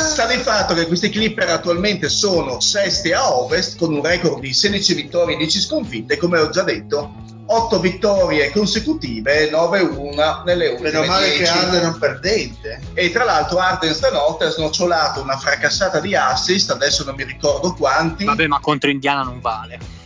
Sta 0.05 0.25
di 0.27 0.37
fatto 0.37 0.73
che 0.73 0.87
questi 0.87 1.09
Clipper 1.09 1.49
attualmente 1.49 2.07
sono 2.07 2.61
sesti 2.61 3.11
a 3.11 3.33
ovest 3.33 3.77
con 3.77 3.93
un 3.93 4.01
record 4.01 4.39
di 4.39 4.53
16 4.53 4.93
vittorie 4.93 5.35
e 5.35 5.39
10 5.39 5.59
sconfitte, 5.59 6.17
come 6.17 6.39
ho 6.39 6.49
già 6.49 6.63
detto, 6.63 7.13
8 7.53 7.79
vittorie 7.79 8.51
consecutive, 8.51 9.49
9-1 9.51 10.43
nelle 10.43 10.67
ultime 10.69 10.91
meno 10.91 11.05
male 11.05 11.29
10. 11.29 11.43
che 11.43 11.49
Arden 11.49 11.81
non 11.81 11.97
perdente 11.99 12.81
E 12.93 13.11
tra 13.11 13.23
l'altro 13.23 13.59
Arden 13.59 13.93
stanotte 13.93 14.45
ha 14.45 14.49
snocciolato 14.49 15.21
una 15.21 15.37
fracassata 15.37 15.99
di 15.99 16.15
assist, 16.15 16.71
adesso 16.71 17.03
non 17.03 17.15
mi 17.15 17.23
ricordo 17.23 17.73
quanti. 17.73 18.25
Vabbè, 18.25 18.47
ma 18.47 18.59
contro 18.59 18.89
Indiana 18.89 19.23
non 19.23 19.39
vale. 19.39 20.02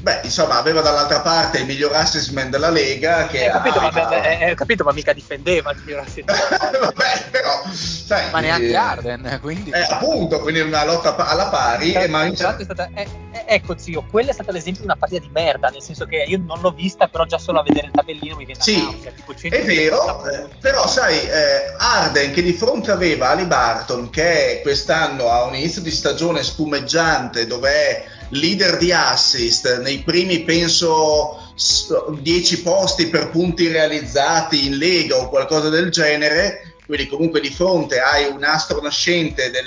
Beh, 0.00 0.20
insomma, 0.22 0.58
aveva 0.58 0.80
dall'altra 0.80 1.20
parte 1.20 1.58
il 1.58 1.66
miglior 1.66 1.94
assessment 1.94 2.48
della 2.50 2.70
Lega 2.70 3.26
che 3.26 3.48
Ho 3.48 3.52
capito, 3.52 3.78
ha... 3.80 3.90
ma, 3.92 4.22
eh, 4.22 4.50
eh, 4.50 4.54
capito, 4.54 4.82
ma 4.82 4.92
mica 4.92 5.12
difendeva 5.12 5.70
il 5.72 5.78
miglior 5.84 6.00
assessment. 6.00 6.78
Vabbè, 6.80 7.28
però, 7.30 7.62
sai, 7.72 8.30
Ma 8.30 8.40
neanche 8.40 8.70
eh, 8.70 8.76
Arden, 8.76 9.38
quindi... 9.42 9.70
eh, 9.70 9.86
appunto, 9.88 10.40
quindi 10.40 10.60
una 10.60 10.84
lotta 10.84 11.14
alla 11.16 11.48
pari, 11.48 11.92
e 11.92 12.08
ma 12.08 12.24
è 12.24 12.34
stata- 12.34 12.88
eh, 12.94 13.06
eh, 13.32 13.44
ecco 13.46 13.76
zio, 13.76 14.04
quella 14.10 14.30
è 14.30 14.32
stata 14.32 14.52
l'esempio 14.52 14.80
di 14.80 14.86
una 14.86 14.96
partita 14.96 15.20
di 15.20 15.30
merda, 15.30 15.68
nel 15.68 15.82
senso 15.82 16.06
che 16.06 16.24
io 16.26 16.38
non 16.42 16.60
l'ho 16.60 16.70
vista, 16.70 17.08
però 17.08 17.24
già 17.26 17.38
solo 17.38 17.60
a 17.60 17.62
vedere 17.62 17.86
il 17.88 17.92
tabellino 17.92 18.36
mi 18.36 18.46
viene 18.46 18.60
Sì, 18.60 18.78
la 18.78 18.90
nausea, 18.90 19.10
tipo 19.10 19.34
100 19.34 19.54
È 19.54 19.64
vero, 19.64 20.24
eh, 20.24 20.48
però 20.60 20.86
sai, 20.86 21.18
eh, 21.28 21.74
Arden 21.76 22.32
che 22.32 22.42
di 22.42 22.54
fronte 22.54 22.90
aveva 22.90 23.28
Ali 23.28 23.44
Barton 23.44 24.08
che 24.08 24.60
quest'anno 24.62 25.28
ha 25.28 25.44
un 25.44 25.54
inizio 25.54 25.82
di 25.82 25.90
stagione 25.90 26.42
spumeggiante 26.42 27.46
dove 27.46 27.70
è 27.70 28.04
leader 28.30 28.76
di 28.78 28.92
assist 28.92 29.80
nei 29.80 29.98
primi 30.00 30.40
penso 30.42 31.52
s- 31.54 31.92
10 32.20 32.62
posti 32.62 33.08
per 33.08 33.30
punti 33.30 33.68
realizzati 33.68 34.66
in 34.66 34.76
Lega 34.76 35.16
o 35.16 35.28
qualcosa 35.28 35.68
del 35.68 35.90
genere, 35.90 36.74
quindi 36.86 37.06
comunque 37.08 37.40
di 37.40 37.50
fronte 37.50 38.00
hai 38.00 38.28
un 38.28 38.42
astro 38.44 38.80
nascente 38.80 39.50
del, 39.50 39.66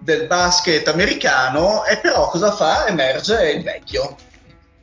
del 0.00 0.26
basket 0.26 0.86
americano 0.88 1.84
e 1.84 1.98
però 1.98 2.28
cosa 2.28 2.52
fa? 2.52 2.86
Emerge 2.86 3.50
il 3.50 3.62
vecchio. 3.62 4.16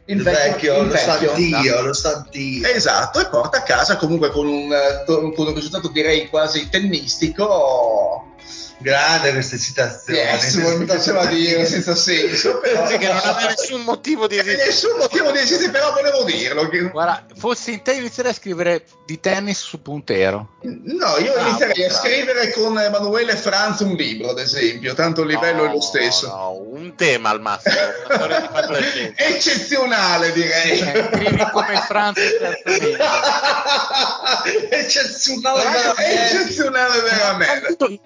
Il 0.07 0.21
vecchio, 0.21 0.81
il 0.81 0.87
lo 0.87 0.93
vecchio. 0.93 1.29
stantio, 1.35 1.81
lo 1.81 1.93
stantio. 1.93 2.67
Esatto, 2.67 3.19
e 3.19 3.25
porta 3.27 3.57
a 3.57 3.63
casa 3.63 3.97
comunque 3.97 4.29
con 4.29 4.45
un, 4.45 4.69
con 5.07 5.47
un 5.47 5.53
risultato 5.55 5.87
direi 5.89 6.29
quasi 6.29 6.69
tennistico. 6.69 8.33
Grande 8.77 9.31
queste 9.31 9.57
citazioni. 9.57 10.19
Yes, 10.19 10.55
mi 10.55 10.85
piaceva 10.85 11.25
dire 11.27 11.63
senza 11.67 11.95
senso, 11.95 12.59
però 12.59 12.85
Sì, 12.87 12.97
che 12.97 13.07
non 13.07 13.17
aveva 13.23 13.47
nessun 13.49 13.81
motivo 13.81 14.27
di 14.27 14.37
esistere. 14.37 14.65
nessun 14.65 14.97
motivo 14.97 15.31
di 15.31 15.37
esistere, 15.39 15.71
però 15.71 15.93
volevo 15.93 16.23
dirlo. 16.23 16.67
che- 16.67 16.89
Guarda, 16.89 17.25
fossi 17.37 17.71
in 17.73 17.81
te 17.81 17.93
inizierei 17.93 18.31
a 18.31 18.35
scrivere 18.35 18.83
di 19.05 19.19
tennis 19.19 19.59
su 19.59 19.81
puntero. 19.81 20.55
No, 20.63 21.17
io 21.17 21.31
Bravo, 21.33 21.47
inizierei 21.49 21.85
a 21.85 21.87
bravo. 21.87 22.03
scrivere 22.05 22.51
con 22.51 22.77
Emanuele 22.79 23.35
Franz 23.37 23.79
un 23.79 23.93
libro, 23.93 24.29
ad 24.31 24.39
esempio, 24.39 24.93
tanto 24.93 25.21
il 25.21 25.27
livello 25.27 25.63
è 25.63 25.67
lo 25.67 25.73
No, 25.75 25.81
stesso. 25.81 26.27
no, 26.27 26.51
un 26.71 26.95
tema 26.95 27.29
al 27.29 27.39
massimo, 27.41 27.75
di. 28.07 29.13
Eccezionale, 29.15 30.31
direi. 30.33 30.79
Eh, 30.79 31.09
scrivi 31.13 31.45
come 31.51 31.81
Franz. 31.87 32.17
Eccezionale 34.69 35.93
eccezionale 35.97 37.01
veramente. 37.01 37.99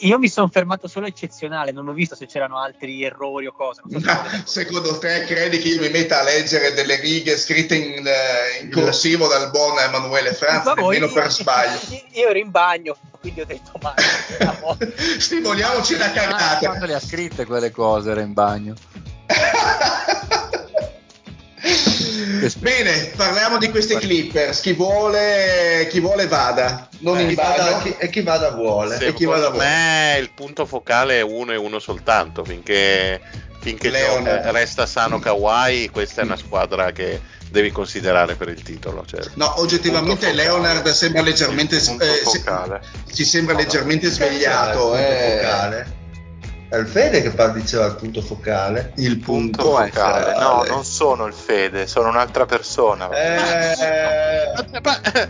Io 0.00 0.18
mi 0.18 0.28
sono 0.28 0.48
fermato 0.48 0.88
solo 0.88 1.06
eccezionale, 1.06 1.70
non 1.70 1.86
ho 1.86 1.92
visto 1.92 2.16
se 2.16 2.26
c'erano 2.26 2.58
altri 2.58 3.04
errori 3.04 3.46
o 3.46 3.52
cose. 3.52 3.82
so 3.88 3.98
se- 4.00 4.04
Ma 4.04 4.24
secondo 4.44 4.98
te 4.98 5.24
credi 5.26 5.58
che 5.58 5.68
io 5.68 5.80
mi 5.80 5.88
metta 5.90 6.20
a 6.20 6.22
leggere 6.24 6.72
delle 6.74 6.96
righe 7.00 7.36
scritte 7.38 7.76
in, 7.76 8.04
eh, 8.06 8.62
in 8.62 8.70
corsivo 8.72 9.28
dal 9.28 9.50
buon 9.50 9.78
Emanuele 9.78 10.32
Franz, 10.34 10.66
nemmeno 10.66 11.08
per 11.08 11.30
sbaglio? 11.30 11.78
Io 12.14 12.28
ero 12.28 12.38
in 12.38 12.50
bagno, 12.50 12.96
quindi 13.20 13.42
ho 13.42 13.46
detto 13.46 13.70
ma 13.80 13.94
Stimoliamoci 15.18 15.96
la 15.96 16.06
Ah, 16.06 16.10
cagata. 16.10 16.58
quando 16.58 16.86
le 16.86 16.94
ha 16.94 17.00
scritte 17.00 17.46
quelle 17.46 17.70
cose 17.70 18.10
era 18.10 18.20
in 18.22 18.32
bagno. 18.32 18.74
Bene, 22.58 23.12
parliamo 23.16 23.58
di 23.58 23.70
questi 23.70 23.96
Clippers. 23.96 24.60
Chi 24.60 24.72
vuole, 24.72 25.86
chi 25.90 26.00
vuole 26.00 26.26
vada. 26.26 26.88
Non 27.00 27.18
Eh, 27.18 27.26
Chi 27.28 27.34
vada- 27.34 27.78
chi- 27.82 27.94
e 27.98 28.08
chi 28.08 28.22
vada 28.22 28.50
vuole. 28.50 28.98
Sì. 28.98 29.12
chi 29.14 29.24
va 29.24 29.36
da 29.38 29.44
Secondo 29.44 29.58
voi? 29.58 29.66
me 29.66 30.16
il 30.20 30.30
punto 30.32 30.66
focale 30.66 31.18
è 31.18 31.22
uno 31.22 31.52
e 31.52 31.56
uno 31.56 31.78
soltanto, 31.78 32.44
finché, 32.44 33.20
finché 33.60 33.90
resta 34.50 34.86
sano 34.86 35.18
Kawhi, 35.18 35.90
questa 35.90 36.22
è 36.22 36.24
una 36.24 36.36
squadra 36.36 36.92
che 36.92 37.20
devi 37.50 37.70
considerare 37.70 38.34
per 38.36 38.48
il 38.48 38.62
titolo. 38.62 39.04
cioè. 39.06 39.20
No, 39.34 39.60
oggettivamente. 39.60 40.32
Leonard 40.32 40.88
sembra 40.92 41.22
leggermente, 41.22 41.76
eh, 41.76 41.80
si- 41.80 41.98
focale. 42.22 42.80
ci 43.12 43.24
sembra 43.24 43.54
leggermente 43.56 44.06
Il 44.06 44.12
svegliato. 44.12 44.94
eh. 44.96 45.95
È 46.68 46.76
il 46.76 46.86
Fede 46.88 47.22
che 47.22 47.30
parla, 47.30 47.52
diceva 47.52 47.86
il 47.86 47.94
punto 47.94 48.20
focale. 48.20 48.92
Il 48.96 49.18
Punto 49.18 49.62
punto 49.62 49.76
focale. 49.76 50.32
focale. 50.32 50.38
No, 50.38 50.64
non 50.68 50.84
sono 50.84 51.26
il 51.26 51.32
Fede, 51.34 51.86
sono 51.86 52.08
un'altra 52.08 52.44
persona. 52.44 53.08
Eh, 53.10 54.44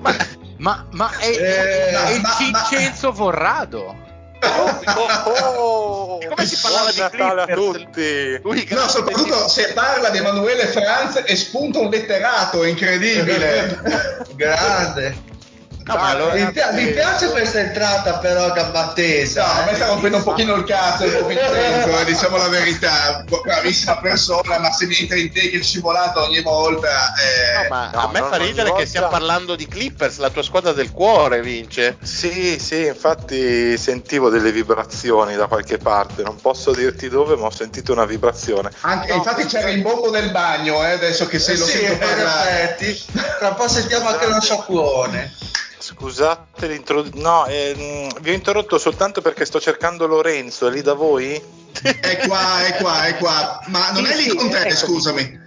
Ma, 0.00 0.12
ma- 0.12 0.16
Ma, 0.58 0.86
ma 0.92 1.10
è, 1.18 1.26
Eh, 1.28 1.88
è 1.90 2.10
il 2.14 2.20
ma- 2.20 2.28
ma- 2.50 2.66
Vincenzo 2.68 3.12
Vorrado. 3.12 4.06
Oh, 4.40 6.18
Come 6.28 6.46
si 6.46 6.56
parlava 6.60 6.90
buon 6.92 7.10
di 7.10 7.18
Natale 7.18 7.42
a 7.42 7.46
tutti. 7.54 8.40
lui 8.42 8.66
No, 8.70 8.88
soprattutto 8.88 9.48
se 9.48 9.72
parla 9.72 10.10
di 10.10 10.18
Emanuele 10.18 10.66
Franz 10.66 11.22
e 11.26 11.34
spunta 11.36 11.80
un 11.80 11.88
letterato, 11.90 12.62
è 12.62 12.68
incredibile. 12.68 13.80
grande. 14.36 15.27
No, 15.88 15.94
ma 15.94 16.08
allora- 16.08 16.34
mi, 16.34 16.52
pi- 16.52 16.60
mi 16.72 16.86
piace 16.92 17.30
questa 17.30 17.60
entrata 17.60 18.18
però 18.18 18.52
gambattesa. 18.52 19.44
No, 19.46 19.52
a 19.60 19.64
me 19.64 19.70
eh. 19.70 19.74
sta 19.74 19.86
rompendo 19.86 20.16
un 20.18 20.22
pochino 20.22 20.54
il 20.54 20.64
cazzo 20.64 21.04
il 21.04 21.16
tuo 21.16 21.26
Vincenzo, 21.28 21.98
eh, 21.98 22.04
diciamo 22.04 22.36
la 22.36 22.48
verità. 22.48 23.24
Bravissima 23.42 23.96
persona, 23.98 24.58
ma 24.58 24.70
se 24.70 24.86
mi 24.86 24.96
entra 24.98 25.16
in 25.16 25.32
te 25.32 25.48
che 25.48 25.56
il 25.56 25.64
scivolato 25.64 26.22
ogni 26.22 26.42
volta. 26.42 26.88
eh, 27.14 27.62
No, 27.62 27.68
ma 27.70 27.90
no, 27.92 28.00
a 28.00 28.08
me 28.10 28.20
no, 28.20 28.26
fa 28.26 28.36
ridere 28.36 28.68
volta- 28.68 28.82
che 28.82 28.86
stiamo 28.86 29.08
parlando 29.08 29.56
di 29.56 29.66
Clippers, 29.66 30.18
la 30.18 30.28
tua 30.30 30.42
squadra 30.42 30.72
del 30.72 30.92
cuore 30.92 31.40
vince. 31.40 31.96
Sì, 32.02 32.58
sì, 32.58 32.84
infatti 32.86 33.76
sentivo 33.78 34.28
delle 34.28 34.52
vibrazioni 34.52 35.36
da 35.36 35.46
qualche 35.46 35.78
parte, 35.78 36.22
non 36.22 36.36
posso 36.40 36.72
dirti 36.72 37.08
dove, 37.08 37.34
ma 37.36 37.46
ho 37.46 37.50
sentito 37.50 37.92
una 37.92 38.04
vibrazione. 38.04 38.70
anche- 38.82 39.12
infatti 39.12 39.46
c'era 39.46 39.70
il 39.70 39.80
bombo 39.80 40.10
del 40.10 40.30
bagno, 40.30 40.84
eh, 40.84 40.90
adesso 40.92 41.26
che 41.26 41.38
se 41.38 41.56
lo 41.56 41.64
sì, 41.64 41.78
sento 41.78 41.92
in 41.92 41.98
parlare. 41.98 42.76
Tra 43.38 43.48
un 43.48 43.54
po' 43.54 43.68
sentiamo 43.68 44.08
anche 44.08 44.26
lo 44.26 44.40
sciacquone. 44.40 45.34
Scusate 45.98 46.68
l'introduzione, 46.68 47.20
no, 47.22 47.46
ehm, 47.46 48.20
vi 48.20 48.30
ho 48.30 48.32
interrotto 48.32 48.78
soltanto 48.78 49.20
perché 49.20 49.44
sto 49.44 49.58
cercando 49.58 50.06
Lorenzo, 50.06 50.68
è 50.68 50.70
lì 50.70 50.80
da 50.80 50.94
voi? 50.94 51.42
È 51.82 52.18
qua, 52.26 52.64
è 52.64 52.76
qua, 52.76 53.04
è 53.04 53.16
qua. 53.16 53.60
Ma 53.66 53.90
non 53.90 54.06
Sì, 54.06 54.12
è 54.12 54.16
lì 54.16 54.36
con 54.36 54.48
te, 54.48 54.60
ecco. 54.60 54.76
scusami. 54.76 55.46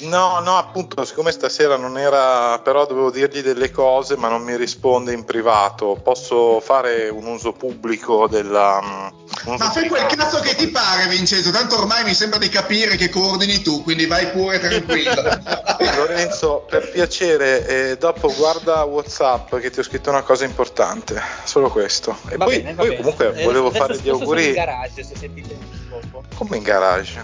No, 0.00 0.40
no, 0.40 0.56
appunto, 0.56 1.04
siccome 1.04 1.30
stasera 1.30 1.76
non 1.76 1.98
era, 1.98 2.58
però 2.60 2.86
dovevo 2.86 3.10
dirgli 3.10 3.40
delle 3.40 3.70
cose, 3.70 4.16
ma 4.16 4.28
non 4.28 4.42
mi 4.42 4.56
risponde 4.56 5.12
in 5.12 5.24
privato. 5.24 5.98
Posso 6.02 6.60
fare 6.60 7.08
un 7.10 7.26
uso 7.26 7.52
pubblico 7.52 8.26
della. 8.26 8.80
mm, 8.82 9.04
un 9.46 9.52
uso 9.54 9.64
Ma 9.64 9.70
fai 9.70 9.88
quel 9.88 10.06
cazzo 10.06 10.40
che 10.40 10.54
ti 10.54 10.68
pare, 10.68 11.06
Vincenzo. 11.08 11.50
Tanto 11.50 11.76
ormai 11.78 12.02
mi 12.04 12.14
sembra 12.14 12.38
di 12.38 12.48
capire 12.48 12.96
che 12.96 13.10
coordini 13.10 13.60
tu, 13.60 13.82
quindi 13.82 14.06
vai 14.06 14.30
pure 14.30 14.58
tranquillo. 14.58 15.12
Lorenzo, 15.96 16.64
per 16.68 16.90
piacere, 16.90 17.66
eh, 17.90 17.96
dopo 17.98 18.32
guarda 18.34 18.82
WhatsApp 18.84 19.54
che 19.56 19.70
ti 19.70 19.80
ho 19.80 19.82
scritto 19.82 20.08
una 20.08 20.22
cosa 20.22 20.44
importante, 20.44 21.20
solo 21.44 21.68
questo. 21.68 22.16
E 22.30 22.36
Va 22.36 22.44
poi, 22.46 22.60
bene, 22.60 22.74
poi 22.74 22.96
comunque 22.96 23.34
Eh, 23.34 23.44
volevo 23.44 23.70
fare 23.70 23.98
gli 23.98 24.08
auguri. 24.08 24.46
in 24.48 24.52
garage 24.54 25.02
se 25.04 25.14
sentite 25.14 25.52
il 25.52 25.78
fuoco. 25.88 26.24
Come 26.36 26.56
in 26.56 26.62
garage? 26.62 27.22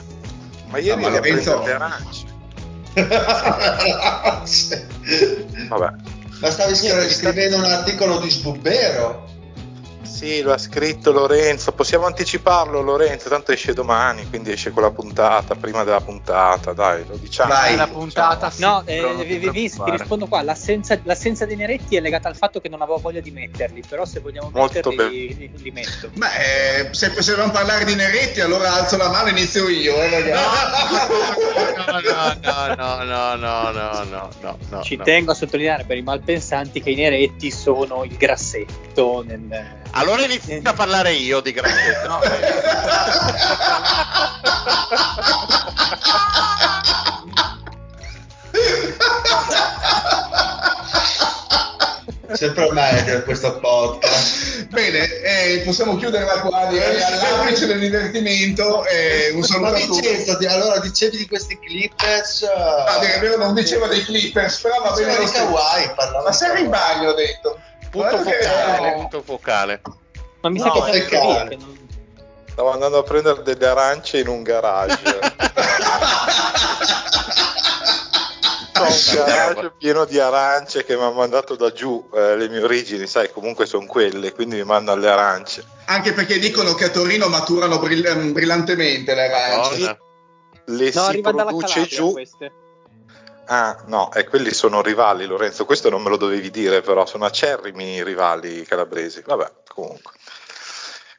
Ma 0.68 0.78
ieri 0.78 1.00
ma 1.00 1.08
eri 1.08 1.16
a 1.16 1.20
Lorenzo- 1.20 1.62
le 1.64 1.72
arance. 1.72 2.34
Vabbè. 5.68 5.92
Ma 6.40 6.50
stavi 6.50 6.74
scri- 6.74 7.10
scrivendo 7.10 7.56
un 7.56 7.64
articolo 7.64 8.18
di 8.18 8.30
Sbubbero? 8.30 9.35
Sì, 10.26 10.42
lo 10.42 10.52
ha 10.52 10.58
scritto 10.58 11.12
Lorenzo. 11.12 11.70
Possiamo 11.72 12.06
anticiparlo, 12.06 12.80
Lorenzo. 12.80 13.28
Tanto 13.28 13.52
esce 13.52 13.72
domani, 13.72 14.28
quindi 14.28 14.50
esce 14.50 14.70
con 14.72 14.82
la 14.82 14.90
puntata, 14.90 15.54
prima 15.54 15.84
della 15.84 16.00
puntata. 16.00 16.72
Dai, 16.72 17.04
lo 17.06 17.16
diciamo. 17.16 17.52
Vai. 17.52 17.76
la 17.76 17.86
puntata 17.86 18.50
sì, 18.50 18.60
No, 18.60 18.82
eh, 18.84 19.14
vi- 19.24 19.36
vi- 19.38 19.50
vi- 19.50 19.70
ti 19.70 19.90
rispondo 19.90 20.26
qua, 20.26 20.42
l'assenza, 20.42 20.98
l'assenza 21.04 21.46
dei 21.46 21.54
neretti 21.54 21.94
è 21.94 22.00
legata 22.00 22.28
al 22.28 22.36
fatto 22.36 22.60
che 22.60 22.68
non 22.68 22.82
avevo 22.82 22.98
voglia 22.98 23.20
di 23.20 23.30
metterli, 23.30 23.82
però 23.88 24.04
se 24.04 24.18
vogliamo 24.18 24.50
Molto 24.52 24.90
metterli 24.90 25.36
li, 25.36 25.50
li 25.62 25.70
metto. 25.70 26.10
Beh, 26.12 26.88
eh, 26.88 26.94
se, 26.94 27.12
dobbiamo 27.12 27.52
parlare 27.52 27.84
di 27.84 27.94
Neretti, 27.94 28.40
allora 28.40 28.72
alzo 28.74 28.96
la 28.96 29.08
mano 29.08 29.28
e 29.28 29.30
inizio 29.30 29.68
io, 29.68 29.94
eh. 29.94 30.32
No, 30.32 32.00
no, 32.00 32.00
no, 32.00 32.74
no, 32.74 33.04
no, 33.04 33.70
no, 33.70 33.70
no, 33.70 34.30
no, 34.40 34.58
no. 34.70 34.82
Ci 34.82 34.96
no. 34.96 35.04
tengo 35.04 35.30
a 35.30 35.34
sottolineare 35.34 35.84
per 35.84 35.96
i 35.96 36.02
malpensanti 36.02 36.82
che 36.82 36.90
i 36.90 36.96
neretti 36.96 37.50
sono 37.50 38.02
il 38.04 38.16
grassetto 38.16 39.22
nel... 39.24 39.84
Allora 39.92 40.24
inizio 40.24 40.60
a 40.62 40.72
parlare 40.72 41.12
io 41.12 41.40
di 41.40 41.52
Grassetto. 41.52 42.08
No, 42.08 42.22
eh, 42.22 42.38
Sempre 52.32 52.70
meglio 52.72 53.22
questo 53.22 53.58
podcast. 53.60 54.66
Bene, 54.66 55.06
eh, 55.22 55.62
possiamo 55.64 55.96
chiuderla 55.96 56.40
qua, 56.40 56.66
direi 56.66 57.00
all'apice 57.02 57.66
del 57.66 57.78
divertimento. 57.78 58.84
eh, 58.86 59.30
un 59.32 59.40
Ma 59.40 59.46
saluto 59.46 59.74
a 59.74 59.80
tutti. 59.80 60.46
Allora 60.46 60.78
dicevi 60.80 61.16
di 61.18 61.26
questi 61.26 61.58
Clippers? 61.58 62.42
Ah, 62.42 62.98
il 63.02 63.20
vero, 63.20 63.36
non 63.38 63.54
diceva 63.54 63.86
dei 63.86 64.04
Clippers, 64.04 64.60
però 64.60 64.80
va 64.82 64.90
bene 64.90 65.18
di 65.18 65.26
parlava 65.94 66.22
Ma 66.24 66.32
sei 66.32 66.62
in 66.64 66.68
bagno, 66.68 67.10
ho 67.10 67.14
detto. 67.14 67.58
Punto 67.90 68.18
focale, 68.18 68.88
eh, 68.88 68.92
punto 68.92 69.22
focale. 69.22 69.80
Ma 70.42 70.48
mi 70.50 70.58
No, 70.58 70.64
sa 70.64 70.72
che 70.72 70.78
è 70.78 70.82
già 70.84 70.92
è 70.92 70.96
in 71.02 71.08
teoria 71.08 71.34
caro. 71.36 71.48
che 71.48 71.56
non... 71.56 71.88
Stavo 72.52 72.70
andando 72.72 72.98
a 72.98 73.02
prendere 73.02 73.42
delle 73.42 73.66
arance 73.66 74.18
in 74.18 74.28
un 74.28 74.42
garage. 74.42 75.18
Ho 78.78 78.82
un 78.82 79.24
garage 79.24 79.72
pieno 79.78 80.04
di 80.04 80.18
arance 80.18 80.84
che 80.84 80.96
mi 80.96 81.02
ha 81.02 81.10
mandato 81.10 81.56
da 81.56 81.72
giù. 81.72 82.06
eh, 82.14 82.36
le 82.36 82.48
mie 82.48 82.62
origini, 82.62 83.06
sai, 83.06 83.30
comunque 83.30 83.64
sono 83.66 83.86
quelle, 83.86 84.32
quindi 84.32 84.56
mi 84.56 84.64
mandano 84.64 85.00
le 85.00 85.08
arance. 85.08 85.64
Anche 85.86 86.12
perché 86.12 86.38
dicono 86.38 86.74
che 86.74 86.84
a 86.84 86.88
Torino 86.90 87.28
maturano 87.28 87.78
brill- 87.78 88.32
brillantemente 88.32 89.14
le 89.14 89.32
arance. 89.32 89.70
Madonna. 89.78 89.98
Le 90.68 90.90
No, 90.94 91.10
si 91.10 91.20
produce 91.20 91.84
giù. 91.86 92.12
queste. 92.12 92.52
Ah, 93.46 93.84
no, 93.86 94.12
e 94.12 94.24
quelli 94.24 94.52
sono 94.52 94.82
rivali, 94.82 95.26
Lorenzo. 95.26 95.64
Questo 95.64 95.88
non 95.88 96.02
me 96.02 96.08
lo 96.08 96.16
dovevi 96.16 96.50
dire, 96.50 96.80
però 96.80 97.06
sono 97.06 97.24
acerrimi 97.24 98.02
rivali 98.02 98.64
calabresi. 98.64 99.22
Vabbè, 99.24 99.52
comunque. 99.68 100.12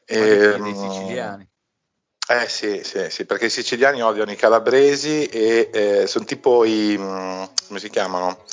dei 0.05 0.17
Ehm, 0.17 0.89
siciliani. 0.89 1.49
Eh 2.29 2.49
sì, 2.49 2.83
sì, 2.83 3.09
sì, 3.09 3.25
perché 3.25 3.45
i 3.45 3.49
siciliani 3.49 4.01
odiano 4.01 4.31
i 4.31 4.35
calabresi 4.35 5.25
e 5.27 5.69
eh, 5.71 6.07
sono 6.07 6.25
tipo 6.25 6.65
i, 6.65 6.97
mm, 6.97 7.43
come 7.67 7.79
si 7.79 7.89
chiamano? 7.89 8.43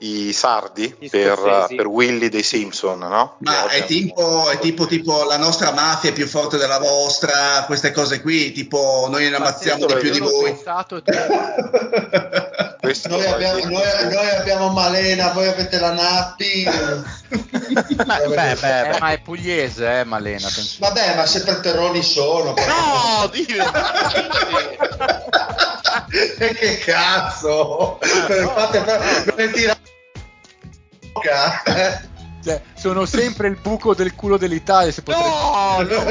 I 0.00 0.32
sardi 0.32 0.94
per, 1.10 1.66
per 1.74 1.86
Willy 1.88 2.28
dei 2.28 2.44
Simpson, 2.44 3.00
no? 3.00 3.34
Ma 3.38 3.66
è 3.68 3.84
tipo, 3.84 4.48
è 4.48 4.58
tipo, 4.60 4.86
tipo 4.86 5.24
la 5.24 5.36
nostra 5.38 5.72
mafia 5.72 6.10
è 6.10 6.12
più 6.12 6.28
forte 6.28 6.56
della 6.56 6.78
vostra, 6.78 7.64
queste 7.66 7.90
cose 7.90 8.20
qui, 8.20 8.52
tipo 8.52 9.08
noi 9.10 9.28
ne 9.28 9.34
ammazziamo 9.36 9.86
di 9.86 9.94
più 9.96 10.10
di 10.12 10.20
voi. 10.20 10.52
pensato 10.52 11.02
Questo 12.80 13.08
Noi 13.08 13.26
abbiamo, 13.26 13.64
noi, 13.64 13.82
noi 14.12 14.30
abbiamo 14.30 14.68
Malena, 14.70 15.32
voi 15.32 15.48
avete 15.48 15.78
la 15.80 15.90
Nappi. 15.92 16.64
Beh, 17.28 18.04
beh, 18.28 18.54
beh, 18.54 18.88
Eh, 18.94 18.98
ma 19.00 19.10
è 19.10 19.20
pugliese, 19.20 19.98
eh, 20.00 20.04
Malena. 20.04 20.46
attenzione. 20.46 20.92
Vabbè, 20.92 21.16
ma 21.16 21.26
se 21.26 21.42
per 21.42 21.58
terroni 21.60 22.02
sono. 22.02 22.54
No, 22.54 23.26
dillo. 23.32 23.64
E 26.10 26.54
che 26.54 26.78
cazzo? 26.78 27.98
Per- 28.00 28.52
fate 28.54 28.80
per- 28.80 29.00
non 29.36 29.76
Eh, 31.24 32.06
Cioè, 32.40 32.62
sono 32.74 33.04
sempre 33.04 33.48
il 33.48 33.58
buco 33.60 33.94
del 33.94 34.14
culo 34.14 34.36
dell'Italia. 34.36 34.92
Se 34.92 35.02
potrebbe... 35.02 35.26
No, 35.28 35.82
no. 35.82 36.04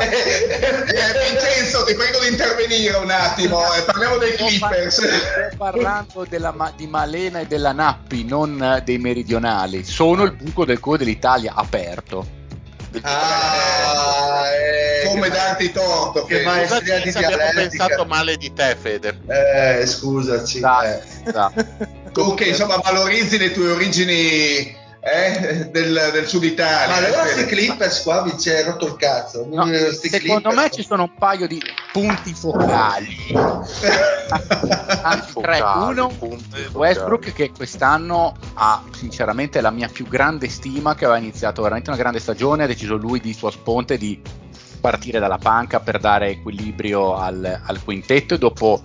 Eh, 0.00 1.30
Vincenzo, 1.30 1.84
ti 1.84 1.94
prego 1.94 2.18
di 2.20 2.28
intervenire 2.28 2.96
un 2.96 3.10
attimo, 3.10 3.62
eh, 3.72 3.82
parliamo 3.82 4.16
dei 4.18 4.32
Sto 4.34 4.46
Clippers. 4.46 4.94
sto 4.96 5.56
parlando 5.56 6.26
della 6.28 6.72
di 6.76 6.86
Malena 6.86 7.38
e 7.40 7.46
della 7.46 7.72
Nappi, 7.72 8.24
non 8.24 8.60
eh, 8.62 8.82
dei 8.82 8.98
meridionali. 8.98 9.84
Sono 9.84 10.24
il 10.24 10.32
buco 10.32 10.64
del 10.64 10.80
culo 10.80 10.96
dell'Italia 10.98 11.54
aperto. 11.54 12.40
Ah, 13.00 14.44
eh, 14.48 15.06
Come 15.06 15.30
che 15.30 15.36
darti 15.36 15.72
torto, 15.72 16.24
che 16.24 16.42
Scusate 16.42 16.82
di 16.84 17.08
abbiamo 17.08 17.36
dialettica. 17.36 17.52
pensato 17.86 18.04
male 18.04 18.36
di 18.36 18.52
te, 18.52 18.76
Fede. 18.78 19.18
Eh, 19.28 19.86
scusaci. 19.86 20.58
Esatto, 20.58 21.60
eh. 21.60 22.00
esatto. 22.12 22.22
Tu 22.22 22.34
che 22.34 22.44
insomma 22.44 22.76
valorizzi 22.76 23.38
le 23.38 23.52
tue 23.52 23.70
origini 23.70 24.80
eh, 25.04 25.68
del, 25.72 26.10
del 26.12 26.26
sud 26.26 26.44
Italia. 26.44 26.86
Ma 26.86 26.96
allora 26.96 27.24
Fede. 27.24 27.32
questi 27.32 27.44
Clippers 27.46 28.02
qua 28.02 28.22
vi 28.22 28.50
hai 28.50 28.62
rotto 28.62 28.86
il 28.86 28.96
cazzo. 28.96 29.46
No, 29.50 29.64
Questi 29.64 30.08
secondo 30.08 30.50
Clippers- 30.50 30.62
me 30.62 30.70
ci 30.70 30.84
sono 30.86 31.02
un 31.02 31.14
paio 31.18 31.48
di 31.48 31.60
punti 31.92 32.32
focali. 32.32 33.16
Anzi, 35.02 35.40
tre. 35.40 35.60
Uno, 35.60 36.08
eh, 36.08 36.14
focali. 36.14 36.68
Westbrook 36.72 37.32
che 37.32 37.50
quest'anno 37.50 38.36
ha 38.54 38.82
sinceramente 38.96 39.60
la 39.60 39.70
mia 39.70 39.88
più 39.88 40.06
grande 40.06 40.48
stima, 40.48 40.94
che 40.94 41.04
aveva 41.04 41.18
iniziato 41.18 41.62
veramente 41.62 41.90
una 41.90 41.98
grande 41.98 42.20
stagione, 42.20 42.62
ha 42.62 42.68
deciso 42.68 42.94
lui 42.94 43.20
di 43.20 43.32
sua 43.32 43.50
sponte 43.50 43.98
di 43.98 44.20
partire 44.80 45.18
dalla 45.20 45.38
panca 45.38 45.80
per 45.80 45.98
dare 45.98 46.28
equilibrio 46.28 47.16
al, 47.16 47.60
al 47.64 47.82
quintetto 47.82 48.34
e 48.34 48.38
dopo 48.38 48.82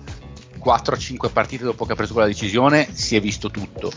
4-5 0.64 1.30
partite 1.32 1.64
dopo 1.64 1.84
che 1.84 1.92
ha 1.92 1.96
preso 1.96 2.12
quella 2.12 2.28
decisione 2.28 2.88
si 2.92 3.16
è 3.16 3.20
visto 3.20 3.50
tutto. 3.50 3.90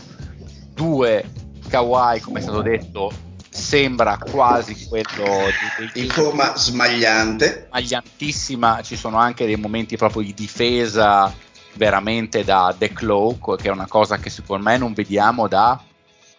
Due, 0.74 1.30
Kawhi, 1.68 2.20
come 2.20 2.38
è 2.38 2.42
stato 2.42 2.62
detto, 2.62 3.12
sembra 3.50 4.18
quasi 4.18 4.86
quello 4.88 5.46
di, 5.78 5.90
di- 5.92 6.00
In 6.04 6.10
forma 6.10 6.56
smagliante. 6.56 7.66
smagliantissima, 7.68 8.80
ci 8.82 8.96
sono 8.96 9.18
anche 9.18 9.44
dei 9.44 9.56
momenti 9.56 9.96
proprio 9.96 10.22
di 10.22 10.34
difesa 10.34 11.32
veramente 11.74 12.44
da 12.44 12.74
The 12.76 12.92
co- 12.92 13.56
che 13.56 13.68
è 13.68 13.70
una 13.70 13.86
cosa 13.86 14.18
che 14.18 14.30
secondo 14.30 14.64
me 14.64 14.76
non 14.76 14.92
vediamo 14.92 15.48
da 15.48 15.82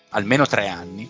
almeno 0.09 0.45
tre 0.45 0.67
anni. 0.67 1.09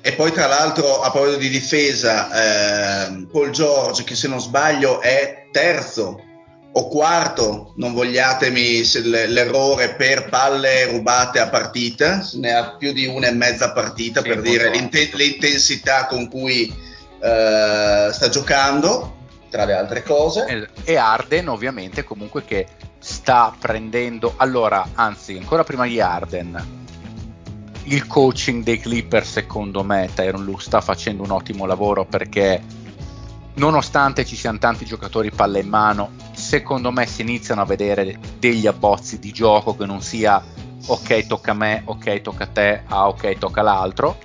E 0.00 0.12
poi 0.12 0.30
tra 0.30 0.46
l'altro 0.46 1.00
a 1.00 1.10
proposito 1.10 1.38
di 1.38 1.48
difesa, 1.48 3.06
ehm, 3.06 3.26
Paul 3.30 3.50
George 3.50 4.04
che 4.04 4.14
se 4.14 4.28
non 4.28 4.40
sbaglio 4.40 5.00
è 5.00 5.48
terzo 5.50 6.22
o 6.78 6.88
quarto, 6.88 7.72
non 7.76 7.94
vogliatemi 7.94 8.82
l'errore 9.28 9.94
per 9.94 10.28
palle 10.28 10.84
rubate 10.90 11.38
a 11.38 11.48
partita, 11.48 12.22
ne 12.34 12.52
ha 12.52 12.76
più 12.76 12.92
di 12.92 13.06
una 13.06 13.28
e 13.28 13.32
mezza 13.32 13.72
partita 13.72 14.20
Sì, 14.20 14.28
per 14.28 14.42
dire 14.42 14.66
alto. 14.66 14.78
l'inte- 14.78 15.10
l'intensità 15.14 16.04
con 16.04 16.28
cui 16.28 16.64
eh, 16.68 18.08
sta 18.12 18.28
giocando, 18.28 19.16
tra 19.48 19.64
le 19.64 19.72
altre 19.72 20.02
cose. 20.02 20.68
E- 20.84 20.96
Arden 20.96 21.48
ovviamente 21.48 22.04
comunque 22.04 22.44
che 22.44 22.66
sta 22.98 23.56
prendendo... 23.58 24.34
Allora, 24.36 24.86
anzi, 24.96 25.34
ancora 25.34 25.64
prima 25.64 25.86
di 25.86 25.98
Arden, 25.98 26.84
il 27.84 28.06
coaching 28.06 28.62
dei 28.62 28.78
Clippers 28.78 29.30
secondo 29.32 29.82
me 29.82 30.10
Tyron 30.14 30.44
Lu 30.44 30.58
sta 30.58 30.82
facendo 30.82 31.22
un 31.22 31.30
ottimo 31.30 31.64
lavoro 31.64 32.04
perché 32.04 32.60
nonostante 33.54 34.26
ci 34.26 34.36
siano 34.36 34.58
tanti 34.58 34.84
giocatori 34.84 35.30
palla 35.30 35.58
in 35.58 35.68
mano, 35.68 36.10
secondo 36.46 36.92
me 36.92 37.06
si 37.06 37.22
iniziano 37.22 37.62
a 37.62 37.64
vedere 37.64 38.20
degli 38.38 38.68
abbozzi 38.68 39.18
di 39.18 39.32
gioco 39.32 39.74
che 39.74 39.84
non 39.84 40.00
sia 40.00 40.40
ok 40.86 41.26
tocca 41.26 41.50
a 41.50 41.54
me, 41.54 41.82
ok 41.84 42.20
tocca 42.20 42.44
a 42.44 42.46
te, 42.46 42.82
ah 42.86 43.08
ok 43.08 43.36
tocca 43.36 43.60
all'altro. 43.62 44.16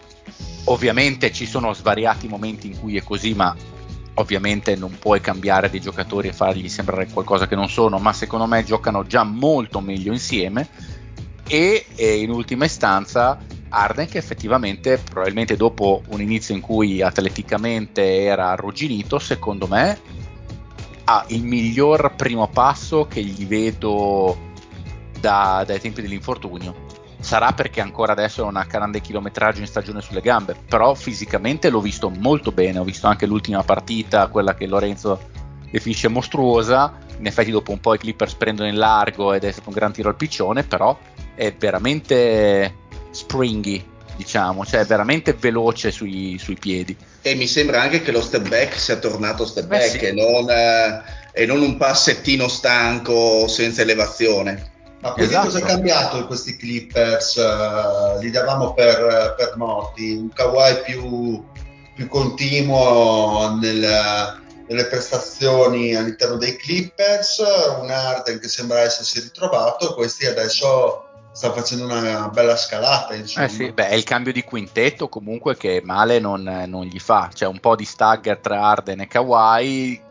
Ovviamente 0.65 1.31
ci 1.31 1.47
sono 1.47 1.73
svariati 1.73 2.27
momenti 2.27 2.67
in 2.67 2.79
cui 2.79 2.95
è 2.95 3.03
così, 3.03 3.33
ma 3.33 3.55
ovviamente 4.15 4.75
non 4.75 4.95
puoi 4.99 5.19
cambiare 5.19 5.71
dei 5.71 5.81
giocatori 5.81 6.27
e 6.27 6.33
fargli 6.33 6.69
sembrare 6.69 7.07
qualcosa 7.07 7.47
che 7.47 7.55
non 7.55 7.67
sono, 7.67 7.97
ma 7.97 8.13
secondo 8.13 8.45
me 8.45 8.63
giocano 8.63 9.03
già 9.03 9.23
molto 9.23 9.79
meglio 9.79 10.13
insieme 10.13 10.67
e, 11.47 11.87
e 11.95 12.21
in 12.21 12.29
ultima 12.29 12.65
istanza 12.65 13.39
Arden 13.69 14.07
che 14.07 14.19
effettivamente 14.19 14.99
probabilmente 14.99 15.55
dopo 15.55 16.03
un 16.09 16.21
inizio 16.21 16.53
in 16.53 16.61
cui 16.61 17.01
atleticamente 17.01 18.21
era 18.21 18.51
arrugginito, 18.51 19.17
secondo 19.17 19.65
me 19.65 20.20
ha 21.05 21.25
il 21.27 21.43
miglior 21.43 22.13
primo 22.15 22.47
passo 22.47 23.07
che 23.07 23.21
gli 23.23 23.45
vedo 23.45 24.37
da- 25.19 25.63
dai 25.65 25.79
tempi 25.79 26.01
dell'infortunio. 26.01 26.89
Sarà 27.19 27.53
perché 27.53 27.81
ancora 27.81 28.13
adesso 28.13 28.43
non 28.43 28.55
ha 28.57 28.63
grande 28.63 28.99
chilometraggio 28.99 29.59
in 29.59 29.67
stagione 29.67 30.01
sulle 30.01 30.21
gambe, 30.21 30.55
però 30.67 30.95
fisicamente 30.95 31.69
l'ho 31.69 31.81
visto 31.81 32.09
molto 32.09 32.51
bene, 32.51 32.79
ho 32.79 32.83
visto 32.83 33.07
anche 33.07 33.27
l'ultima 33.27 33.63
partita, 33.63 34.27
quella 34.27 34.55
che 34.55 34.65
Lorenzo 34.65 35.29
definisce 35.69 36.07
mostruosa, 36.07 36.97
in 37.17 37.27
effetti 37.27 37.51
dopo 37.51 37.71
un 37.71 37.79
po' 37.79 37.93
i 37.93 37.99
Clippers 37.99 38.33
prendono 38.33 38.67
in 38.67 38.77
largo 38.77 39.33
ed 39.33 39.43
è 39.43 39.51
stato 39.51 39.69
un 39.69 39.75
gran 39.75 39.91
tiro 39.91 40.09
al 40.09 40.15
piccione, 40.15 40.63
però 40.63 40.97
è 41.35 41.53
veramente 41.53 42.75
springy, 43.11 43.83
diciamo, 44.21 44.65
cioè 44.65 44.81
è 44.81 44.85
veramente 44.85 45.33
veloce 45.33 45.91
sui, 45.91 46.37
sui 46.39 46.55
piedi. 46.55 46.95
E 47.21 47.35
mi 47.35 47.47
sembra 47.47 47.81
anche 47.81 48.01
che 48.01 48.11
lo 48.11 48.21
step 48.21 48.47
back 48.47 48.79
sia 48.79 48.97
tornato 48.97 49.45
step 49.45 49.65
Beh, 49.65 49.77
back 49.77 49.89
sì. 49.89 50.05
e, 50.05 50.11
non, 50.11 50.49
eh, 50.49 51.01
e 51.33 51.45
non 51.45 51.61
un 51.61 51.77
passettino 51.77 52.47
stanco 52.47 53.47
senza 53.47 53.81
elevazione. 53.81 54.69
Ma 54.99 55.13
quindi 55.13 55.31
Esatto. 55.31 55.47
cosa 55.47 55.59
è 55.59 55.63
cambiato 55.63 56.17
in 56.17 56.27
questi 56.27 56.55
Clippers? 56.55 57.37
Eh, 57.37 58.19
li 58.19 58.29
davamo 58.29 58.73
per, 58.73 59.33
per 59.35 59.53
morti, 59.57 60.11
un 60.11 60.31
Kawhi 60.31 60.81
più, 60.85 61.43
più 61.95 62.07
continuo 62.07 63.57
nel- 63.59 64.39
nelle 64.67 64.85
prestazioni 64.85 65.95
all'interno 65.95 66.37
dei 66.37 66.55
Clippers, 66.55 67.39
un 67.81 67.89
Arden 67.89 68.39
che 68.39 68.47
sembra 68.47 68.81
essersi 68.81 69.19
ritrovato, 69.19 69.95
questi 69.95 70.27
adesso 70.27 71.10
stanno 71.31 71.53
facendo 71.53 71.85
una 71.85 72.29
bella 72.29 72.55
scalata. 72.55 73.15
Insomma. 73.15 73.45
Eh 73.45 73.49
sì, 73.49 73.71
beh, 73.71 73.89
è 73.89 73.95
il 73.95 74.03
cambio 74.03 74.33
di 74.33 74.43
quintetto 74.43 75.09
comunque 75.09 75.55
che 75.57 75.81
male 75.83 76.19
non, 76.19 76.43
non 76.67 76.85
gli 76.85 76.99
fa. 76.99 77.29
C'è 77.33 77.47
un 77.47 77.59
po' 77.59 77.75
di 77.75 77.85
stagger 77.85 78.37
tra 78.37 78.61
Arden 78.61 79.01
e 79.01 79.07
Kawhi. 79.07 80.01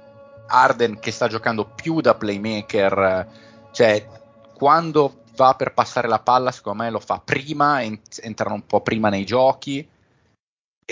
Arden 0.47 0.99
che 0.99 1.13
sta 1.13 1.29
giocando 1.29 1.65
più 1.65 2.01
da 2.01 2.15
playmaker, 2.15 3.27
cioè 3.71 4.05
quando 4.53 5.23
va 5.37 5.55
per 5.55 5.73
passare 5.73 6.09
la 6.09 6.19
palla, 6.19 6.51
secondo 6.51 6.83
me 6.83 6.91
lo 6.91 6.99
fa 6.99 7.21
prima, 7.25 7.83
en- 7.83 8.01
entrano 8.21 8.57
un 8.57 8.67
po' 8.67 8.81
prima 8.81 9.09
nei 9.09 9.25
giochi. 9.25 9.89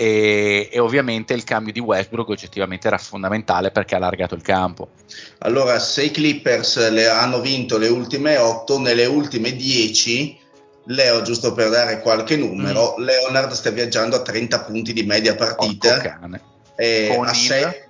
E, 0.01 0.69
e 0.71 0.79
ovviamente 0.79 1.33
il 1.33 1.43
cambio 1.43 1.73
di 1.73 1.81
Westbrook 1.81 2.29
oggettivamente 2.29 2.87
era 2.87 2.97
fondamentale 2.97 3.69
perché 3.69 3.95
ha 3.95 3.97
allargato 3.97 4.33
il 4.33 4.41
campo. 4.41 4.91
Allora, 5.39 5.77
se 5.77 6.03
i 6.03 6.11
Clippers 6.11 6.89
le 6.89 7.09
hanno 7.09 7.41
vinto 7.41 7.77
le 7.77 7.89
ultime 7.89 8.37
8, 8.37 8.79
nelle 8.79 9.05
ultime 9.05 9.53
10, 9.53 10.39
Leo, 10.85 11.21
giusto 11.21 11.51
per 11.51 11.69
dare 11.69 11.99
qualche 11.99 12.37
numero, 12.37 12.95
Leonard 12.97 13.51
sta 13.51 13.71
viaggiando 13.71 14.15
a 14.15 14.21
30 14.21 14.61
punti 14.61 14.93
di 14.93 15.03
media 15.03 15.35
partita. 15.35 15.97
cane. 15.99 16.41
E 16.77 17.11
Con 17.13 17.27
a 17.27 17.31
il- 17.31 17.35
se- 17.35 17.87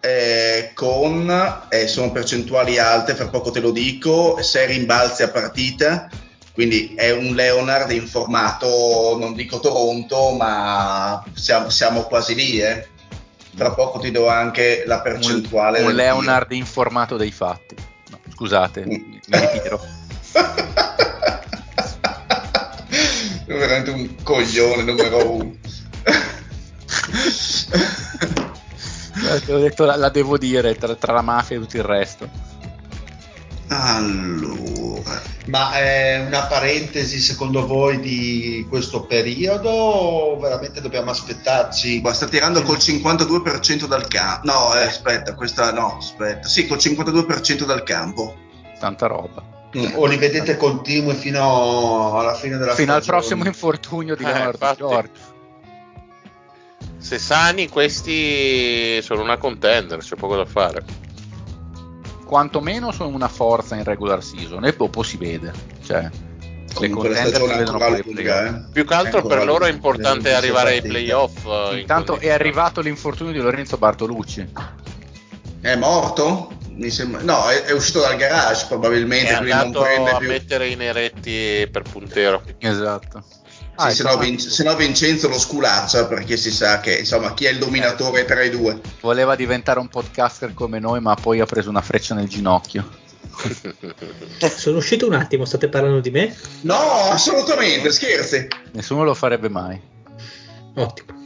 eh, 0.00 0.70
con, 0.72 1.62
eh, 1.68 1.86
sono 1.88 2.10
percentuali 2.10 2.78
alte, 2.78 3.14
fra 3.14 3.28
poco 3.28 3.50
te 3.50 3.60
lo 3.60 3.70
dico, 3.70 4.40
6 4.40 4.66
rimbalzi 4.66 5.24
a 5.24 5.28
partita, 5.28 6.08
quindi 6.60 6.92
è 6.94 7.10
un 7.10 7.34
Leonard 7.34 7.90
in 7.90 8.06
formato, 8.06 9.16
non 9.18 9.32
dico 9.32 9.60
Toronto, 9.60 10.32
ma 10.32 11.24
siamo, 11.32 11.70
siamo 11.70 12.02
quasi 12.02 12.34
lì, 12.34 12.60
eh. 12.60 12.86
Tra 13.56 13.70
poco 13.72 13.98
ti 13.98 14.10
do 14.10 14.28
anche 14.28 14.84
la 14.84 15.00
percentuale. 15.00 15.80
Un, 15.80 15.86
un 15.86 15.94
Leonard 15.94 16.52
informato 16.52 17.16
dei 17.16 17.30
fatti. 17.30 17.76
No, 18.10 18.20
scusate, 18.34 18.84
mi 18.84 19.18
ritiro. 19.24 19.80
È 23.46 23.54
veramente 23.54 23.88
un 23.88 24.22
coglione 24.22 24.82
numero 24.82 25.32
uno. 25.32 25.56
Eh, 29.14 29.42
l'ho 29.46 29.58
detto, 29.60 29.86
la, 29.86 29.96
la 29.96 30.10
devo 30.10 30.36
dire 30.36 30.74
tra, 30.74 30.94
tra 30.94 31.14
la 31.14 31.22
mafia 31.22 31.56
e 31.56 31.60
tutto 31.60 31.76
il 31.78 31.84
resto. 31.84 32.49
Allora, 33.72 35.22
Ma 35.46 35.72
è 35.78 36.24
una 36.26 36.42
parentesi 36.46 37.18
secondo 37.20 37.66
voi 37.66 38.00
di 38.00 38.66
questo 38.68 39.04
periodo 39.04 39.70
o 39.70 40.38
veramente 40.38 40.80
dobbiamo 40.80 41.10
aspettarci? 41.12 42.00
boh, 42.00 42.12
sta 42.12 42.26
tirando 42.26 42.62
col 42.62 42.76
52% 42.78 43.86
dal 43.86 44.08
campo. 44.08 44.46
No, 44.52 44.74
eh, 44.74 44.82
aspetta, 44.82 45.34
questa 45.34 45.72
no, 45.72 45.96
aspetta. 45.98 46.48
Sì, 46.48 46.66
col 46.66 46.78
52% 46.78 47.64
dal 47.64 47.82
campo. 47.84 48.34
Tanta 48.78 49.06
roba. 49.06 49.42
Mm. 49.76 49.92
O 49.94 50.06
li 50.06 50.16
vedete 50.16 50.56
continui 50.56 51.14
fino 51.14 52.18
alla 52.18 52.34
fine 52.34 52.56
della 52.56 52.74
Fino 52.74 52.92
al 52.94 53.02
stagione? 53.02 53.20
prossimo 53.20 53.44
infortunio 53.46 54.16
di 54.16 54.24
Eh, 54.24 54.26
Leonard 54.26 54.52
infatti. 54.54 54.76
George. 54.78 55.10
Se 56.98 57.18
sani, 57.18 57.68
questi 57.68 59.00
sono 59.00 59.22
una 59.22 59.36
contender, 59.38 60.00
c'è 60.00 60.16
poco 60.16 60.36
da 60.36 60.44
fare. 60.44 60.84
Quantomeno 62.30 62.92
sono 62.92 63.12
una 63.12 63.26
forza 63.26 63.74
in 63.74 63.82
regular 63.82 64.22
season 64.22 64.64
e 64.64 64.72
dopo 64.76 65.02
si 65.02 65.16
vede. 65.16 65.52
Cioè, 65.84 66.08
Comunque 66.72 67.08
la 67.08 67.22
contender 67.22 67.42
si 67.50 67.56
vedono 67.58 67.78
poi 67.78 68.02
lunga, 68.04 68.22
playoff. 68.22 68.54
eh. 68.54 68.72
Più 68.72 68.84
che 68.86 68.94
altro 68.94 69.22
per 69.22 69.44
loro 69.44 69.64
è 69.64 69.70
importante 69.70 70.32
arrivare 70.32 70.70
ai 70.74 70.80
playoff. 70.82 71.44
eh, 71.44 71.68
in 71.72 71.78
Intanto 71.80 72.20
è 72.20 72.30
arrivato 72.30 72.80
l'infortunio 72.82 73.32
di 73.32 73.40
Lorenzo 73.40 73.78
Bartolucci. 73.78 74.48
È 75.60 75.74
morto? 75.74 76.52
Mi 76.68 76.88
sembra... 76.88 77.20
No, 77.22 77.48
è, 77.48 77.64
è 77.64 77.72
uscito 77.72 77.98
dal 77.98 78.14
garage 78.16 78.66
probabilmente, 78.68 79.32
È 79.32 79.40
non 79.40 79.50
andato 79.50 79.82
prende 79.82 80.10
a 80.12 80.16
più. 80.18 80.28
mettere 80.28 80.68
i 80.68 80.76
neretti 80.76 81.68
per 81.68 81.82
puntero. 81.82 82.42
Esatto. 82.58 83.24
Sì, 83.76 83.86
Ah, 83.86 83.90
se, 83.94 84.02
no, 84.02 84.18
Vin- 84.18 84.38
se 84.38 84.62
no 84.62 84.74
Vincenzo 84.76 85.28
lo 85.28 85.38
sculaccia 85.38 86.06
perché 86.06 86.36
si 86.36 86.50
sa 86.50 86.80
che 86.80 86.98
insomma 86.98 87.32
chi 87.32 87.46
è 87.46 87.50
il 87.50 87.58
dominatore 87.58 88.24
tra 88.26 88.42
i 88.42 88.50
due. 88.50 88.78
Voleva 89.00 89.34
diventare 89.36 89.78
un 89.78 89.88
podcaster 89.88 90.52
come 90.52 90.78
noi, 90.78 91.00
ma 91.00 91.14
poi 91.14 91.40
ha 91.40 91.46
preso 91.46 91.70
una 91.70 91.80
freccia 91.80 92.14
nel 92.14 92.28
ginocchio. 92.28 92.86
Sono 94.54 94.78
uscito 94.78 95.06
un 95.06 95.14
attimo, 95.14 95.46
state 95.46 95.68
parlando 95.68 96.00
di 96.00 96.10
me? 96.10 96.36
No, 96.62 96.76
assolutamente, 97.10 97.90
scherzi. 97.90 98.48
Nessuno 98.72 99.02
lo 99.04 99.14
farebbe 99.14 99.48
mai. 99.48 99.80
Ottimo. 100.74 101.18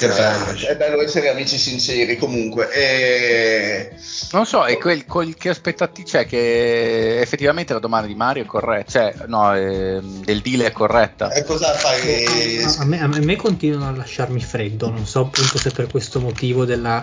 Che 0.00 0.08
bello. 0.08 0.66
È 0.66 0.76
bello 0.76 1.02
essere 1.02 1.28
amici 1.28 1.58
sinceri 1.58 2.16
comunque. 2.16 2.72
E... 2.72 3.90
Non 4.32 4.46
so, 4.46 4.64
e 4.64 4.78
quel, 4.78 5.04
quel- 5.04 5.34
che 5.34 5.50
aspettati 5.50 6.04
c'è 6.04 6.24
che 6.24 7.20
effettivamente 7.20 7.74
la 7.74 7.80
domanda 7.80 8.06
di 8.06 8.14
Mario 8.14 8.44
è 8.44 8.46
corretta, 8.46 8.90
cioè 8.90 9.14
no, 9.26 9.54
ehm, 9.54 10.24
del 10.24 10.40
deal 10.40 10.62
è 10.62 10.72
corretta. 10.72 11.30
E 11.32 11.44
cosa 11.44 11.74
fai? 11.74 12.62
A 12.78 12.84
me, 12.86 13.02
a 13.02 13.08
me 13.08 13.36
continuano 13.36 13.88
a 13.88 13.96
lasciarmi 13.96 14.40
freddo, 14.40 14.88
non 14.88 15.04
so 15.06 15.20
appunto 15.20 15.58
se 15.58 15.70
per 15.70 15.86
questo 15.88 16.18
motivo 16.18 16.64
della 16.64 17.02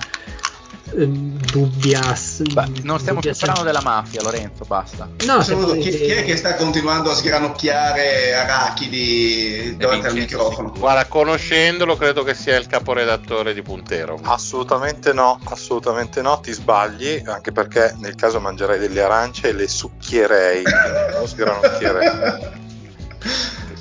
dubbia. 0.93 2.15
s- 2.15 2.41
Beh, 2.43 2.65
non 2.83 2.99
stiamo 2.99 3.19
dubbia 3.19 3.31
più 3.31 3.39
parlando 3.39 3.63
della 3.63 3.81
mafia, 3.81 4.21
Lorenzo, 4.21 4.63
basta. 4.65 5.07
No, 5.25 5.41
sempre- 5.41 5.77
chi, 5.79 5.89
chi 5.89 6.05
è 6.11 6.23
che 6.23 6.35
sta 6.37 6.55
continuando 6.55 7.11
a 7.11 7.15
sgranocchiare 7.15 8.33
arachidi 8.33 9.75
davanti 9.77 10.07
al 10.07 10.13
microfono? 10.13 10.73
Guarda, 10.77 11.05
conoscendolo, 11.05 11.95
credo 11.95 12.23
che 12.23 12.33
sia 12.33 12.55
il 12.57 12.67
caporedattore 12.67 13.53
di 13.53 13.61
Puntero. 13.61 14.19
Assolutamente 14.23 15.13
no, 15.13 15.39
assolutamente 15.45 16.21
no, 16.21 16.39
ti 16.39 16.51
sbagli, 16.53 17.21
anche 17.25 17.51
perché 17.51 17.93
nel 17.99 18.15
caso 18.15 18.39
mangerei 18.39 18.79
delle 18.79 19.01
arance 19.01 19.49
e 19.49 19.53
le 19.53 19.67
succhierei, 19.67 20.63
non 21.13 21.27
sgranocchierei. 21.27 22.65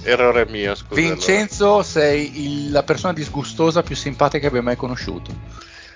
Errore 0.03 0.47
mio, 0.49 0.75
scusa. 0.77 0.95
Vincenzo, 1.01 1.83
sei 1.83 2.43
il- 2.67 2.71
la 2.71 2.83
persona 2.85 3.13
disgustosa 3.13 3.83
più 3.83 3.97
simpatica 3.97 4.39
che 4.39 4.47
abbia 4.47 4.63
mai 4.63 4.77
conosciuto. 4.77 5.33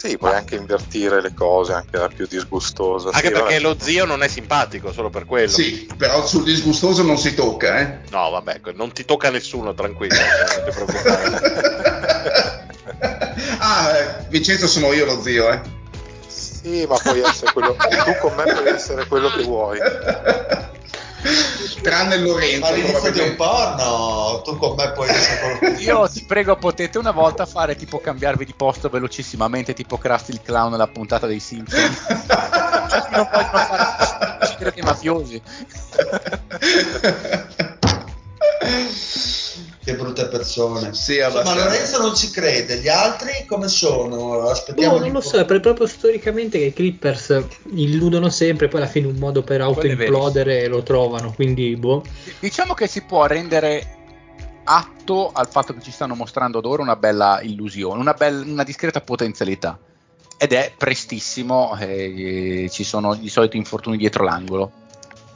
Sì, 0.03 0.17
puoi 0.17 0.33
anche 0.33 0.55
invertire 0.55 1.21
le 1.21 1.35
cose, 1.35 1.75
anche 1.75 1.99
la 1.99 2.09
più 2.09 2.27
disgustosa. 2.27 3.09
Anche 3.09 3.27
Sì, 3.27 3.33
perché 3.33 3.61
vabbè. 3.61 3.61
lo 3.61 3.77
zio 3.79 4.07
non 4.07 4.23
è 4.23 4.29
simpatico, 4.29 4.93
solo 4.93 5.11
per 5.11 5.27
quello. 5.27 5.51
Sì, 5.51 5.87
però 5.95 6.27
sul 6.27 6.43
disgustoso 6.43 7.03
non 7.03 7.19
si 7.19 7.35
tocca, 7.35 7.79
eh. 7.79 7.99
No, 8.09 8.31
vabbè, 8.31 8.63
non 8.77 8.93
ti 8.93 9.05
tocca 9.05 9.29
nessuno, 9.29 9.75
tranquillo, 9.75 10.15
non 10.15 10.65
ti 10.65 10.71
preoccupare. 10.71 11.41
ah, 13.61 13.91
eh, 13.95 14.25
Vincenzo 14.31 14.67
sono 14.67 14.91
io 14.95 15.05
lo 15.05 15.21
zio, 15.21 15.53
eh. 15.53 15.61
Sì, 16.29 16.87
ma 16.89 16.97
puoi 16.97 17.21
essere 17.21 17.53
quello. 17.53 17.77
tu 17.77 18.17
con 18.23 18.35
me 18.37 18.45
puoi 18.45 18.69
essere 18.69 19.07
quello 19.07 19.29
che 19.29 19.43
vuoi. 19.43 19.79
Tranne 21.83 22.19
Lorenzo. 22.19 22.61
Ma 22.61 22.69
all'inizio 22.69 23.11
di 23.13 23.21
un 23.21 23.37
porno, 23.37 24.43
tu 24.43 24.57
con 24.57 24.75
me 24.77 24.93
puoi 24.93 25.09
essere 25.09 25.77
Io 25.81 26.09
ti 26.09 26.25
prego, 26.25 26.57
potete 26.57 26.99
una 26.99 27.11
volta 27.11 27.47
fare 27.47 27.77
tipo 27.77 27.99
cambiarvi 27.99 28.45
di 28.45 28.55
posto 28.55 28.89
velocissimamente, 28.89 29.75
tipo 29.75 29.99
Krusty 29.99 30.33
il 30.33 30.43
clown 30.43 30.71
nella 30.73 30.89
puntata 30.89 31.27
dei 31.27 31.41
Simpson. 31.41 31.81
non 33.11 33.29
vogliono 33.31 33.59
fare 33.59 34.39
uccidere 34.43 34.83
mafiosi. 34.83 35.43
Che 39.83 39.95
brutte 39.95 40.29
persone. 40.29 40.93
Sì, 40.93 41.19
Ma. 41.21 41.55
Lorenzo 41.55 42.03
non 42.03 42.15
ci 42.15 42.31
crede, 42.31 42.81
gli 42.81 42.89
altri 42.89 43.47
come 43.47 43.67
sono? 43.69 44.43
Aspettiamo 44.49 44.93
Boh, 44.99 44.99
di- 44.99 45.05
non 45.11 45.15
lo 45.15 45.21
so, 45.23 45.39
è 45.39 45.47
per- 45.47 45.61
proprio 45.61 45.87
storicamente 45.87 46.59
che 46.59 46.65
i 46.67 46.73
Clippers 46.75 47.45
illudono 47.73 48.29
sempre, 48.29 48.69
poi 48.69 48.83
alla 48.83 48.91
fine 48.91 49.07
un 49.07 49.17
modo 49.17 49.43
per 49.43 49.63
autoimplodere 49.63 50.67
lo 50.67 50.83
trovano, 50.83 51.33
quindi 51.33 51.75
boh. 51.77 52.05
Diciamo 52.41 52.75
che 52.75 52.87
si 52.89 53.01
può 53.03 53.25
rendere 53.25 53.97
atto 54.65 55.31
al 55.33 55.49
fatto 55.49 55.73
che 55.73 55.81
ci 55.81 55.91
stanno 55.91 56.15
mostrando 56.15 56.59
ad 56.59 56.67
ora 56.67 56.83
una 56.83 56.97
bella 56.97 57.41
illusione, 57.43 57.99
una, 58.01 58.13
bella- 58.13 58.45
una 58.45 58.65
discreta 58.65 59.01
potenzialità. 59.01 59.79
Ed 60.37 60.53
è 60.53 60.73
prestissimo, 60.77 61.75
eh, 61.79 62.69
ci 62.71 62.85
sono 62.85 63.19
i 63.19 63.29
soliti 63.29 63.57
infortuni 63.57 63.97
dietro 63.97 64.25
l'angolo. 64.25 64.73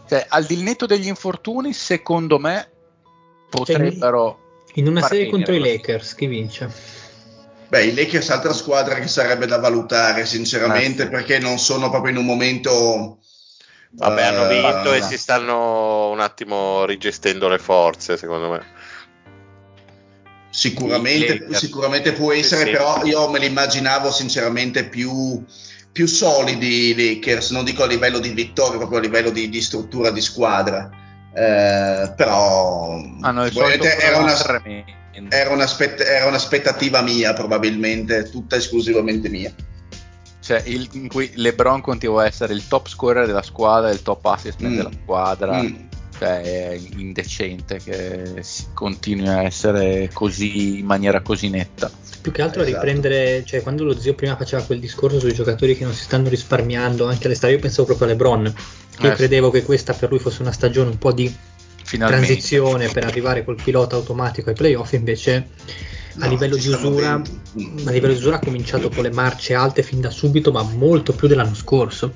Cioè, 0.07 0.27
al 0.29 0.45
di 0.45 0.63
netto 0.63 0.85
degli 0.85 1.07
infortuni, 1.07 1.73
secondo 1.73 2.39
me 2.39 2.69
potrebbero. 3.59 4.39
In 4.75 4.89
una 4.89 5.03
serie 5.03 5.31
contro 5.31 5.55
i. 5.55 5.61
Lakers, 5.61 6.15
chi 6.15 6.27
vince? 6.27 6.69
Beh, 7.69 7.85
i 7.87 7.95
Lakers 7.95 8.31
altra 8.31 8.53
squadra 8.53 8.97
che 8.97 9.07
sarebbe 9.07 9.47
da 9.47 9.59
valutare, 9.59 10.27
sinceramente, 10.27 11.03
Eh, 11.03 11.05
sì. 11.07 11.11
perché 11.11 11.39
non 11.39 11.59
sono 11.59 11.91
proprio 11.91 12.13
in 12.13 12.19
un 12.19 12.27
momento. 12.27 13.19
Vabbè, 13.91 14.23
hanno 14.25 14.49
eh, 14.49 14.61
vinto 14.61 14.93
e 14.93 15.03
si 15.03 15.17
stanno 15.17 16.11
un 16.11 16.19
attimo 16.19 16.85
rigestendo 16.85 17.49
le 17.49 17.59
forze, 17.59 18.17
secondo 18.17 18.51
me. 18.51 18.63
Sicuramente, 20.51 21.47
sicuramente 21.51 22.13
può 22.13 22.33
essere, 22.33 22.65
sì. 22.65 22.71
però 22.71 23.05
io 23.05 23.29
me 23.31 23.39
li 23.39 23.47
immaginavo 23.47 24.11
sinceramente 24.11 24.85
più, 24.85 25.45
più 25.93 26.07
solidi 26.07 26.91
i 26.91 26.95
Lakers, 26.97 27.51
non 27.51 27.65
dico 27.65 27.85
a 27.85 27.87
livello 27.87 28.19
di 28.19 28.31
vittoria, 28.31 28.79
proprio 28.79 28.99
a 28.99 29.03
livello 29.03 29.31
di, 29.31 29.49
di 29.49 29.61
struttura 29.61 30.11
di 30.11 30.21
squadra. 30.21 30.91
Eh, 31.37 32.13
però 32.17 33.01
solito 33.01 33.51
probabilmente 33.53 33.99
era, 33.99 34.19
una, 34.19 34.35
era, 35.31 35.51
un'aspett- 35.51 36.01
era 36.01 36.27
un'aspettativa 36.27 37.03
mia, 37.03 37.33
probabilmente, 37.33 38.29
tutta 38.31 38.57
esclusivamente 38.57 39.29
mia. 39.29 39.53
Cioè, 40.41 40.63
il- 40.67 40.89
in 40.93 41.09
cui 41.09 41.31
LeBron 41.35 41.81
continua 41.81 42.23
a 42.23 42.27
essere 42.27 42.53
il 42.53 42.69
top 42.69 42.87
scorer 42.89 43.27
della 43.27 43.43
squadra, 43.43 43.91
il 43.91 44.03
top 44.03 44.25
assist 44.27 44.63
Mm. 44.63 44.77
della 44.77 44.91
squadra. 45.03 45.63
Mm. 45.63 45.75
Cioè, 46.17 46.41
è 46.43 46.81
indecente 46.97 47.79
che 47.83 48.35
si 48.43 48.67
continui 48.73 49.27
a 49.27 49.43
essere 49.43 50.11
così 50.13 50.79
in 50.79 50.87
maniera 50.87 51.21
così 51.23 51.49
netta. 51.49 51.91
Più 52.21 52.31
che 52.31 52.41
altro 52.43 52.61
a 52.63 52.65
Esatto. 52.65 52.85
riprendere, 52.85 53.43
cioè 53.45 53.63
quando 53.63 53.83
lo 53.85 53.99
zio 53.99 54.15
prima 54.15 54.37
faceva 54.37 54.63
quel 54.63 54.79
discorso 54.81 55.19
sui 55.19 55.35
giocatori 55.35 55.77
che 55.77 55.85
non 55.85 55.93
si 55.93 56.05
stanno 56.05 56.29
risparmiando 56.29 57.07
anche 57.09 57.27
all'estate, 57.27 57.53
io 57.55 57.59
pensavo 57.59 57.87
proprio 57.89 58.07
a 58.07 58.11
LeBron. 58.13 58.55
Io 59.01 59.11
Eh, 59.11 59.15
credevo 59.15 59.51
che 59.51 59.63
questa 59.63 59.93
per 59.93 60.11
lui 60.11 60.19
fosse 60.19 60.43
una 60.43 60.53
stagione 60.53 60.91
un 60.91 60.99
po' 60.99 61.13
di 61.13 61.33
Finalmente. 61.83 62.27
transizione 62.27 62.89
per 62.89 63.05
arrivare 63.05 63.45
col 63.45 63.61
pilota 63.63 63.97
automatico 63.97 64.51
ai 64.51 64.55
playoff, 64.57 64.93
invece 64.93 65.49
a 66.19 66.25
No, 66.25 66.29
livello 66.29 66.55
di 66.55 66.63
stanno 66.63 66.89
usura 66.89 67.13
a 67.15 67.91
livello 67.91 68.13
di 68.13 68.19
usura 68.19 68.37
ha 68.37 68.41
cominciato 68.41 68.89
con 68.89 69.03
le 69.03 69.11
marce 69.11 69.55
alte 69.55 69.83
fin 69.83 70.01
da 70.01 70.11
subito, 70.11 70.53
ma 70.53 70.63
molto 70.63 71.13
più 71.13 71.27
dell'anno 71.29 71.55
scorso. 71.55 72.15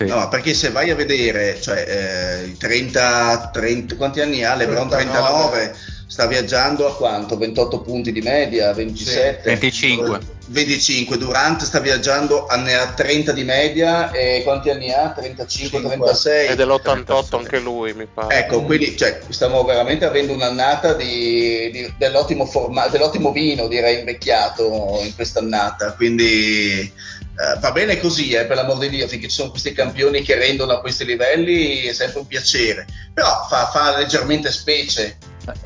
Sì. 0.00 0.06
No, 0.06 0.28
perché 0.28 0.54
se 0.54 0.70
vai 0.70 0.88
a 0.88 0.94
vedere, 0.94 1.60
cioè, 1.60 1.84
eh, 1.86 2.46
i 2.46 2.56
30, 2.56 3.50
30, 3.52 3.96
quanti 3.96 4.22
anni 4.22 4.42
ha 4.42 4.54
LeBron? 4.54 4.88
39. 4.88 5.58
39, 5.58 5.76
sta 6.06 6.26
viaggiando 6.26 6.86
a 6.86 6.96
quanto? 6.96 7.36
28 7.36 7.82
punti 7.82 8.10
di 8.10 8.22
media, 8.22 8.72
27? 8.72 9.42
25. 9.44 10.20
25, 10.46 11.18
Durant 11.18 11.62
sta 11.64 11.80
viaggiando 11.80 12.46
a, 12.46 12.56
ne 12.56 12.76
ha 12.76 12.86
30 12.86 13.32
di 13.32 13.44
media 13.44 14.10
e 14.10 14.40
quanti 14.42 14.70
anni 14.70 14.90
ha? 14.90 15.10
35, 15.10 15.82
36? 15.82 16.46
È 16.46 16.56
dell'88 16.56 17.36
anche 17.36 17.58
lui, 17.60 17.92
mi 17.92 18.06
pare. 18.06 18.38
Ecco, 18.38 18.62
quindi 18.62 18.96
cioè, 18.96 19.20
stiamo 19.28 19.62
veramente 19.64 20.06
avendo 20.06 20.32
un'annata 20.32 20.94
di, 20.94 21.68
di- 21.70 21.94
dell'ottimo, 21.98 22.46
forma- 22.46 22.88
dell'ottimo 22.88 23.32
vino, 23.32 23.68
direi, 23.68 23.98
invecchiato 23.98 24.98
in 25.04 25.14
quest'annata. 25.14 25.92
Quindi 25.92 26.90
eh, 27.36 27.58
va 27.60 27.72
bene 27.72 27.98
così, 27.98 28.32
eh, 28.32 28.44
per 28.44 28.56
l'amor 28.56 28.78
di 28.78 28.88
Dio, 28.88 29.08
finché 29.08 29.28
ci 29.28 29.34
sono 29.34 29.50
questi 29.50 29.72
campioni 29.72 30.22
che 30.22 30.34
rendono 30.36 30.72
a 30.72 30.80
questi 30.80 31.04
livelli 31.04 31.82
è 31.82 31.92
sempre 31.92 32.20
un 32.20 32.26
piacere. 32.26 32.86
Però 33.14 33.46
fa, 33.48 33.66
fa 33.66 33.96
leggermente 33.96 34.50
specie. 34.50 35.16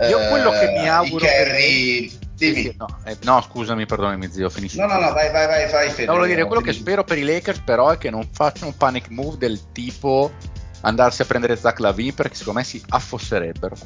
Io 0.09 0.19
quello 0.29 0.51
che 0.51 0.67
mi 0.69 0.85
eh, 0.85 0.89
auguro 0.89 1.25
I 1.25 1.29
per- 1.29 1.45
Kerry... 1.47 2.19
Sì, 2.37 2.75
no, 2.77 2.87
eh, 3.05 3.17
no, 3.23 3.41
scusami, 3.43 3.87
perdonami, 3.87 4.29
zio, 4.31 4.51
finisci. 4.51 4.77
No, 4.77 4.87
no, 4.87 4.99
no, 4.99 5.13
vai, 5.13 5.31
vai, 5.31 5.47
vai, 5.47 5.71
vai, 5.71 5.89
Fede. 5.89 6.07
No, 6.07 6.15
volevo 6.15 6.35
dire, 6.35 6.47
quello 6.47 6.61
che 6.61 6.73
spero 6.73 7.05
per 7.05 7.17
i 7.17 7.23
Lakers 7.23 7.61
però 7.65 7.91
è 7.91 7.99
che 7.99 8.11
non 8.11 8.29
facciano 8.33 8.67
un 8.67 8.77
panic 8.77 9.09
move 9.11 9.37
del 9.39 9.71
tipo 9.73 10.33
andarsi 10.81 11.23
a 11.23 11.27
prendere 11.27 11.57
Zach 11.57 11.79
Lavin 11.79 12.13
perché 12.13 12.35
secondo 12.35 12.59
me 12.59 12.65
si 12.65 12.83
affosserebbero. 12.89 13.77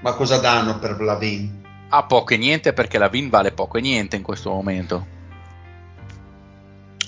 Ma 0.00 0.12
cosa 0.14 0.38
danno 0.38 0.78
per 0.78 1.00
Lavin? 1.00 1.64
A 1.88 2.02
poco 2.04 2.34
e 2.34 2.36
niente 2.36 2.72
perché 2.72 2.98
Lavin 2.98 3.28
vale 3.28 3.52
poco 3.52 3.78
e 3.78 3.80
niente 3.80 4.16
in 4.16 4.22
questo 4.22 4.50
momento. 4.50 5.14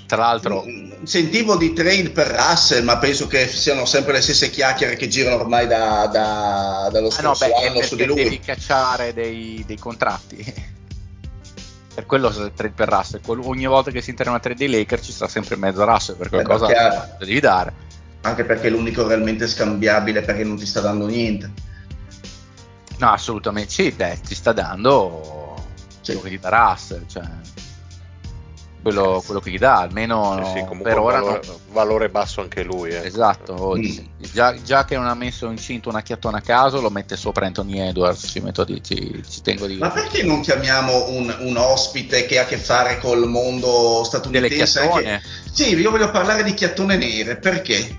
Tra 0.05 0.17
l'altro, 0.17 0.63
Sentivo 1.03 1.55
di 1.55 1.71
trade 1.73 2.09
per 2.09 2.27
Russell, 2.27 2.83
ma 2.83 2.97
penso 2.97 3.27
che 3.27 3.47
siano 3.47 3.85
sempre 3.85 4.13
le 4.13 4.21
stesse 4.21 4.49
chiacchiere 4.49 4.95
che 4.95 5.07
girano 5.07 5.35
ormai 5.41 5.67
da- 5.67 6.07
da- 6.11 6.89
dallo 6.91 7.09
ah 7.09 7.21
no, 7.21 7.35
scorso 7.35 7.45
beh, 7.45 7.67
anno 7.67 7.81
su 7.83 7.95
di 7.95 8.05
lui. 8.05 8.23
devi 8.23 8.39
cacciare 8.39 9.13
dei, 9.13 9.63
dei 9.67 9.77
contratti. 9.77 10.37
per 11.93 12.05
quello 12.07 12.29
trade 12.31 12.73
per 12.75 12.87
Russell. 12.89 13.21
Ogni 13.25 13.67
volta 13.67 13.91
che 13.91 14.01
si 14.01 14.09
entra 14.09 14.25
in 14.25 14.31
una 14.31 14.39
trade 14.39 14.57
dei 14.57 14.69
Lakers 14.79 15.05
ci 15.05 15.11
sta 15.11 15.27
sempre 15.27 15.55
in 15.55 15.61
mezzo 15.61 15.81
a 15.83 15.85
Russell 15.85 16.15
per 16.15 16.27
Eh, 16.27 16.29
qualcosa 16.29 17.15
lo 17.19 17.25
devi 17.25 17.39
dare. 17.39 17.73
Anche 18.21 18.43
perché 18.45 18.67
è 18.67 18.69
l'unico 18.71 19.05
realmente 19.05 19.47
scambiabile 19.47 20.21
perché 20.21 20.43
non 20.43 20.57
ti 20.57 20.65
sta 20.65 20.81
dando 20.81 21.05
niente. 21.05 21.51
No, 22.99 23.11
assolutamente 23.11 23.71
sì, 23.71 23.91
beh, 23.91 24.19
ti 24.25 24.35
sta 24.35 24.51
dando 24.51 25.55
Sì. 26.01 26.13
quello 26.13 26.21
che 26.21 26.29
ti 26.29 26.39
dà 26.39 26.49
Russell, 26.49 27.05
cioè 27.07 27.23
quello, 28.81 29.21
quello 29.25 29.39
che 29.41 29.51
gli 29.51 29.57
dà, 29.57 29.77
almeno 29.79 30.41
Sì, 30.43 30.59
sì, 30.59 30.65
comunque 30.65 30.91
per 30.91 30.99
ora 30.99 31.19
valore, 31.19 31.41
no. 31.47 31.59
valore 31.71 32.09
basso 32.09 32.41
anche 32.41 32.63
lui. 32.63 32.91
eh. 32.91 33.05
Esatto, 33.05 33.75
Mm. 33.77 33.97
già, 34.17 34.61
già 34.61 34.85
che 34.85 34.95
non 34.95 35.05
ha 35.07 35.13
messo 35.13 35.49
incinto 35.49 35.89
una 35.89 36.01
chiattona 36.01 36.37
a 36.37 36.41
caso, 36.41 36.79
lo 36.81 36.89
mette 36.89 37.15
sopra 37.17 37.45
Anthony 37.45 37.79
Edwards, 37.79 38.27
ci, 38.29 38.39
metto 38.39 38.63
di- 38.63 38.81
ci, 38.83 39.21
ci 39.29 39.41
tengo 39.41 39.65
di 39.67 39.75
Ma 39.77 39.91
perché 39.91 40.23
non 40.23 40.41
chiamiamo 40.41 41.09
un, 41.09 41.33
un 41.39 41.57
ospite 41.57 42.25
che 42.25 42.39
ha 42.39 42.43
a 42.43 42.45
che 42.45 42.57
fare 42.57 42.99
col 42.99 43.27
mondo 43.27 44.01
delle 44.29 44.49
statunitense? 44.49 44.79
chiattone? 44.79 45.13
Anche- 45.13 45.27
Sì, 45.51 45.75
io 45.75 45.91
voglio 45.91 46.11
parlare 46.11 46.43
di 46.43 46.53
chiattone 46.53 46.95
nere, 46.97 47.37
perché? 47.37 47.97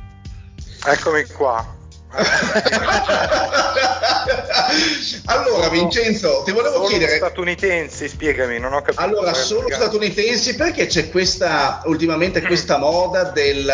Eccomi 0.86 1.24
qua. 1.26 1.78
allora, 5.26 5.68
Vincenzo, 5.68 6.42
ti 6.44 6.52
volevo 6.52 6.76
Solo 6.76 6.88
chiedere. 6.88 7.16
statunitensi, 7.16 8.08
spiegami, 8.08 8.58
non 8.58 8.72
ho 8.72 8.80
capito. 8.82 9.02
Allora, 9.02 9.30
Perché- 9.32 9.46
solo 9.46 9.68
statunitensi 9.70 10.54
perché 10.56 10.86
c'è 10.86 11.10
questa 11.10 11.82
ultimamente 11.84 12.40
questa 12.42 12.78
moda 12.78 13.24
del, 13.24 13.70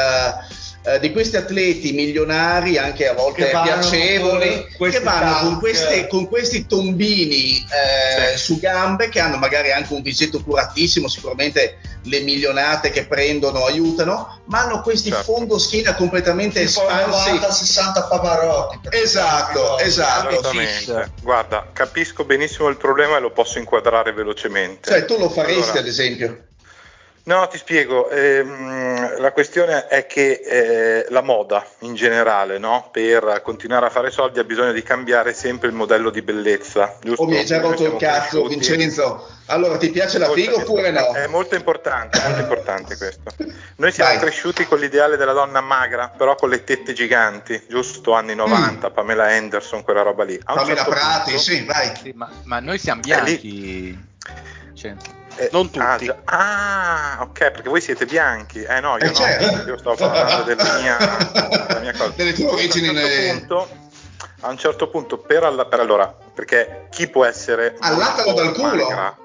eh, 0.84 0.98
di 1.00 1.12
questi 1.12 1.36
atleti 1.36 1.92
milionari, 1.92 2.76
anche 2.78 3.08
a 3.08 3.14
volte 3.14 3.46
piacevoli, 3.46 4.52
con 4.54 4.66
questi 4.76 4.98
che 4.98 5.04
vanno 5.04 5.32
con, 5.38 5.48
tank. 5.48 5.58
queste- 5.60 6.06
con 6.08 6.28
questi 6.28 6.66
tombini 6.66 7.58
eh, 7.58 8.36
Sì. 8.36 8.44
su 8.44 8.60
gambe 8.60 9.08
che 9.08 9.20
hanno 9.20 9.36
magari 9.38 9.72
anche 9.72 9.92
un 9.94 10.02
visetto 10.02 10.42
curatissimo, 10.42 11.08
sicuramente 11.08 11.78
le 12.06 12.20
milionate 12.20 12.90
che 12.90 13.06
prendono 13.06 13.64
aiutano, 13.66 14.40
ma 14.46 14.60
hanno 14.62 14.80
questi 14.80 15.10
Certo. 15.10 15.32
fondoschina 15.32 15.94
completamente 15.94 16.64
Tipo 16.64 16.88
espansi. 16.88 17.30
90-60 17.32 18.08
Pavarotti. 18.08 18.80
Esatto, 18.90 19.78
esatto. 19.78 20.28
Assolutamente. 20.28 21.12
Guarda, 21.22 21.66
capisco 21.72 22.24
benissimo 22.24 22.68
il 22.68 22.76
problema 22.76 23.16
e 23.16 23.20
lo 23.20 23.30
posso 23.30 23.58
inquadrare 23.58 24.12
velocemente. 24.12 24.90
Cioè, 24.90 25.04
tu 25.04 25.16
lo 25.18 25.28
faresti 25.28 25.62
Allora, 25.62 25.78
ad 25.80 25.86
esempio? 25.86 26.44
No, 27.26 27.48
ti 27.48 27.58
spiego. 27.58 28.08
ehm, 28.08 29.18
la 29.18 29.32
questione 29.32 29.88
è 29.88 30.06
che 30.06 30.40
eh, 30.44 31.06
la 31.08 31.22
moda 31.22 31.66
in 31.80 31.96
generale, 31.96 32.58
no? 32.58 32.88
per 32.92 33.40
continuare 33.42 33.86
a 33.86 33.90
fare 33.90 34.12
soldi, 34.12 34.38
ha 34.38 34.44
bisogno 34.44 34.70
di 34.70 34.82
cambiare 34.84 35.32
sempre 35.32 35.66
il 35.66 35.74
modello 35.74 36.10
di 36.10 36.22
bellezza. 36.22 36.96
Giusto? 37.00 37.22
Oh, 37.22 37.26
mi 37.26 37.38
hai 37.38 37.44
già 37.44 37.58
rotto 37.60 37.84
il 37.84 37.96
cazzo, 37.96 38.42
cresciuti. 38.44 38.54
Vincenzo. 38.54 39.28
Allora, 39.46 39.76
ti 39.76 39.90
piace 39.90 40.18
la 40.18 40.30
figa 40.30 40.54
oppure 40.54 40.92
no? 40.92 41.14
È 41.14 41.26
molto 41.26 41.56
importante, 41.56 42.20
molto 42.24 42.40
importante 42.42 42.94
questo. 42.98 43.32
Noi 43.76 43.90
siamo 43.90 44.10
Vai. 44.10 44.20
cresciuti 44.20 44.64
con 44.64 44.78
l'ideale 44.78 45.16
della 45.16 45.32
donna 45.32 45.60
magra, 45.60 46.12
però 46.16 46.36
con 46.36 46.48
le 46.48 46.62
tette 46.62 46.92
giganti, 46.92 47.60
giusto? 47.68 48.12
Anni 48.12 48.36
90, 48.36 48.90
Pamela 48.90 49.26
Anderson, 49.26 49.82
quella 49.82 50.02
roba 50.02 50.22
lì. 50.22 50.34
Mm. 50.34 50.54
Pamela 50.54 50.74
certo 50.76 50.90
Prati, 50.90 51.30
punto- 51.30 51.38
sì, 51.38 51.64
vai. 51.64 51.92
Sì, 52.00 52.12
ma, 52.14 52.30
ma 52.44 52.60
noi 52.60 52.78
siamo 52.78 53.00
Eh, 53.00 53.04
bianchi. 53.04 53.98
Cioè, 54.74 54.94
Eh, 55.36 55.48
Non 55.52 55.70
tutti. 55.70 56.08
Ah. 56.24 57.16
Ah, 57.18 57.22
ok, 57.22 57.38
perché 57.50 57.68
voi 57.68 57.80
siete 57.80 58.06
bianchi. 58.06 58.62
Eh 58.62 58.80
no, 58.80 58.96
io 58.98 59.04
Eh, 59.04 59.08
no. 59.08 59.14
certo. 59.14 59.68
Io 59.70 59.78
sto 59.78 59.94
parlando 59.94 60.42
della 60.44 60.78
mia, 60.80 60.96
della 61.68 61.80
mia 61.80 61.92
cosa. 61.92 62.12
Delle 62.16 62.32
tue 62.32 62.46
origini 62.46 62.88
A 62.88 62.90
un 62.90 62.96
certo 62.96 63.32
punto, 63.38 63.68
a 64.40 64.48
un 64.48 64.58
certo 64.58 64.88
punto 64.88 65.18
per, 65.18 65.44
alla- 65.44 65.66
per 65.66 65.80
allora, 65.80 66.06
perché 66.34 66.86
chi 66.90 67.08
può 67.08 67.24
essere 67.24 67.76
Allattalo 67.80 68.30
molto 68.32 68.42
dal 68.42 68.52
culo. 68.54 68.88
magra? 68.88 69.16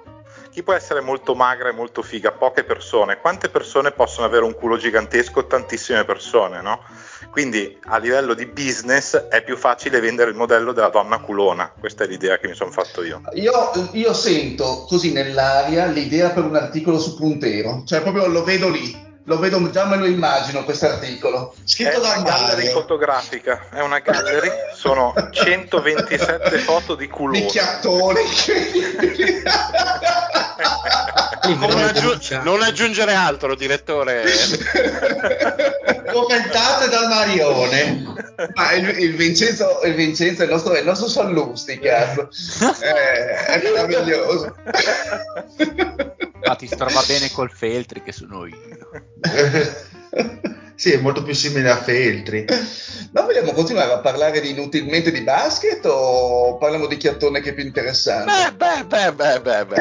Chi 0.52 0.64
può 0.64 0.74
essere 0.74 1.00
molto 1.00 1.34
magra 1.34 1.70
e 1.70 1.72
molto 1.72 2.02
figa? 2.02 2.32
Poche 2.34 2.66
persone. 2.66 3.20
Quante 3.22 3.48
persone 3.48 3.92
possono 3.92 4.26
avere 4.26 4.44
un 4.44 4.54
culo 4.54 4.76
gigantesco? 4.76 5.48
Tantissime 5.48 6.04
persone, 6.04 6.62
no? 6.62 6.84
Quindi 7.32 7.78
a 7.86 7.98
livello 7.98 8.34
di 8.34 8.46
business 8.46 9.16
è 9.16 9.42
più 9.42 9.56
facile 9.56 10.02
vendere 10.02 10.32
il 10.32 10.36
modello 10.36 10.74
della 10.74 10.90
donna 10.90 11.20
culona. 11.20 11.72
Questa 11.80 12.04
è 12.04 12.08
l'idea 12.08 12.38
che 12.38 12.50
mi 12.50 12.56
sono 12.56 12.72
fatto 12.72 13.04
io. 13.04 13.22
Io, 13.34 13.54
io 13.94 14.14
sento 14.14 14.86
così 14.88 15.14
nell'aria 15.14 15.86
l'idea 15.86 16.32
per 16.32 16.44
un 16.44 16.56
articolo 16.56 17.00
su 17.00 17.16
Puntero, 17.16 17.84
cioè 17.86 18.02
proprio 18.02 18.28
lo 18.28 18.44
vedo 18.44 18.70
lì, 18.70 19.11
lo 19.32 19.40
vedo, 19.40 19.70
già 19.70 19.86
me 19.86 19.96
lo 19.96 20.06
immagino 20.06 20.66
questo 20.66 20.88
articolo. 20.88 21.54
È 21.54 21.62
Scritto 21.64 22.00
da 22.02 22.16
una 22.16 22.22
gallery 22.22 22.56
Mario. 22.66 22.72
fotografica, 22.72 23.68
è 23.72 23.80
una 23.80 24.00
gallery, 24.00 24.50
sono 24.76 25.14
127 25.32 26.58
foto 26.60 26.96
di 26.96 27.08
culoni. 27.08 27.40
Nicchiattoni. 27.42 28.20
Non, 31.44 31.72
aggiu- 31.72 31.92
denuncia. 31.94 32.42
non 32.44 32.62
aggiungere 32.62 33.14
altro, 33.14 33.56
direttore. 33.56 34.24
Commentate 36.12 36.90
dal 36.90 37.08
Marione. 37.08 38.04
Ma 38.54 38.74
il, 38.74 38.88
il 39.00 39.16
Vincenzo, 39.16 39.82
il 39.84 39.96
Vincenzo 39.96 40.42
è 40.42 40.46
il 40.46 40.52
nostro, 40.52 40.74
è 40.74 40.80
il 40.80 40.86
nostro 40.86 41.08
Sallusti, 41.08 41.80
cazzo. 41.80 42.30
Eh, 42.82 43.46
è 43.46 43.62
meraviglioso. 43.64 44.56
Ma 46.52 46.56
ti 46.56 46.68
trova 46.68 47.02
bene 47.04 47.32
col 47.32 47.50
Feltri 47.50 48.04
che 48.04 48.12
sono 48.12 48.46
io. 48.46 48.58
sì, 50.76 50.92
è 50.92 50.98
molto 50.98 51.24
più 51.24 51.34
simile 51.34 51.70
a 51.70 51.78
Feltri. 51.78 52.46
Ma 53.12 53.22
vogliamo 53.22 53.54
continuare 53.54 53.94
a 53.94 54.00
parlare 54.00 54.42
di 54.42 54.50
inutilmente 54.50 55.12
di 55.12 55.22
basket 55.22 55.86
o 55.86 56.58
parliamo 56.58 56.88
di 56.88 56.98
chiattone 56.98 57.40
che 57.40 57.52
è 57.52 57.54
più 57.54 57.64
interessante? 57.64 58.52
Beh, 58.52 58.84
beh, 58.84 58.86
beh, 58.86 59.14
beh, 59.14 59.42
beh, 59.42 59.66
beh. 59.66 59.80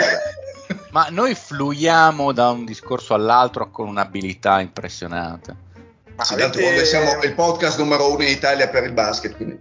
Ma 0.90 1.08
noi 1.10 1.34
fluiamo 1.34 2.32
da 2.32 2.50
un 2.50 2.64
discorso 2.64 3.14
all'altro 3.14 3.70
con 3.70 3.88
un'abilità 3.88 4.60
impressionante. 4.60 5.68
Ma 6.20 6.26
Sì, 6.26 6.34
avete- 6.34 6.50
d'altronde 6.58 6.84
siamo 6.84 7.22
il 7.22 7.32
podcast 7.34 7.78
numero 7.78 8.12
uno 8.12 8.22
in 8.22 8.28
Italia 8.28 8.68
per 8.68 8.84
il 8.84 8.92
basket, 8.92 9.34
quindi 9.36 9.54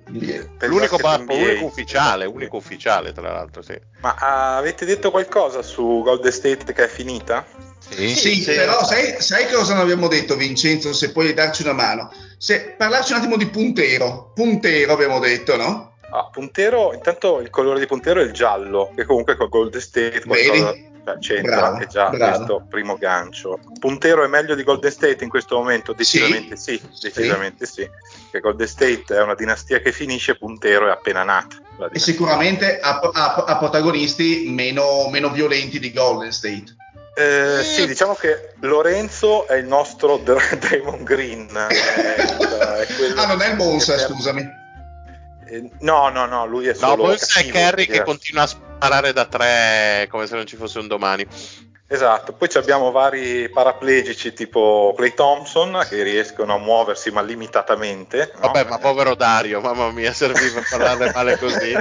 per 0.57 0.67
L'unico, 0.67 0.97
basket 0.97 1.01
ba- 1.25 1.33
NBA. 1.33 1.33
unico 1.33 1.65
ufficiale, 1.65 2.25
unico 2.25 2.57
ufficiale, 2.57 3.13
tra 3.13 3.31
l'altro, 3.31 3.61
sì. 3.61 3.79
Ma 4.01 4.13
ah, 4.19 4.57
avete 4.57 4.83
detto 4.83 5.09
qualcosa 5.09 5.61
su 5.61 6.01
Golden 6.03 6.33
State 6.33 6.73
che 6.73 6.83
è 6.83 6.87
finita? 6.89 7.45
Sì, 7.77 8.09
Sì, 8.13 8.41
sì. 8.41 8.53
però 8.55 8.83
sai, 8.83 9.21
sai 9.21 9.47
cosa 9.49 9.73
non 9.73 9.83
abbiamo 9.83 10.09
detto, 10.09 10.35
Vincenzo? 10.35 10.91
Se 10.91 11.13
puoi 11.13 11.33
darci 11.33 11.61
una 11.63 11.71
mano. 11.71 12.11
Se, 12.37 12.75
parlarci 12.77 13.13
un 13.13 13.19
attimo 13.19 13.37
di 13.37 13.47
puntero. 13.47 14.33
Puntero 14.35 14.91
abbiamo 14.91 15.19
detto, 15.19 15.55
no? 15.55 15.93
Ah, 16.11 16.27
puntero, 16.29 16.91
intanto 16.93 17.39
il 17.39 17.49
colore 17.49 17.79
di 17.79 17.85
puntero 17.85 18.19
è 18.19 18.23
il 18.25 18.33
giallo, 18.33 18.91
che 18.97 19.05
comunque 19.05 19.37
con 19.37 19.47
Golden 19.47 19.79
State 19.79 20.23
qualcosa 20.25 20.71
Vedi? 20.73 20.88
Cioè, 21.19 21.37
c'entra, 21.37 21.55
Bravo, 21.55 21.77
è 21.79 21.87
già 21.87 22.09
bravo. 22.09 22.35
questo 22.35 22.65
primo 22.69 22.97
gancio. 22.97 23.59
Puntero 23.79 24.23
è 24.23 24.27
meglio 24.27 24.55
di 24.55 24.63
Golden 24.63 24.91
State 24.91 25.23
in 25.23 25.29
questo 25.29 25.55
momento? 25.57 25.93
Decisamente 25.93 26.55
sì, 26.55 26.79
decisamente 27.01 27.65
sì. 27.65 27.89
Perché 28.31 28.39
Golden 28.39 28.67
State 28.67 29.05
è 29.15 29.21
una 29.21 29.35
dinastia 29.35 29.79
che 29.79 29.91
finisce, 29.91 30.35
Puntero 30.37 30.87
è 30.87 30.91
appena 30.91 31.23
nata. 31.23 31.55
E 31.91 31.99
sicuramente 31.99 32.79
ha, 32.79 32.99
ha- 32.99 33.43
ha 33.47 33.57
protagonisti 33.57 34.45
meno, 34.49 35.07
meno 35.09 35.29
violenti 35.29 35.79
di 35.79 35.91
Golden 35.93 36.31
State. 36.31 36.75
Eh, 37.15 37.63
sì, 37.63 37.85
diciamo 37.87 38.13
che 38.13 38.53
Lorenzo 38.61 39.45
è 39.47 39.55
il 39.55 39.65
nostro 39.65 40.17
Dr- 40.17 40.55
Draymond 40.59 41.03
Green. 41.03 41.47
è 41.47 42.85
quello 42.95 43.19
ah, 43.19 43.25
non 43.27 43.41
è 43.41 43.49
il 43.49 43.55
Monza, 43.55 43.95
per- 43.95 44.05
scusami. 44.07 44.47
Eh, 45.47 45.69
no, 45.79 46.09
no, 46.09 46.25
no, 46.27 46.45
lui 46.45 46.67
è 46.67 46.73
No, 46.73 46.77
solo 46.77 47.03
poi 47.03 47.17
c'è 47.17 47.25
cattivo, 47.25 47.53
Kerry 47.57 47.85
che 47.87 48.03
continua 48.03 48.43
a 48.43 48.47
sparare 48.79 49.11
da 49.11 49.25
tre 49.25 50.07
come 50.09 50.25
se 50.25 50.35
non 50.35 50.45
ci 50.45 50.55
fosse 50.55 50.79
un 50.79 50.87
domani. 50.87 51.27
Esatto, 51.91 52.33
poi 52.33 52.47
abbiamo 52.53 52.91
vari 52.91 53.49
paraplegici 53.49 54.31
tipo 54.31 54.93
Clay 54.95 55.13
Thompson 55.15 55.85
che 55.89 56.03
riescono 56.03 56.53
a 56.53 56.59
muoversi 56.59 57.11
ma 57.11 57.21
limitatamente. 57.21 58.31
no? 58.35 58.41
Vabbè, 58.41 58.69
ma 58.69 58.77
povero 58.77 59.15
Dario, 59.15 59.59
mamma 59.59 59.91
mia, 59.91 60.13
serviva 60.13 60.59
a 60.59 60.65
parlarne 60.69 61.11
male 61.15 61.37
così. 61.37 61.73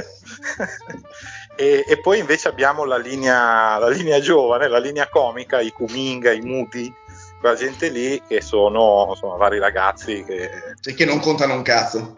e, 1.55 1.85
e 1.87 2.01
poi 2.01 2.19
invece 2.19 2.47
abbiamo 2.47 2.85
la 2.85 2.97
linea, 2.97 3.77
la 3.77 3.87
linea 3.87 4.19
giovane, 4.19 4.67
la 4.67 4.79
linea 4.79 5.07
comica, 5.07 5.61
i 5.61 5.71
Kuminga, 5.71 6.31
i 6.31 6.41
Muti, 6.41 6.91
quella 7.39 7.55
gente 7.55 7.89
lì 7.89 8.19
che 8.27 8.41
sono 8.41 9.09
insomma, 9.11 9.35
vari 9.35 9.59
ragazzi 9.59 10.23
che... 10.25 10.49
Sì, 10.81 10.95
che 10.95 11.05
non 11.05 11.19
contano 11.19 11.53
un 11.53 11.61
cazzo. 11.61 12.17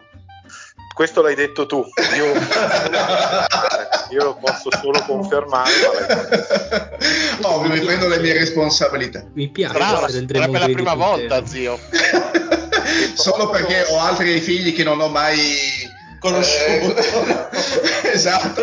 Questo 0.92 1.22
l'hai 1.22 1.34
detto 1.34 1.66
tu, 1.66 1.84
io, 2.14 2.26
io 4.10 4.24
lo 4.24 4.36
posso 4.36 4.68
solo 4.80 5.02
confermare. 5.06 5.70
Ovvio, 7.42 7.72
mi 7.72 7.80
prendo 7.80 8.08
le 8.08 8.18
mie 8.18 8.34
responsabilità. 8.34 9.24
Mi 9.32 9.48
piace 9.48 9.74
Bravo, 9.74 10.08
sarebbe 10.08 10.58
la 10.58 10.68
prima 10.68 10.94
volta, 10.94 11.46
zio. 11.46 11.78
Solo 13.14 13.48
perché 13.48 13.86
ho 13.88 13.98
altri 13.98 14.40
figli 14.40 14.74
che 14.74 14.84
non 14.84 15.00
ho 15.00 15.08
mai 15.08 15.90
Conosciuto. 16.22 17.00
Eh, 17.00 18.12
esatto. 18.14 18.62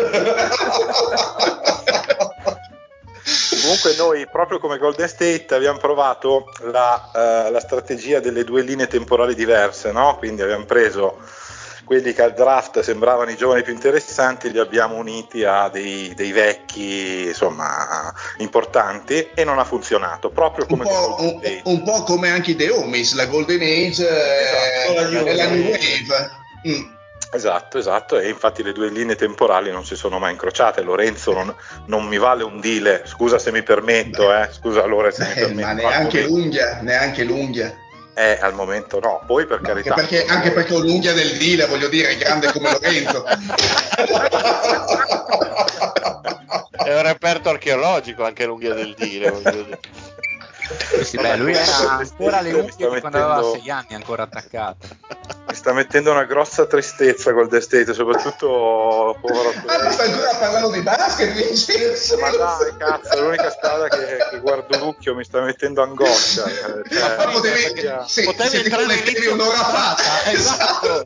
Comunque 3.60 3.94
noi, 3.98 4.26
proprio 4.26 4.58
come 4.58 4.78
Golden 4.78 5.06
State, 5.06 5.46
abbiamo 5.50 5.78
provato 5.78 6.46
la, 6.62 7.10
eh, 7.14 7.50
la 7.50 7.60
strategia 7.60 8.18
delle 8.18 8.44
due 8.44 8.62
linee 8.62 8.86
temporali 8.86 9.34
diverse, 9.34 9.92
no? 9.92 10.16
Quindi 10.16 10.40
abbiamo 10.40 10.64
preso 10.64 11.18
quelli 11.90 12.12
che 12.12 12.22
al 12.22 12.34
draft 12.34 12.78
sembravano 12.82 13.32
i 13.32 13.36
giovani 13.36 13.64
più 13.64 13.72
interessanti, 13.72 14.52
li 14.52 14.60
abbiamo 14.60 14.94
uniti 14.94 15.42
a 15.42 15.68
dei, 15.68 16.14
dei 16.14 16.30
vecchi, 16.30 17.26
insomma, 17.26 18.14
importanti 18.36 19.30
e 19.34 19.42
non 19.42 19.58
ha 19.58 19.64
funzionato, 19.64 20.30
proprio 20.30 20.66
un, 20.68 20.78
come 20.78 20.84
po', 20.88 21.14
con 21.16 21.26
Golden 21.40 21.40
un, 21.40 21.60
un 21.64 21.82
po' 21.82 22.04
come 22.04 22.30
anche 22.30 22.52
i 22.52 22.54
The 22.54 22.70
Homies, 22.70 23.14
la 23.14 23.26
Golden 23.26 23.60
Age 23.60 24.08
eh, 24.08 24.92
Esatto, 24.92 25.10
New 25.10 25.26
e 25.26 25.34
la 25.34 25.48
New 25.48 25.62
Wave. 25.64 26.30
Mm. 26.68 26.92
Esatto, 27.32 27.78
esatto, 27.78 28.20
e 28.20 28.28
infatti 28.28 28.62
le 28.62 28.70
due 28.70 28.88
linee 28.88 29.16
temporali 29.16 29.72
non 29.72 29.84
si 29.84 29.96
sono 29.96 30.20
mai 30.20 30.30
incrociate. 30.30 30.82
Lorenzo 30.82 31.32
non, 31.32 31.52
non 31.86 32.06
mi 32.06 32.18
vale 32.18 32.44
un 32.44 32.60
dile, 32.60 33.02
scusa 33.04 33.40
se 33.40 33.50
mi 33.50 33.64
permetto, 33.64 34.32
eh, 34.32 34.48
scusa 34.52 34.82
se 34.82 35.24
mi 35.24 35.30
Eh, 35.32 35.40
permetto. 35.40 35.66
ma 35.66 35.72
neanche 35.72 36.22
l'unghia, 36.22 36.78
neanche 36.82 37.24
l'unghia. 37.24 37.74
Eh, 38.20 38.38
al 38.38 38.52
momento 38.52 39.00
no, 39.00 39.22
poi 39.26 39.46
per 39.46 39.56
Anche 39.58 39.70
carità. 39.72 39.94
perché, 39.94 40.26
anche 40.26 40.50
perché 40.50 40.74
ho 40.74 40.78
l'unghia 40.80 41.14
del 41.14 41.38
dile, 41.38 41.64
voglio 41.64 41.88
dire, 41.88 42.14
grande 42.18 42.52
come 42.52 42.70
Lorenzo. 42.70 43.24
È 46.84 46.94
un 46.96 47.02
reperto 47.02 47.48
archeologico 47.48 48.22
anche 48.24 48.44
l'unghia 48.44 48.74
del 48.74 48.94
dire. 48.98 49.32
Sì, 51.02 51.16
beh, 51.16 51.36
lui 51.36 51.52
era 51.54 51.96
ancora 51.96 52.40
le 52.42 52.52
unghie 52.52 52.86
quando 53.00 53.06
aveva 53.18 53.36
mettendo- 53.36 53.58
6 53.58 53.70
anni, 53.70 53.94
ancora 53.94 54.22
attaccato. 54.24 54.86
Sta 55.60 55.74
mettendo 55.74 56.10
una 56.10 56.24
grossa 56.24 56.64
tristezza 56.64 57.32
Golden 57.32 57.60
State, 57.60 57.92
soprattutto 57.92 59.18
povero 59.20 59.52
Ah, 59.66 59.82
ma 59.84 59.90
stai 59.92 60.10
ancora 60.10 60.34
parlando 60.38 60.70
di 60.70 60.80
basket, 60.80 61.32
Vincenzo? 61.34 62.16
Ma 62.16 62.30
dai, 62.30 62.74
cazzo, 62.78 63.10
è 63.12 63.20
l'unica 63.20 63.50
squadra 63.50 63.88
che, 63.88 64.16
che 64.30 64.38
guardo 64.40 64.78
Lucchio 64.78 65.14
mi 65.14 65.22
sta 65.22 65.42
mettendo 65.42 65.82
angoscia. 65.82 66.46
eh, 66.48 66.82
cioè, 66.90 67.16
Ma 67.18 67.24
potevi, 67.26 67.90
sì, 68.06 68.22
Potevi 68.24 68.56
entrare 68.56 68.84
all'inizio 68.84 69.34
un'ora 69.34 69.58
fa. 69.58 69.94
puntata, 69.96 70.24
esatto. 70.32 71.00
Eh, 71.00 71.04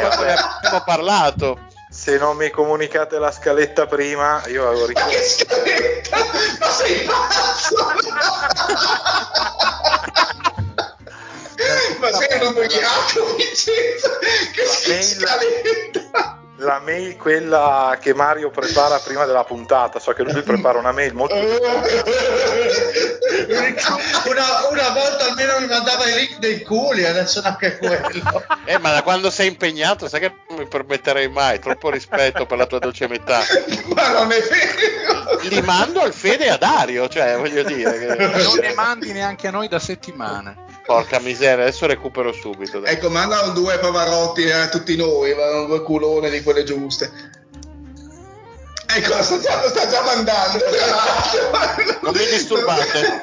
Quando 0.00 0.24
ne 0.24 0.34
vabbè. 0.34 0.34
abbiamo 0.56 0.82
parlato. 0.84 1.58
se 1.88 2.18
non 2.18 2.36
mi 2.36 2.50
comunicate 2.50 3.20
la 3.20 3.30
scaletta 3.30 3.86
prima, 3.86 4.42
io 4.48 4.66
avevo 4.66 4.86
Ma 4.88 4.92
che 4.94 5.00
richiesto. 5.04 5.44
scaletta? 5.44 6.16
Ma 6.58 6.70
sei 6.70 7.04
pazzo? 7.04 7.76
Ma 11.98 12.12
sei 12.12 12.40
un 12.40 12.46
ubriaco, 12.48 13.34
Vincenzo? 13.36 14.18
Che 14.52 14.62
La 14.64 14.88
mail- 14.88 15.04
scaletta? 15.04 16.40
La 16.56 16.80
mail, 16.80 17.16
quella 17.16 17.98
che 18.00 18.14
Mario 18.14 18.50
prepara 18.50 18.98
prima 18.98 19.24
della 19.24 19.42
puntata, 19.42 19.98
so 19.98 20.12
che 20.12 20.22
lui 20.22 20.42
prepara 20.42 20.78
una 20.78 20.92
mail 20.92 21.12
molto. 21.12 21.34
una, 21.34 21.48
una 24.70 24.88
volta 24.90 25.24
almeno 25.24 25.58
mi 25.58 25.66
mandava 25.66 26.06
i 26.06 26.14
link 26.14 26.38
dei 26.38 26.62
culi, 26.62 27.04
adesso 27.04 27.40
anche 27.42 27.78
quello. 27.78 28.44
Eh, 28.64 28.78
ma 28.78 28.92
da 28.92 29.02
quando 29.02 29.28
sei 29.30 29.48
impegnato, 29.48 30.06
sai 30.08 30.20
che 30.20 30.32
non 30.48 30.58
mi 30.58 30.66
permetterei 30.66 31.28
mai. 31.28 31.58
Troppo 31.58 31.90
rispetto 31.90 32.46
per 32.46 32.58
la 32.58 32.66
tua 32.66 32.78
dolce 32.78 33.08
metà. 33.08 33.40
Ma 33.94 34.12
non 34.12 34.30
è 34.30 34.40
vero! 34.40 35.40
Li 35.42 35.60
mando 35.62 36.00
al 36.00 36.12
Fede 36.12 36.44
e 36.44 36.50
a 36.50 36.56
Dario, 36.58 37.08
cioè, 37.08 37.36
voglio 37.38 37.64
dire. 37.64 37.98
Che... 37.98 38.14
Non 38.44 38.58
ne 38.60 38.72
mandi 38.74 39.12
neanche 39.12 39.48
a 39.48 39.50
noi 39.50 39.66
da 39.66 39.80
settimane. 39.80 40.71
Porca 40.84 41.20
miseria, 41.20 41.64
adesso 41.64 41.86
recupero 41.86 42.32
subito. 42.32 42.80
dai. 42.80 42.94
Ecco, 42.94 43.08
manda 43.10 43.40
un 43.42 43.54
due 43.54 43.78
Pavarotti 43.78 44.50
a 44.50 44.68
tutti 44.68 44.96
noi, 44.96 45.34
ma 45.34 45.60
un 45.60 45.66
due 45.66 45.82
culone 45.82 46.28
di 46.30 46.42
quelle 46.42 46.64
giuste. 46.64 47.10
Ecco, 48.94 49.22
sta 49.22 49.38
già, 49.38 49.68
sta 49.68 49.88
già 49.88 50.02
mandando. 50.02 50.64
Non 52.02 52.12
mi 52.12 52.26
disturbate. 52.26 53.20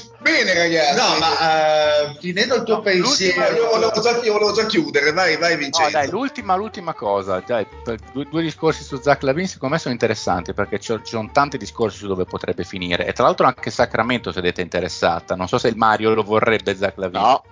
Bene, 0.20 0.52
ragazzi. 0.52 0.96
No, 0.96 1.18
ma 1.18 2.10
eh, 2.10 2.16
finendo 2.18 2.56
il 2.56 2.62
tuo 2.64 2.74
No, 2.76 2.80
pensiero, 2.82 3.54
io 3.56 3.68
volevo, 3.70 4.00
già, 4.00 4.18
io 4.22 4.32
volevo 4.32 4.52
già 4.52 4.66
chiudere, 4.66 5.12
vai, 5.12 5.36
vai 5.38 5.52
No, 5.52 5.58
Vincenzo. 5.58 5.90
dai, 5.90 6.08
l'ultima, 6.10 6.56
l'ultima 6.56 6.92
cosa, 6.92 7.42
dai, 7.44 7.66
per- 7.82 7.98
due, 8.12 8.26
due 8.28 8.42
discorsi 8.42 8.84
su 8.84 9.00
Zach 9.00 9.22
Lavin 9.22 9.48
secondo 9.48 9.74
me 9.74 9.80
sono 9.80 9.94
interessanti 9.94 10.52
perché 10.52 10.78
ci 10.78 10.94
sono 11.04 11.30
tanti 11.32 11.56
discorsi 11.56 11.96
su 11.98 12.06
dove 12.06 12.24
potrebbe 12.26 12.64
finire 12.64 13.06
e 13.06 13.12
tra 13.14 13.24
l'altro 13.24 13.46
anche 13.46 13.70
Sacramento 13.70 14.30
sedete 14.30 14.60
interessata, 14.60 15.34
non 15.36 15.48
so 15.48 15.56
se 15.56 15.68
il 15.68 15.76
Mario 15.76 16.12
lo 16.12 16.22
vorrebbe 16.22 16.76
Zach 16.76 16.96
Lavin. 16.98 17.20
No, 17.20 17.42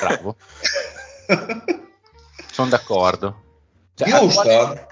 Bravo, 0.00 0.36
sono 2.50 2.68
d'accordo. 2.68 3.42
Cioè, 3.94 4.08
giusto? 4.20 4.86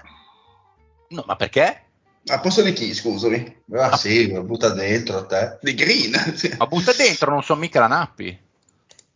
No, 1.09 1.23
ma 1.27 1.35
perché? 1.35 1.81
A 2.27 2.39
posto 2.39 2.61
di 2.61 2.71
chi, 2.71 2.93
scusami? 2.93 3.63
Ah 3.73 3.97
sì, 3.97 4.31
lo 4.31 4.43
butta 4.43 4.69
dentro 4.69 5.25
te. 5.25 5.57
Di 5.61 5.73
Green. 5.73 6.13
sì. 6.35 6.53
Ma 6.57 6.67
butta 6.67 6.93
dentro, 6.93 7.31
non 7.31 7.43
sono 7.43 7.59
mica 7.59 7.79
la 7.81 7.87
Nappi. 7.87 8.39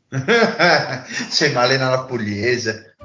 Sei 1.30 1.51
malena 1.53 1.89
la 1.89 2.03
pugliese. 2.03 2.95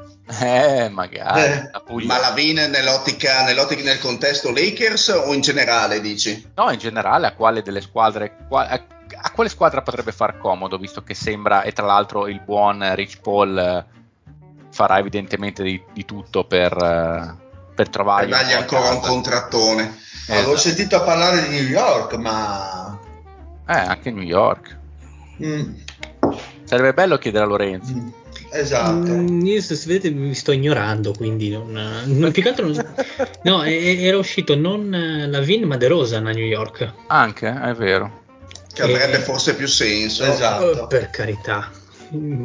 Eh, 0.41 0.89
magari. 0.89 1.41
Eh, 1.41 1.71
la. 1.71 1.83
Ma 2.05 2.19
Lavin 2.19 2.69
nell'ottica, 2.71 3.45
nell'ottica 3.45 3.83
nel 3.83 3.99
contesto 3.99 4.51
Lakers 4.51 5.09
o 5.09 5.33
in 5.33 5.41
generale, 5.41 6.01
dici? 6.01 6.51
No, 6.55 6.71
in 6.71 6.79
generale 6.79 7.27
a 7.27 7.35
quale 7.35 7.63
delle 7.63 7.81
squadre 7.81 8.37
qua- 8.49 8.69
a, 8.69 8.85
a 9.15 9.31
quale 9.31 9.49
squadra 9.49 9.83
potrebbe 9.83 10.13
far 10.13 10.39
comodo, 10.39 10.79
visto 10.79 11.03
che 11.03 11.15
sembra 11.15 11.63
e 11.63 11.73
tra 11.73 11.87
l'altro 11.87 12.29
il 12.29 12.41
buon 12.41 12.95
Rich 12.95 13.21
Paul 13.21 13.59
eh, 13.59 13.85
farà 14.71 14.99
evidentemente 14.99 15.63
di, 15.63 15.83
di 15.93 16.05
tutto 16.05 16.45
per, 16.45 16.73
eh, 16.73 17.52
per 17.75 17.89
trovargli 17.89 18.31
dargli 18.31 18.53
ancora 18.53 18.91
un 18.91 19.01
contrattone. 19.01 19.99
Avevo 20.29 20.55
Esatto. 20.55 20.59
sentito 20.59 21.03
parlare 21.03 21.49
di 21.49 21.57
New 21.57 21.67
York, 21.69 22.15
ma... 22.15 22.99
Eh, 23.67 23.73
anche 23.75 24.11
New 24.11 24.23
York. 24.25 24.79
Mm, 25.43 25.75
Sarebbe 26.65 26.95
bello 26.95 27.19
chiedere 27.19 27.45
a 27.45 27.47
Lorenzo. 27.49 27.93
mm, 27.93 28.09
esatto. 28.53 29.11
Mm, 29.11 29.45
io 29.45 29.61
se 29.61 29.77
vedete 29.87 30.11
mi 30.11 30.35
sto 30.35 30.53
ignorando, 30.53 31.13
quindi 31.13 31.51
non, 31.51 31.71
non- 32.05 32.31
più 32.33 32.43
che 32.43 32.49
altro 32.51 32.67
non- 32.69 32.95
no, 33.45 33.63
e- 33.65 33.73
e- 33.75 34.05
era 34.05 34.17
uscito 34.17 34.55
non 34.57 34.93
eh, 34.95 35.27
la 35.27 35.41
Vin 35.41 35.65
ma 35.65 35.77
De 35.77 35.89
Rosan 35.89 36.27
a 36.27 36.31
New 36.33 36.45
York. 36.45 36.93
Anche, 37.09 37.49
è 37.49 37.73
vero. 37.75 38.21
Che 38.73 38.83
avrebbe 38.83 39.17
Eh, 39.17 39.21
forse 39.21 39.55
più 39.55 39.67
senso. 39.67 40.25
Esatto. 40.25 40.87
Per 40.87 41.11
carità. 41.11 41.71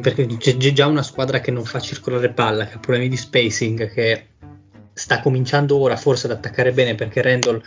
Perché 0.02 0.26
c'è 0.38 0.58
c'è 0.58 0.72
già 0.74 0.88
una 0.88 1.04
squadra 1.04 1.40
che 1.40 1.52
non 1.52 1.64
fa 1.66 1.80
circolare 1.80 2.30
palla, 2.32 2.66
che 2.68 2.76
ha 2.76 2.80
problemi 2.80 3.08
di 3.10 3.18
spacing, 3.18 3.92
che 3.94 4.28
sta 4.98 5.22
cominciando 5.22 5.78
ora 5.78 5.96
forse 5.96 6.26
ad 6.26 6.34
attaccare 6.34 6.72
bene 6.72 6.96
perché 6.96 7.22
Randall 7.22 7.62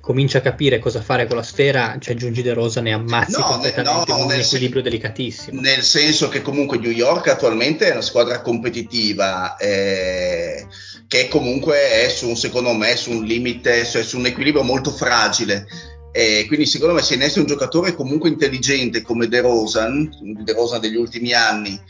comincia 0.00 0.38
a 0.38 0.40
capire 0.40 0.80
cosa 0.80 1.00
fare 1.00 1.28
con 1.28 1.36
la 1.36 1.44
sfera, 1.44 1.96
ci 2.00 2.10
aggiungi 2.10 2.42
De 2.42 2.52
Rosa 2.52 2.80
ne 2.80 2.92
ammazzi 2.92 3.38
No, 3.38 3.44
completamente 3.44 4.12
no, 4.12 4.24
un 4.24 4.32
equilibrio 4.32 4.82
sen- 4.82 4.90
delicatissimo. 4.90 5.60
Nel 5.60 5.82
senso 5.82 6.28
che 6.28 6.42
comunque 6.42 6.78
New 6.78 6.90
York 6.90 7.28
attualmente 7.28 7.86
è 7.88 7.92
una 7.92 8.00
squadra 8.00 8.40
competitiva 8.40 9.56
eh, 9.56 10.66
che 11.06 11.28
comunque 11.28 12.04
è 12.04 12.08
su, 12.08 12.34
secondo 12.34 12.72
me, 12.72 12.96
su 12.96 13.12
un 13.12 13.22
limite, 13.22 13.84
cioè 13.84 14.02
su 14.02 14.18
un 14.18 14.26
equilibrio 14.26 14.64
molto 14.64 14.90
fragile. 14.90 15.66
E 16.10 16.44
quindi 16.48 16.66
secondo 16.66 16.94
me 16.94 17.00
se 17.00 17.14
innesti 17.14 17.38
un 17.38 17.46
giocatore 17.46 17.94
comunque 17.94 18.28
intelligente 18.28 19.02
come 19.02 19.28
De 19.28 19.40
Rosan, 19.40 20.10
De 20.42 20.52
Rosan 20.52 20.80
degli 20.80 20.96
ultimi 20.96 21.32
anni, 21.32 21.80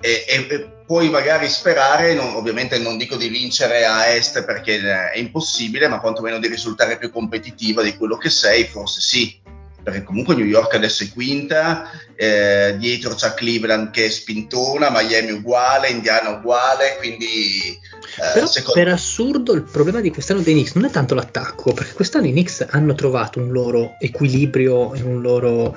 e, 0.00 0.24
e- 0.28 0.46
e 0.48 0.68
puoi 0.86 1.08
magari 1.10 1.48
sperare, 1.48 2.14
non- 2.14 2.34
ovviamente 2.34 2.78
non 2.78 2.96
dico 2.96 3.16
di 3.16 3.28
vincere 3.28 3.84
a 3.84 4.06
est 4.08 4.44
perché 4.44 4.76
eh, 4.76 5.10
è 5.10 5.18
impossibile, 5.18 5.88
ma 5.88 6.00
quantomeno 6.00 6.38
di 6.38 6.48
risultare 6.48 6.98
più 6.98 7.10
competitiva 7.10 7.82
di 7.82 7.96
quello 7.96 8.16
che 8.16 8.30
sei, 8.30 8.64
forse 8.64 9.00
sì. 9.00 9.38
perché 9.82 10.02
comunque 10.02 10.34
New 10.34 10.44
York 10.44 10.74
adesso 10.74 11.04
è 11.04 11.10
quinta, 11.12 11.90
eh, 12.16 12.74
dietro 12.76 13.14
c'è 13.14 13.34
Cleveland 13.34 13.90
che 13.90 14.06
è 14.06 14.10
spintona, 14.10 14.90
Miami 14.90 15.30
uguale, 15.30 15.88
Indiana 15.88 16.30
uguale, 16.30 16.96
quindi... 16.98 17.78
Eh, 18.18 18.32
Però 18.34 18.46
secondo... 18.46 18.80
per 18.80 18.88
assurdo 18.88 19.52
il 19.52 19.62
problema 19.62 20.00
di 20.00 20.10
quest'anno 20.10 20.40
dei 20.40 20.54
Knicks 20.54 20.74
non 20.74 20.86
è 20.86 20.90
tanto 20.90 21.14
l'attacco, 21.14 21.72
perché 21.72 21.92
quest'anno 21.92 22.26
i 22.26 22.32
Knicks 22.32 22.66
hanno 22.70 22.94
trovato 22.94 23.38
un 23.38 23.52
loro 23.52 23.94
equilibrio 24.00 24.94
e 24.94 25.02
un 25.02 25.20
loro 25.20 25.76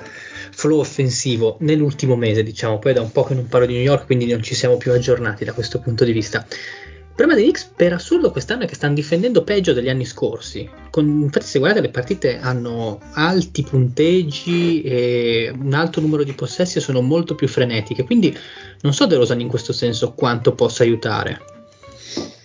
flow 0.60 0.80
offensivo 0.80 1.56
nell'ultimo 1.60 2.16
mese, 2.16 2.42
diciamo, 2.42 2.78
poi 2.78 2.92
da 2.92 3.00
un 3.00 3.10
po' 3.10 3.22
che 3.22 3.32
non 3.32 3.48
parlo 3.48 3.66
di 3.66 3.72
New 3.72 3.82
York, 3.82 4.04
quindi 4.04 4.26
non 4.26 4.42
ci 4.42 4.54
siamo 4.54 4.76
più 4.76 4.92
aggiornati 4.92 5.42
da 5.42 5.54
questo 5.54 5.80
punto 5.80 6.04
di 6.04 6.12
vista. 6.12 6.46
Il 6.46 7.16
problema 7.16 7.34
dei 7.34 7.44
Knicks 7.50 7.72
per 7.74 7.94
assurdo 7.94 8.30
quest'anno 8.30 8.64
è 8.64 8.66
che 8.66 8.74
stanno 8.74 8.92
difendendo 8.92 9.42
peggio 9.42 9.72
degli 9.72 9.88
anni 9.88 10.04
scorsi. 10.04 10.68
Con, 10.90 11.22
infatti 11.22 11.46
se 11.46 11.58
guardate 11.58 11.82
le 11.82 11.90
partite 11.90 12.38
hanno 12.40 13.00
alti 13.12 13.62
punteggi 13.62 14.82
e 14.82 15.50
un 15.58 15.72
alto 15.72 16.02
numero 16.02 16.24
di 16.24 16.34
possessi 16.34 16.76
e 16.76 16.82
sono 16.82 17.00
molto 17.00 17.34
più 17.34 17.48
frenetiche. 17.48 18.04
Quindi 18.04 18.36
non 18.82 18.92
so 18.92 19.06
De 19.06 19.16
Rosan 19.16 19.40
in 19.40 19.48
questo 19.48 19.72
senso 19.72 20.12
quanto 20.12 20.54
possa 20.54 20.82
aiutare. 20.82 21.59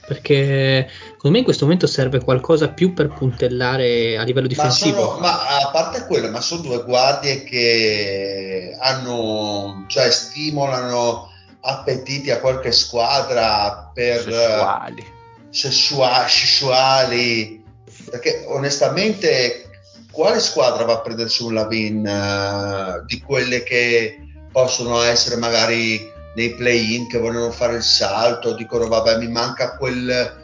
Perché 0.08 0.88
secondo 1.14 1.32
me 1.32 1.38
in 1.40 1.44
questo 1.44 1.66
momento 1.66 1.88
serve 1.88 2.24
qualcosa 2.24 2.70
più 2.70 2.94
per 2.94 3.08
puntellare 3.08 4.18
a 4.18 4.24
livello 4.24 4.48
difensivo. 4.48 5.02
Ma, 5.02 5.08
sono, 5.08 5.20
ma 5.20 5.48
a 5.58 5.70
parte 5.72 6.06
quello, 6.06 6.30
ma 6.30 6.42
sono 6.42 6.62
due 6.62 6.84
guardie 6.84 7.44
che 7.44 8.76
hanno, 8.80 9.86
cioè 9.88 10.12
stimolano 10.12 11.32
appetiti 11.62 12.30
a 12.30 12.40
qualche 12.40 12.72
squadra 12.72 13.90
per 13.94 14.22
sessuali, 14.22 15.06
sessua- 15.50 16.28
sessuali 16.28 17.64
perché 18.10 18.46
onestamente 18.48 19.70
quale 20.12 20.40
squadra 20.40 20.86
va 20.86 20.94
a 20.94 21.02
prendersi 21.02 21.44
un 21.44 21.54
Lavin 21.54 22.06
uh, 22.06 23.06
di 23.06 23.20
quelle 23.20 23.64
che 23.64 24.20
possono 24.52 25.02
essere 25.02 25.36
magari 25.36 26.14
nei 26.36 26.54
play-in 26.56 27.08
che 27.08 27.18
vogliono 27.18 27.52
fare 27.52 27.78
il 27.78 27.84
salto 27.84 28.54
dicono 28.56 28.88
vabbè 28.88 29.18
mi 29.18 29.28
manca 29.28 29.76
quel 29.76 30.44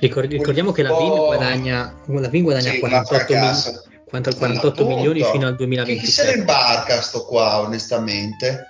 Ricord- 0.00 0.30
ricordiamo 0.30 0.72
che 0.72 0.82
Lavin 0.82 1.08
guadagna, 1.08 1.94
Lavin 2.06 2.42
guadagna 2.42 2.70
sì, 2.70 2.78
48, 2.78 3.34
mi- 3.34 3.80
48 4.04 4.86
milioni 4.86 5.22
fino 5.24 5.46
al 5.46 5.56
2027 5.56 6.06
chi 6.06 6.10
se 6.10 6.24
ne 6.24 6.40
imbarca 6.40 7.00
sto 7.00 7.24
qua 7.24 7.60
onestamente 7.60 8.66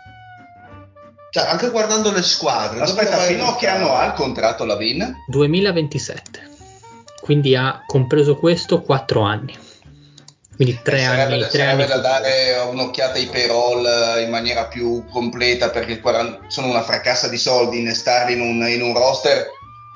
cioè, 1.30 1.44
anche 1.44 1.68
guardando 1.68 2.10
le 2.10 2.22
squadre. 2.22 2.80
Aspetta, 2.80 3.18
fino 3.18 3.48
a 3.48 3.56
che 3.56 3.66
anno 3.66 3.94
ha 3.94 4.06
il 4.06 4.12
contratto 4.12 4.64
la 4.64 4.76
Vin? 4.76 5.14
2027. 5.26 6.48
Quindi 7.20 7.54
ha 7.54 7.82
compreso 7.86 8.36
questo 8.36 8.80
4 8.80 9.20
anni. 9.20 9.54
Quindi 10.58 10.80
3 10.82 11.04
anni. 11.04 11.46
Tre 11.46 11.62
anni 11.62 11.86
da 11.86 11.98
dare 11.98 12.58
un'occhiata 12.68 13.16
ai 13.16 13.26
payroll 13.26 13.86
eh, 13.86 14.22
in 14.22 14.30
maniera 14.30 14.66
più 14.66 15.04
completa 15.08 15.70
perché 15.70 16.02
sono 16.48 16.66
una 16.66 16.82
fracassa 16.82 17.28
di 17.28 17.38
soldi, 17.38 17.78
innestarli 17.78 18.32
in 18.32 18.40
un, 18.40 18.66
in 18.66 18.82
un 18.82 18.92
roster 18.92 19.50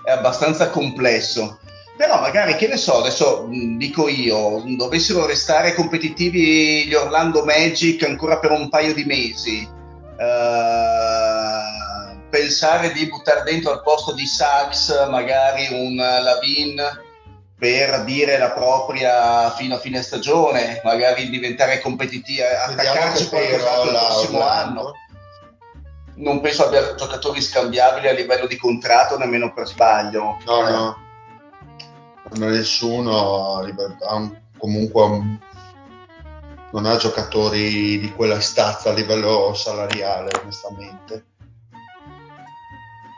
è 0.05 0.13
abbastanza 0.13 0.71
complesso. 0.71 1.59
Però 1.97 2.21
magari, 2.21 2.55
che 2.55 2.69
ne 2.69 2.77
so, 2.77 2.99
adesso 2.99 3.49
dico 3.51 4.07
io, 4.07 4.63
dovessero 4.77 5.27
restare 5.27 5.75
competitivi 5.75 6.87
gli 6.87 6.95
Orlando 6.95 7.45
Magic 7.45 8.05
ancora 8.05 8.39
per 8.39 8.53
un 8.53 8.69
paio 8.69 8.95
di 8.95 9.05
mesi, 9.05 9.81
Uh, 10.13 12.17
pensare 12.31 12.93
di 12.93 13.09
buttare 13.09 13.43
dentro 13.43 13.73
al 13.73 13.83
posto 13.83 14.13
di 14.13 14.25
Sachs 14.25 15.09
magari 15.11 15.67
un 15.73 15.97
Lavin 15.97 16.81
per 17.63 18.03
dire 18.03 18.39
la 18.39 18.51
propria 18.51 19.49
fino 19.53 19.77
a 19.77 19.79
fine 19.79 20.03
stagione, 20.03 20.81
magari 20.83 21.31
diventare 21.31 21.79
competitivi, 21.79 22.43
attaccarci 22.43 23.29
qualcosa 23.29 23.83
il 23.85 23.89
prossimo 23.89 24.43
anno. 24.43 24.95
Non 26.17 26.41
penso 26.41 26.67
abbia 26.67 26.97
giocatori 26.97 27.41
scambiabili 27.41 28.09
a 28.09 28.15
livello 28.15 28.49
di 28.49 28.57
contratto 28.57 29.17
nemmeno 29.17 29.53
per 29.53 29.69
sbaglio. 29.69 30.39
No, 30.45 30.97
no, 32.33 32.49
nessuno 32.49 33.59
ha 33.59 34.15
un, 34.17 34.41
comunque 34.59 35.03
un 35.05 35.39
non 36.73 36.87
ha 36.87 36.97
giocatori 36.97 38.01
di 38.01 38.13
quella 38.13 38.41
stazza 38.41 38.91
a 38.91 38.95
livello 38.95 39.55
salariale, 39.55 40.31
onestamente. 40.43 41.27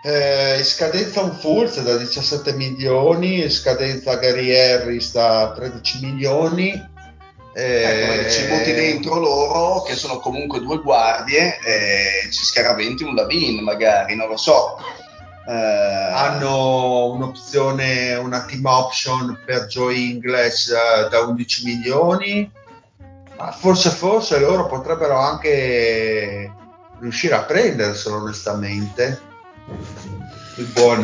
Eh, 0.07 0.63
scadenza 0.63 1.23
un 1.23 1.33
Fulz 1.33 1.81
da 1.81 1.97
17 1.97 2.53
milioni, 2.53 3.49
scadenza 3.49 4.17
Gary 4.17 4.55
Harris 4.55 5.13
da 5.13 5.55
13 5.57 6.05
milioni. 6.05 6.73
Eh, 7.55 7.83
ecco, 7.83 8.31
ci 8.31 8.45
butti 8.49 8.75
dentro 8.75 9.19
loro 9.19 9.81
che 9.81 9.95
sono 9.95 10.19
comunque 10.19 10.61
due 10.61 10.83
guardie 10.83 11.59
e 11.65 12.31
ci 12.31 12.45
scaraventi 12.45 13.03
un 13.03 13.15
Lavin 13.15 13.63
magari, 13.63 14.15
non 14.15 14.29
lo 14.29 14.37
so. 14.37 14.77
Eh, 15.49 15.53
hanno 15.53 17.07
un'opzione, 17.07 18.15
una 18.17 18.45
team 18.45 18.67
option 18.67 19.41
per 19.47 19.65
Joe 19.69 19.95
Ingles 19.95 20.67
uh, 20.67 21.09
da 21.09 21.21
11 21.21 21.65
milioni 21.65 22.51
ma 23.39 23.53
forse, 23.53 23.89
forse 23.89 24.39
loro 24.39 24.67
potrebbero 24.67 25.17
anche 25.17 26.53
riuscire 27.01 27.35
a 27.37 27.45
prenderselo 27.45 28.17
onestamente. 28.17 29.33
Il 30.57 30.67
buon, 30.73 31.01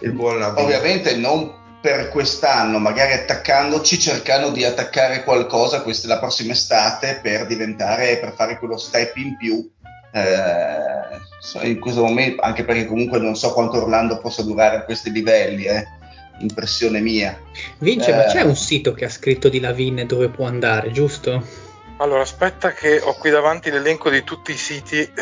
il 0.00 0.12
buon 0.12 0.42
Ovviamente 0.56 1.16
non 1.16 1.54
per 1.80 2.08
quest'anno, 2.08 2.78
magari 2.78 3.12
attaccandoci, 3.12 3.98
cercando 3.98 4.50
di 4.50 4.64
attaccare 4.64 5.22
qualcosa 5.22 5.82
questa, 5.82 6.08
la 6.08 6.18
prossima 6.18 6.52
estate 6.52 7.20
per 7.22 7.46
diventare, 7.46 8.18
per 8.18 8.34
fare 8.34 8.58
quello 8.58 8.76
step 8.76 9.16
in 9.16 9.36
più. 9.36 9.70
Eh, 10.12 11.68
in 11.68 11.78
questo 11.78 12.02
momento, 12.02 12.42
anche 12.42 12.64
perché 12.64 12.86
comunque 12.86 13.18
non 13.20 13.36
so 13.36 13.52
quanto 13.52 13.80
Orlando 13.80 14.18
possa 14.18 14.42
durare 14.42 14.76
a 14.76 14.82
questi 14.82 15.10
livelli. 15.12 15.64
Eh 15.64 15.96
impressione 16.40 17.00
mia. 17.00 17.36
Vince, 17.78 18.10
eh, 18.10 18.14
ma 18.14 18.24
c'è 18.24 18.42
un 18.42 18.56
sito 18.56 18.92
che 18.92 19.04
ha 19.04 19.10
scritto 19.10 19.48
di 19.48 19.60
Lavigne 19.60 20.06
dove 20.06 20.28
può 20.28 20.46
andare, 20.46 20.92
giusto? 20.92 21.66
Allora, 22.00 22.20
aspetta 22.20 22.70
che 22.72 23.00
ho 23.00 23.14
qui 23.14 23.28
davanti 23.30 23.70
l'elenco 23.70 24.08
di 24.08 24.22
tutti 24.22 24.52
i 24.52 24.56
siti 24.56 25.00
eh, 25.00 25.12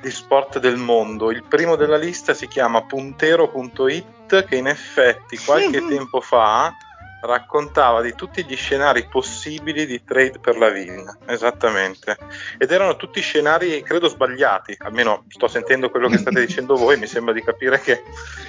di 0.00 0.10
sport 0.10 0.58
del 0.60 0.76
mondo. 0.76 1.30
Il 1.30 1.44
primo 1.44 1.76
della 1.76 1.98
lista 1.98 2.32
si 2.32 2.48
chiama 2.48 2.82
puntero.it 2.82 4.46
che 4.46 4.56
in 4.56 4.66
effetti 4.66 5.36
qualche 5.36 5.86
tempo 5.86 6.22
fa 6.22 6.74
raccontava 7.22 8.02
di 8.02 8.14
tutti 8.14 8.44
gli 8.44 8.56
scenari 8.56 9.06
possibili 9.06 9.86
di 9.86 10.02
trade 10.04 10.38
per 10.40 10.56
la 10.56 10.70
Vigna, 10.70 11.16
esattamente. 11.26 12.16
Ed 12.58 12.70
erano 12.70 12.96
tutti 12.96 13.20
scenari, 13.20 13.82
credo, 13.82 14.08
sbagliati, 14.08 14.76
almeno 14.80 15.24
sto 15.28 15.46
sentendo 15.46 15.88
quello 15.90 16.08
che 16.08 16.18
state 16.18 16.44
dicendo 16.44 16.74
voi, 16.74 16.96
mi 16.98 17.06
sembra 17.06 17.32
di 17.32 17.42
capire 17.42 17.80
che, 17.80 18.02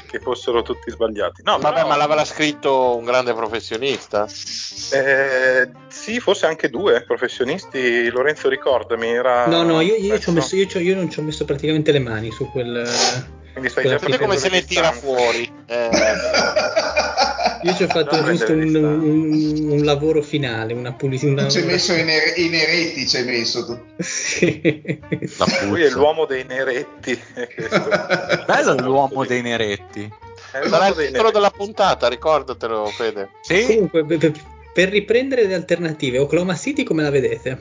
che 0.07 0.19
fossero 0.19 0.63
tutti 0.63 0.89
sbagliati. 0.89 1.43
No, 1.43 1.59
Vabbè, 1.59 1.75
però... 1.75 1.87
ma 1.87 1.95
l'aveva 1.95 2.25
scritto 2.25 2.97
un 2.97 3.05
grande 3.05 3.33
professionista? 3.33 4.25
Eh, 4.25 5.69
sì, 5.87 6.19
forse 6.19 6.47
anche 6.47 6.69
due 6.69 7.03
professionisti, 7.03 8.09
Lorenzo 8.09 8.49
ricordami, 8.49 9.09
era... 9.09 9.45
No, 9.45 9.61
no, 9.61 9.81
io, 9.81 9.95
io, 9.95 10.19
messo, 10.31 10.55
io, 10.55 10.67
io 10.79 10.95
non 10.95 11.11
ci 11.11 11.19
ho 11.19 11.23
messo 11.23 11.45
praticamente 11.45 11.91
le 11.91 11.99
mani 11.99 12.31
su 12.31 12.49
quel... 12.49 12.89
Quindi 13.51 13.69
stai 13.69 13.87
già 13.87 13.99
come 14.17 14.37
se 14.37 14.49
ne 14.49 14.65
tira 14.65 14.91
fuori. 14.91 15.47
Eh. 15.67 15.89
Io 17.63 17.73
ci 17.75 17.83
ho 17.83 17.87
fatto 17.87 18.19
no, 18.19 18.23
giusto 18.23 18.51
un, 18.51 18.75
un, 18.75 19.71
un, 19.71 19.83
lavoro 19.83 20.21
finale, 20.21 20.73
una 20.73 20.93
pulizia. 20.93 21.47
Ci 21.47 21.59
hai 21.59 21.65
messo 21.65 21.93
i, 21.93 22.03
ner- 22.03 22.37
i 22.37 22.49
neretti, 22.49 23.07
ci 23.07 23.17
hai 23.17 23.25
messo 23.25 23.65
tu. 23.65 23.79
sì. 24.03 24.99
Lui 25.63 25.83
è 25.83 25.89
l'uomo 25.89 26.25
dei 26.25 26.43
neretti. 26.43 27.19
Bello 28.45 28.75
l'uomo 28.75 29.25
dei 29.25 29.41
neretti. 29.41 30.11
Sarà 30.51 30.87
il 30.87 30.95
titolo 30.95 31.31
della 31.31 31.49
puntata, 31.49 32.07
ricordatelo, 32.07 32.85
Fede. 32.87 33.29
Sì? 33.41 33.65
Comunque, 33.65 34.05
per, 34.05 34.31
per 34.73 34.89
riprendere 34.89 35.45
le 35.45 35.55
alternative, 35.55 36.19
Oklahoma 36.19 36.55
City 36.55 36.83
come 36.83 37.01
la 37.01 37.09
vedete? 37.09 37.57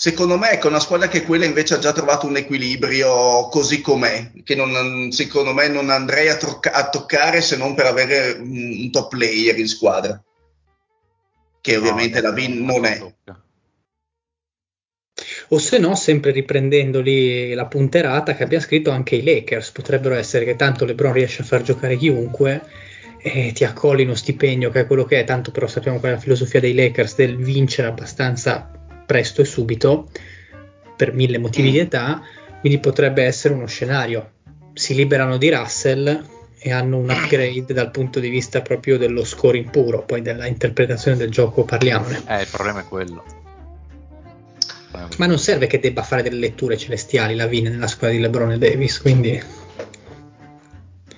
Secondo 0.00 0.38
me 0.38 0.50
è 0.50 0.54
ecco, 0.54 0.68
una 0.68 0.78
squadra 0.78 1.08
che 1.08 1.24
quella 1.24 1.44
invece 1.44 1.74
ha 1.74 1.78
già 1.80 1.92
trovato 1.92 2.28
un 2.28 2.36
equilibrio 2.36 3.48
così 3.48 3.80
com'è, 3.80 4.30
che 4.44 4.54
non, 4.54 5.10
secondo 5.10 5.52
me 5.52 5.66
non 5.66 5.90
andrei 5.90 6.28
a, 6.28 6.36
tocca- 6.36 6.72
a, 6.72 6.88
toccare 6.88 7.40
se 7.40 7.56
non 7.56 7.74
per 7.74 7.86
avere 7.86 8.38
un, 8.38 8.76
un, 8.78 8.90
top 8.92 9.08
player 9.08 9.58
in 9.58 9.66
squadra, 9.66 10.22
che 11.60 11.72
no, 11.72 11.78
ovviamente 11.80 12.20
la 12.20 12.30
VIN 12.30 12.64
non 12.64 12.84
è. 12.84 13.12
O 15.48 15.58
se 15.58 15.78
no, 15.78 15.96
sempre 15.96 16.30
riprendendo 16.30 17.00
lì 17.00 17.52
la 17.52 17.66
punterata 17.66 18.36
che 18.36 18.44
abbia 18.44 18.60
scritto 18.60 18.92
anche 18.92 19.16
i 19.16 19.24
Lakers, 19.24 19.72
potrebbero 19.72 20.14
essere 20.14 20.44
che 20.44 20.54
tanto 20.54 20.84
LeBron 20.84 21.12
riesce 21.12 21.42
a 21.42 21.44
far 21.44 21.62
giocare 21.62 21.96
chiunque 21.96 22.62
e 23.20 23.50
ti 23.52 23.64
accolli 23.64 24.14
stipendio 24.14 24.70
che 24.70 24.82
è 24.82 24.86
quello 24.86 25.04
che 25.04 25.18
è, 25.18 25.24
tanto 25.24 25.50
però 25.50 25.66
sappiamo 25.66 25.98
qual 25.98 26.12
è 26.12 26.14
la 26.14 26.20
filosofia 26.20 26.60
dei 26.60 26.72
Lakers 26.72 27.16
del 27.16 27.36
vincere 27.36 27.88
abbastanza 27.88 28.77
presto 29.08 29.40
e 29.40 29.46
subito 29.46 30.10
per 30.94 31.14
mille 31.14 31.38
motivi 31.38 31.70
mm. 31.70 31.72
di 31.72 31.78
età, 31.78 32.22
quindi 32.60 32.78
potrebbe 32.78 33.24
essere 33.24 33.54
uno 33.54 33.66
scenario. 33.66 34.32
Si 34.74 34.94
liberano 34.94 35.38
di 35.38 35.48
Russell, 35.48 36.36
e 36.60 36.72
hanno 36.72 36.98
un 36.98 37.08
upgrade 37.08 37.72
dal 37.72 37.90
punto 37.90 38.18
di 38.20 38.28
vista 38.28 38.62
proprio 38.62 38.98
dello 38.98 39.24
scoring 39.24 39.70
puro, 39.70 40.04
poi 40.04 40.22
della 40.22 40.46
interpretazione 40.46 41.16
del 41.16 41.30
gioco 41.30 41.64
parliamone. 41.64 42.22
Eh, 42.26 42.40
il 42.40 42.48
problema 42.50 42.80
è 42.80 42.84
quello. 42.84 43.24
Ma 45.18 45.26
non 45.26 45.38
serve 45.38 45.68
che 45.68 45.78
debba 45.78 46.02
fare 46.02 46.22
delle 46.22 46.38
letture 46.38 46.76
celestiali 46.76 47.36
la 47.36 47.46
Vine 47.46 47.70
nella 47.70 47.86
squadra 47.86 48.16
di 48.16 48.22
LeBron 48.22 48.52
e 48.52 48.58
Davis, 48.58 49.00
quindi 49.00 49.40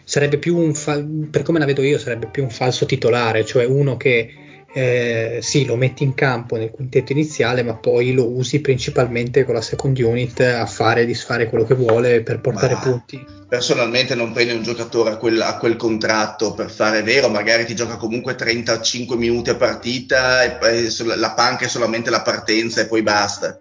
sarebbe 0.05 0.39
più 0.39 0.57
un 0.57 0.75
fa- 0.75 1.03
per 1.31 1.43
come 1.43 1.59
la 1.59 1.65
vedo 1.65 1.83
io 1.83 1.99
sarebbe 1.99 2.27
più 2.27 2.43
un 2.43 2.51
falso 2.51 2.85
titolare, 2.85 3.45
cioè 3.45 3.65
uno 3.65 3.97
che 3.97 4.35
eh, 4.73 5.39
sì, 5.43 5.65
lo 5.65 5.77
metti 5.77 6.05
in 6.05 6.15
campo 6.15 6.57
nel 6.57 6.71
quintetto 6.71 7.13
iniziale, 7.13 7.63
ma 7.63 7.75
poi 7.75 8.13
lo 8.13 8.29
usi 8.29 8.61
principalmente 8.61 9.45
con 9.45 9.55
la 9.55 9.61
second 9.61 9.99
unit 9.99 10.41
a 10.41 10.67
fare 10.67 11.03
e 11.03 11.07
disfare 11.07 11.49
quello 11.49 11.65
che 11.65 11.75
vuole 11.75 12.23
per 12.23 12.41
portare 12.41 12.75
Ma 12.75 12.81
punti. 12.81 13.39
Personalmente 13.49 14.15
non 14.15 14.31
prendi 14.33 14.55
un 14.55 14.63
giocatore 14.63 15.11
a 15.11 15.17
quel, 15.17 15.41
a 15.41 15.57
quel 15.57 15.75
contratto 15.75 16.55
per 16.55 16.71
fare 16.71 17.03
vero, 17.03 17.29
magari 17.29 17.65
ti 17.65 17.75
gioca 17.75 17.97
comunque 17.97 18.37
35 18.37 19.17
minuti 19.17 19.51
a 19.51 19.57
partita 19.57 20.43
e 20.43 20.89
sol- 20.89 21.19
la 21.19 21.33
panca 21.33 21.65
è 21.65 21.69
solamente 21.69 22.11
la 22.11 22.23
partenza 22.23 22.81
e 22.81 22.87
poi 22.87 23.03
basta. 23.03 23.59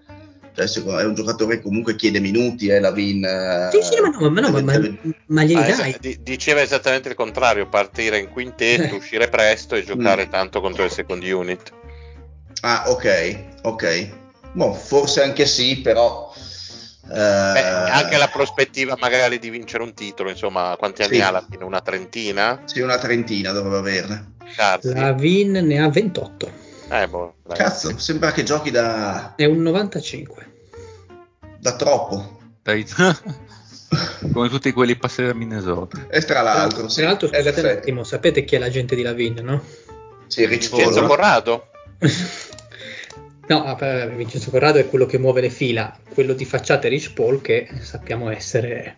Cioè, 0.68 0.84
è 1.02 1.06
un 1.06 1.14
giocatore 1.14 1.58
che 1.58 1.62
comunque 1.62 1.96
chiede 1.96 2.20
minuti, 2.20 2.68
eh, 2.68 2.80
la 2.80 2.92
Vin. 2.92 3.24
eh, 3.24 3.70
Sì, 3.72 3.82
sì, 3.82 4.02
ma 4.02 4.10
no, 4.10 4.30
ma, 4.30 4.42
no, 4.42 4.50
ma, 4.50 4.62
ma, 4.62 4.80
ma 5.28 5.44
glieli 5.44 5.72
Ah, 5.72 5.76
dai. 5.76 5.90
es- 5.92 6.00
di- 6.00 6.20
diceva 6.22 6.62
esattamente 6.62 7.10
il 7.10 7.16
contrario, 7.16 7.68
partire 7.68 8.18
in 8.20 8.30
quintetto, 8.30 8.96
Eh. 8.96 8.98
uscire 8.98 9.30
presto 9.30 9.76
e 9.76 9.84
giocare 9.84 10.26
Mm. 10.28 10.30
tanto 10.30 10.62
contro 10.62 10.84
le 10.84 10.90
second 10.90 11.24
unit. 11.24 11.72
Ah, 12.62 12.84
ok, 12.88 13.46
ok. 13.64 14.10
Boh, 14.54 14.74
forse 14.74 15.22
anche 15.24 15.46
sì, 15.46 15.80
però... 15.82 16.32
eh, 17.12 17.14
Beh, 17.14 17.62
anche 17.92 18.18
la 18.18 18.28
prospettiva 18.28 18.96
magari 19.00 19.40
di 19.40 19.50
vincere 19.50 19.84
un 19.84 19.94
titolo, 19.94 20.30
insomma, 20.30 20.76
quanti 20.78 21.02
anni 21.04 21.16
Sì. 21.16 21.22
ha 21.22 21.28
alla 21.30 21.46
fine? 21.50 21.64
Una 21.64 21.82
trentina? 21.82 22.62
Sì, 22.66 22.82
una 22.82 22.98
trentina 22.98 23.52
dovrebbe 23.52 23.78
averne. 23.78 24.34
Cazzi. 24.56 24.94
La 24.94 25.14
Vin 25.14 25.52
ne 25.52 25.80
ha 25.80 25.90
28, 25.90 26.52
Eh, 26.92 27.08
boh. 27.08 27.36
Cazzo, 27.54 27.98
sembra 28.00 28.32
che 28.32 28.44
giochi 28.44 28.72
da, 28.72 29.36
è 29.36 29.46
un 29.46 29.62
95. 29.62 30.49
Da 31.60 31.76
troppo. 31.76 32.40
Dai- 32.64 32.86
Come 34.32 34.50
tutti 34.50 34.72
quelli 34.72 34.96
passati 34.96 35.28
da 35.28 35.34
Minnesota. 35.34 36.08
E 36.10 36.22
tra 36.22 36.42
l'altro, 36.42 36.88
sì, 36.90 36.98
Tra 36.98 37.08
l'altro, 37.08 37.32
è 37.32 37.42
scusate 37.42 37.62
un 37.62 37.68
attimo, 37.68 38.04
sapete 38.04 38.44
chi 38.44 38.56
è 38.56 38.60
l'agente 38.60 38.96
di 38.96 39.02
Lavin, 39.02 39.40
no? 39.42 39.64
Sì, 40.28 40.46
Vincenzo. 40.46 41.06
Corrado? 41.06 41.70
no, 43.48 43.64
ah, 43.64 43.74
vabbè, 43.74 44.12
Vincenzo 44.12 44.52
Corrado 44.52 44.78
è 44.78 44.88
quello 44.88 45.08
che 45.08 45.18
muove 45.18 45.42
le 45.42 45.50
fila, 45.50 45.98
quello 46.14 46.34
di 46.34 46.46
facciata 46.46 46.86
è 46.86 46.90
Rich 46.90 47.14
Paul 47.14 47.42
che 47.42 47.68
sappiamo 47.82 48.30
essere 48.30 48.98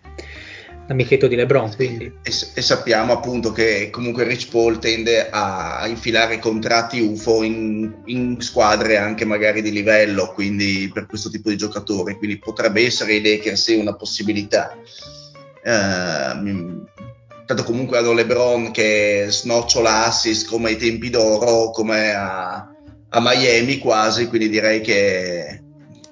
l'amichetto 0.88 1.28
di 1.28 1.36
LeBron, 1.36 1.74
quindi. 1.76 2.06
E, 2.06 2.32
e 2.54 2.62
sappiamo 2.62 3.14
appunto 3.14 3.52
che 3.52 3.90
comunque 3.90 4.24
Rich 4.24 4.50
Paul 4.50 4.80
tende 4.80 5.30
a, 5.30 5.86
infilare 5.88 6.40
contratti 6.40 7.00
UFO 7.00 7.44
in, 7.44 8.02
in 8.06 8.42
squadre 8.42 8.98
anche 8.98 9.26
magari 9.26 9.62
di 9.62 9.72
livello, 9.72 10.32
quindi 10.34 10.90
per 10.94 11.06
questo 11.06 11.30
tipo 11.30 11.50
di 11.50 11.58
giocatori, 11.58 12.16
quindi 12.16 12.38
potrebbe 12.38 12.86
essere 12.86 13.16
i 13.16 13.22
Lakers 13.22 13.62
sì 13.62 13.76
una 13.76 13.96
possibilità. 13.96 14.76
Mi- 15.64 16.84
tanto 17.46 17.64
comunque 17.64 17.98
hanno 17.98 18.14
LeBron 18.14 18.72
che 18.72 19.26
snocciola 19.30 20.06
assist 20.06 20.48
come 20.48 20.70
ai 20.70 20.78
tempi 20.78 21.10
d'oro, 21.10 21.70
come 21.72 22.14
a, 22.14 22.68
a 23.10 23.20
Miami 23.22 23.78
quasi, 23.78 24.28
quindi 24.28 24.50
direi 24.50 24.82
che 24.82 25.62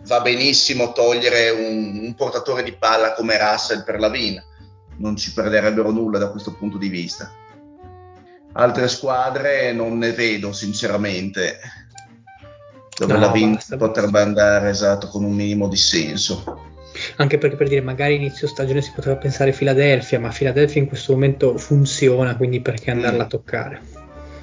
va 0.05 0.21
benissimo 0.21 0.91
togliere 0.91 1.49
un, 1.49 1.99
un 2.03 2.15
portatore 2.15 2.63
di 2.63 2.73
palla 2.73 3.13
come 3.13 3.37
Russell 3.37 3.83
per 3.83 3.99
la 3.99 4.09
Vin 4.09 4.41
non 4.99 5.15
ci 5.17 5.34
perderebbero 5.34 5.91
nulla 5.91 6.17
da 6.17 6.30
questo 6.30 6.53
punto 6.53 6.77
di 6.77 6.88
vista. 6.89 7.30
Altre 8.53 8.88
squadre 8.88 9.71
non 9.73 9.97
ne 9.97 10.11
vedo 10.11 10.51
sinceramente 10.53 11.59
dove 12.97 13.13
No, 13.13 13.19
la 13.19 13.27
Vin 13.31 13.53
basta, 13.53 13.77
potrebbe 13.77 14.09
basta. 14.11 14.27
andare 14.27 14.69
esatto 14.69 15.07
con 15.07 15.23
un 15.23 15.34
minimo 15.34 15.67
di 15.67 15.77
senso. 15.77 16.63
anche 17.17 17.38
perché 17.38 17.55
per 17.55 17.67
dire 17.69 17.81
magari 17.81 18.15
inizio 18.15 18.47
stagione 18.47 18.81
si 18.81 18.91
poteva 18.93 19.15
pensare 19.15 19.51
Philadelphia, 19.51 20.19
ma 20.19 20.30
Philadelphia 20.30 20.81
in 20.81 20.88
questo 20.88 21.13
momento 21.13 21.57
funziona, 21.57 22.35
quindi 22.35 22.59
perché 22.61 22.91
andarla 22.91 23.19
Mm. 23.23 23.26
a 23.26 23.27
toccare? 23.27 23.81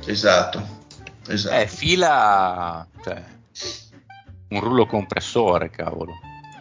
Esatto. 0.06 0.66
esatto. 1.28 1.54
Eh, 1.60 1.66
fila. 1.66 2.86
Cioè, 3.02 3.22
un 4.50 4.60
rullo 4.60 4.86
compressore, 4.86 5.68
cavolo. 5.68 6.14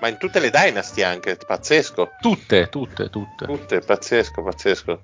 Ma 0.06 0.12
in 0.12 0.18
tutte 0.20 0.40
le 0.40 0.52
Dynasty 0.52 1.02
anche, 1.02 1.36
pazzesco. 1.36 2.12
Tutte, 2.22 2.70
tutte, 2.70 3.10
tutte. 3.10 3.46
Tutte, 3.46 3.80
pazzesco, 3.80 4.44
pazzesco. 4.44 5.02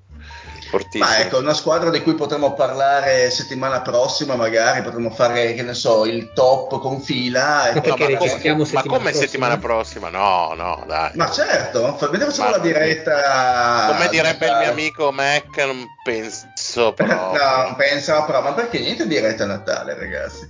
Fortissimo. 0.70 1.04
Ma 1.04 1.18
ecco, 1.18 1.40
una 1.40 1.56
squadra 1.56 1.90
di 1.90 2.04
cui 2.04 2.14
potremo 2.14 2.54
parlare 2.54 3.32
settimana 3.32 3.82
prossima, 3.82 4.36
magari 4.36 4.84
potremo 4.84 5.10
fare, 5.10 5.56
che 5.56 5.64
ne 5.64 5.74
so, 5.74 6.06
il 6.06 6.32
top 6.34 6.80
con 6.80 7.02
fila. 7.02 7.72
E 7.72 7.74
Ma 7.74 7.82
poi 7.82 7.98
perché 7.98 8.12
ma, 8.14 8.20
come, 8.20 8.56
ma 8.56 8.66
settimana 8.66 8.86
come 8.86 9.00
prossima? 9.00 9.12
settimana 9.26 9.58
prossima? 9.58 10.10
No, 10.10 10.54
no, 10.56 10.84
dai. 10.86 11.12
Ma 11.16 11.32
certo, 11.32 11.98
vediamo 12.12 12.32
solo 12.32 12.50
Ma- 12.52 12.58
la 12.58 12.62
diretta. 12.62 13.88
Come 13.94 14.10
direbbe 14.10 14.46
il 14.46 14.58
mio 14.58 14.70
amico 14.70 15.12
Mac, 15.12 15.58
non 15.58 15.84
penso 16.04 16.94
proprio. 16.94 17.32
no, 17.32 17.74
pensa 17.76 18.22
però, 18.22 18.44
ma 18.44 18.54
perché 18.54 18.78
niente 18.80 19.08
diretta 19.08 19.46
a 19.46 19.48
Natale, 19.48 19.96
ragazzi? 19.96 20.48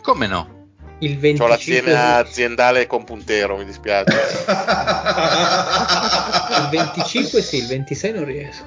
Come 0.00 0.26
no? 0.26 0.53
Il 0.98 1.14
C'ho 1.14 1.20
25 1.20 1.48
l'azienda 1.48 2.16
aziendale 2.16 2.86
con 2.86 3.04
puntero, 3.04 3.56
mi 3.56 3.64
dispiace. 3.64 4.44
il 6.58 6.68
25 6.70 7.42
sì, 7.42 7.56
il 7.58 7.66
26 7.66 8.12
non 8.12 8.24
riesco. 8.24 8.64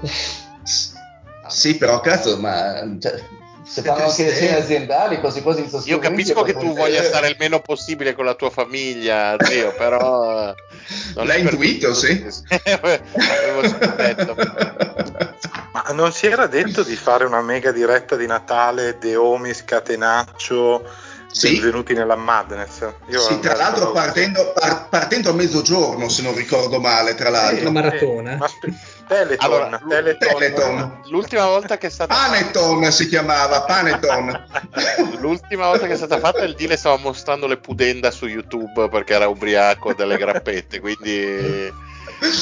sì, 1.48 1.78
però 1.78 2.00
cazzo, 2.02 2.38
ma 2.38 2.86
cioè, 3.00 3.22
se 3.68 3.82
fanno 3.82 4.06
anche 4.06 4.24
le 4.24 4.34
cene 4.34 4.56
aziendali, 4.56 5.20
quasi 5.20 5.42
quasi 5.42 5.62
il 5.62 5.82
Io 5.86 6.00
capisco 6.00 6.42
che 6.42 6.54
tu 6.54 6.74
voglia 6.74 7.04
stare 7.04 7.28
il 7.28 7.36
meno 7.38 7.60
possibile 7.60 8.14
con 8.14 8.24
la 8.24 8.34
tua 8.34 8.50
famiglia, 8.50 9.36
zio, 9.40 9.74
però... 9.74 10.56
non 11.16 11.28
L'hai 11.28 11.42
intuito, 11.42 11.94
sì? 11.94 12.26
Avevo 12.64 13.68
sospetto. 13.68 14.36
Ma 15.74 15.84
non 15.92 16.14
si 16.14 16.28
era 16.28 16.48
detto 16.48 16.84
di 16.84 16.96
fare 16.96 17.26
una 17.26 17.42
mega 17.42 17.74
diretta 17.74 18.16
di 18.16 18.26
Natale, 18.26 18.98
De 19.00 19.18
Omis, 19.18 19.66
Catenaccio, 19.66 20.84
Sì. 21.38 21.52
benvenuti 21.54 21.94
nella 21.94 22.16
Madness? 22.16 22.88
Io 23.10 23.20
Sì, 23.20 23.40
tra 23.40 23.56
l'altro 23.56 23.92
partendo, 23.92 24.54
par- 24.54 24.90
partendo 24.90 25.30
a 25.30 25.34
mezzogiorno, 25.34 26.10
se 26.10 26.24
non 26.24 26.34
ricordo 26.34 26.80
male, 26.80 27.14
tra 27.14 27.30
Una 27.30 27.42
l'altro. 27.42 27.72
maratona. 27.72 28.36
Ma 28.38 28.46
aspe- 28.46 28.74
Teleton, 29.08 29.46
Allora, 29.46 29.82
Teleton, 29.88 30.30
Teleton. 30.38 31.02
L'ultima 31.10 31.46
volta 31.46 31.78
che 31.78 31.88
è 31.88 31.90
stata 31.90 32.14
Paneton 32.14 32.92
si 32.92 33.08
chiamava, 33.08 33.62
Paneton. 33.62 34.46
L'ultima 35.22 35.68
volta 35.68 35.86
che 35.88 35.94
è 35.94 35.96
stata 35.98 36.18
fatta 36.20 36.44
il 36.44 36.56
Dile 36.56 36.76
stava 36.76 36.98
mostrando 36.98 37.46
le 37.48 37.58
pudenda 37.58 38.10
su 38.12 38.26
YouTube 38.26 38.90
perché 38.90 39.14
era 39.14 39.28
ubriaco 39.28 39.94
delle 39.94 40.18
grappette, 40.18 40.80
quindi 40.80 41.72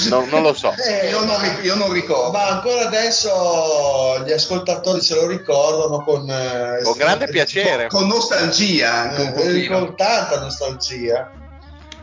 no- 0.10 0.26
non 0.30 0.42
lo 0.42 0.54
so. 0.54 0.74
Eh, 0.88 1.10
Io 1.10 1.24
non, 1.26 1.60
io 1.62 1.76
non 1.76 1.92
ricordo. 1.92 2.32
Ma 2.32 2.48
ancora 2.50 2.86
adesso 2.88 4.24
gli 4.26 4.32
ascoltatori 4.32 5.02
se 5.02 5.16
lo 5.16 5.28
ricordano 5.28 6.04
con, 6.04 6.30
eh, 6.30 6.82
Con 6.84 6.94
grande 6.98 7.28
piacere. 7.28 7.88
Con 7.88 8.08
nostalgia 8.08 9.14
eh, 9.16 9.68
con 9.68 9.96
tanta 9.96 10.40
nostalgia. 10.40 11.32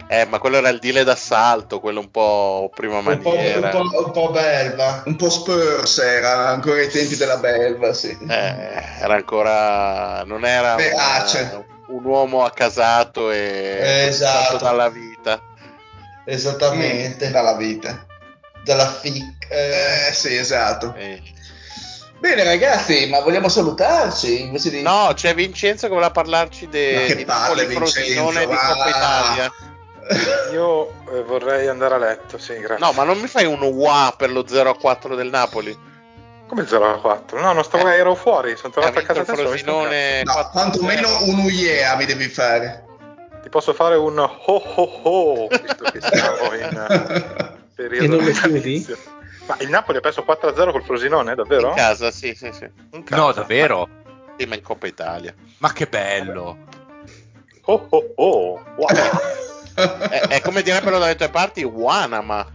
Eh, 0.09 0.27
ma 0.27 0.39
quello 0.39 0.59
era 0.59 0.69
il 0.69 0.79
Dile 0.79 1.05
d'assalto, 1.05 1.81
quello 1.81 2.01
un 2.01 2.11
po' 2.11 2.71
prima 2.75 2.99
Un 2.99 3.19
po', 3.23 3.31
un, 3.31 3.35
maniera. 3.37 3.69
po', 3.71 4.05
un 4.05 4.11
po' 4.11 4.31
belva. 4.31 5.03
Un 5.07 5.17
po' 5.17 5.31
Spurs 5.31 5.99
era 6.01 6.49
ancora 6.49 6.81
ai 6.81 6.91
tempi 6.91 7.17
della 7.17 7.39
belva, 7.39 7.95
sì. 7.95 8.15
Eh, 8.29 8.83
era 9.01 9.15
ancora 9.15 10.23
non 10.27 10.45
era 10.45 10.75
un, 10.75 11.65
un 11.97 12.05
uomo 12.05 12.45
accasato 12.45 13.31
e 13.31 14.05
Esatto. 14.09 14.53
fatto 14.59 14.65
dalla 14.65 14.91
vita. 14.91 15.41
Esattamente. 16.25 17.31
Dalla 17.31 17.55
vita. 17.57 18.07
Dalla 18.65 18.87
FIC. 18.87 19.47
eh. 19.49 20.09
Eh 20.09 20.13
sì, 20.13 20.37
esatto. 20.37 20.95
Eh, 20.97 21.21
Bene 22.19 22.45
ragazzi, 22.45 23.09
ma 23.09 23.19
vogliamo 23.21 23.49
salutarci 23.49 24.43
invece 24.43 24.71
di... 24.71 24.81
No, 24.83 25.11
c'è 25.13 25.35
Vincenzo 25.35 25.89
che 25.89 25.93
voleva 25.93 26.13
parlarci 26.13 26.69
de, 26.69 27.17
di 27.17 27.25
palle, 27.25 27.63
Napoli 27.63 27.75
Frosinone 27.75 28.41
di 28.47 28.55
Coppa 28.55 28.75
va. 28.77 28.89
Italia. 28.89 29.53
Io 30.53 30.89
eh, 31.13 31.23
vorrei 31.25 31.67
andare 31.67 31.95
a 31.95 31.99
letto, 31.99 32.39
sì, 32.39 32.55
grazie. 32.61 32.79
No, 32.85 32.93
ma 32.93 33.03
non 33.03 33.19
mi 33.19 33.27
fai 33.27 33.45
un 33.45 33.61
UA 33.61 34.15
per 34.17 34.31
lo 34.31 34.47
0 34.47 34.71
a 34.71 34.77
4 34.77 35.17
del 35.17 35.31
Napoli? 35.31 35.77
Come 36.47 36.65
0 36.65 36.95
a 36.95 37.01
4? 37.01 37.41
No, 37.41 37.53
non 37.53 37.65
stavo, 37.65 37.89
Eh. 37.89 37.97
ero 37.97 38.15
fuori, 38.15 38.57
sono 38.57 38.73
tornato 38.73 38.99
a 38.99 39.03
vinto 39.03 39.15
casa 39.25 39.35
Frosinone 39.35 40.23
No, 40.23 40.33
4-0. 40.35 40.51
quantomeno 40.53 41.23
un 41.25 41.39
UIEA 41.41 41.97
mi 41.97 42.05
devi 42.05 42.29
fare. 42.29 42.85
Ti 43.43 43.49
posso 43.49 43.73
fare 43.75 43.97
un 43.97 44.19
ho 44.19 44.31
ho 44.37 45.01
ho, 45.03 45.49
visto 45.49 45.85
che 45.91 46.01
siamo 46.01 46.55
in 46.55 46.63
eh, 46.63 47.59
periodo 47.75 48.05
E 48.05 48.09
non 48.09 48.19
lo 48.19 48.33
natalizio. 48.33 48.97
Ma 49.47 49.57
il 49.61 49.69
Napoli 49.69 49.99
ha 49.99 50.01
perso 50.01 50.25
4-0 50.27 50.71
col 50.71 50.85
Frosinone, 50.85 51.35
davvero? 51.35 51.71
In 51.71 51.75
casa, 51.75 52.11
sì, 52.11 52.35
sì, 52.35 52.53
sì. 52.53 52.69
In 52.93 53.03
casa. 53.03 53.23
No, 53.23 53.33
davvero? 53.33 53.89
Sì, 54.39 54.47
ma 54.47 54.55
in 54.55 54.63
Coppa 54.63 54.87
Italia. 54.87 55.35
Ma 55.59 55.73
che 55.73 55.87
bello! 55.87 56.57
Oh 57.65 57.87
oh 57.91 58.13
oh, 58.17 58.63
wow. 58.77 58.89
È, 59.75 60.21
è 60.39 60.41
come 60.41 60.63
direbbero 60.63 60.99
dalle 60.99 61.17
tue 61.17 61.29
parti, 61.29 61.63
Wanama. 61.65 62.47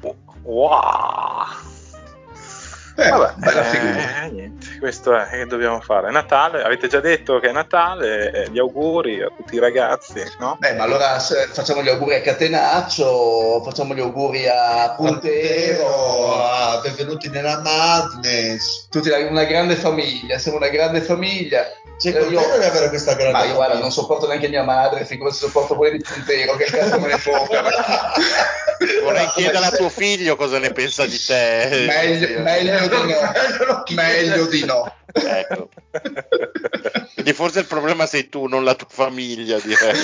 wow. 0.43 1.45
Eh, 2.99 3.09
Vabbè, 3.11 3.33
bella 3.35 3.61
eh, 3.61 3.63
figura. 3.65 4.21
niente, 4.31 4.79
questo 4.79 5.15
è 5.15 5.27
che 5.29 5.45
dobbiamo 5.45 5.79
fare. 5.81 6.07
È 6.07 6.11
Natale, 6.11 6.63
avete 6.63 6.87
già 6.87 6.99
detto 6.99 7.39
che 7.39 7.49
è 7.49 7.51
Natale, 7.51 8.31
eh, 8.31 8.49
gli 8.49 8.57
auguri 8.57 9.21
a 9.21 9.27
tutti 9.35 9.53
i 9.55 9.59
ragazzi, 9.59 10.23
no? 10.39 10.57
Beh, 10.59 10.73
ma 10.73 10.83
allora 10.83 11.19
facciamo 11.19 11.83
gli 11.83 11.89
auguri 11.89 12.15
a 12.15 12.21
Catenaccio, 12.21 13.61
facciamo 13.63 13.93
gli 13.93 13.99
auguri 13.99 14.47
a 14.47 14.95
Puntero, 14.97 16.41
a 16.43 16.79
benvenuti 16.81 17.29
nella 17.29 17.61
Madness. 17.61 18.87
tutti 18.89 19.09
una 19.09 19.43
grande 19.43 19.75
famiglia, 19.75 20.39
siamo 20.39 20.57
una 20.57 20.69
grande 20.69 21.01
famiglia. 21.01 21.65
Sei 21.99 22.13
Eh, 22.13 22.19
io- 22.19 22.39
contento 22.39 22.59
di 22.59 22.65
avere 22.65 22.89
questa 22.89 23.13
grande 23.15 23.31
Ma 23.31 23.43
io 23.45 23.55
guarda, 23.55 23.79
non 23.79 23.91
sopporto 23.91 24.27
neanche 24.27 24.47
mia 24.49 24.61
madre, 24.63 25.03
figurati 25.03 25.35
se 25.35 25.45
sopporto 25.45 25.75
quelli 25.75 25.97
di 25.97 26.03
Puntero, 26.03 26.55
che 26.55 26.65
cazzo 26.65 26.99
me 26.99 27.07
ne 27.07 27.17
foca. 27.17 27.63
Vorrei 29.01 29.27
chiedere 29.33 29.65
a 29.65 29.71
tuo 29.71 29.89
figlio 29.89 30.35
cosa 30.35 30.59
ne 30.59 30.71
pensa 30.71 31.07
di 31.07 31.17
te. 31.17 31.85
meglio, 31.87 32.39
meglio 32.41 32.87
di 32.87 33.11
no, 33.11 33.83
meglio 33.95 34.45
di 34.45 34.65
no. 34.65 34.93
Ecco. 35.11 35.69
Quindi 37.15 37.33
forse 37.33 37.59
il 37.61 37.65
problema 37.65 38.05
sei 38.05 38.29
tu, 38.29 38.45
non 38.45 38.63
la 38.63 38.75
tua 38.75 38.87
famiglia, 38.87 39.57
direi. 39.59 39.99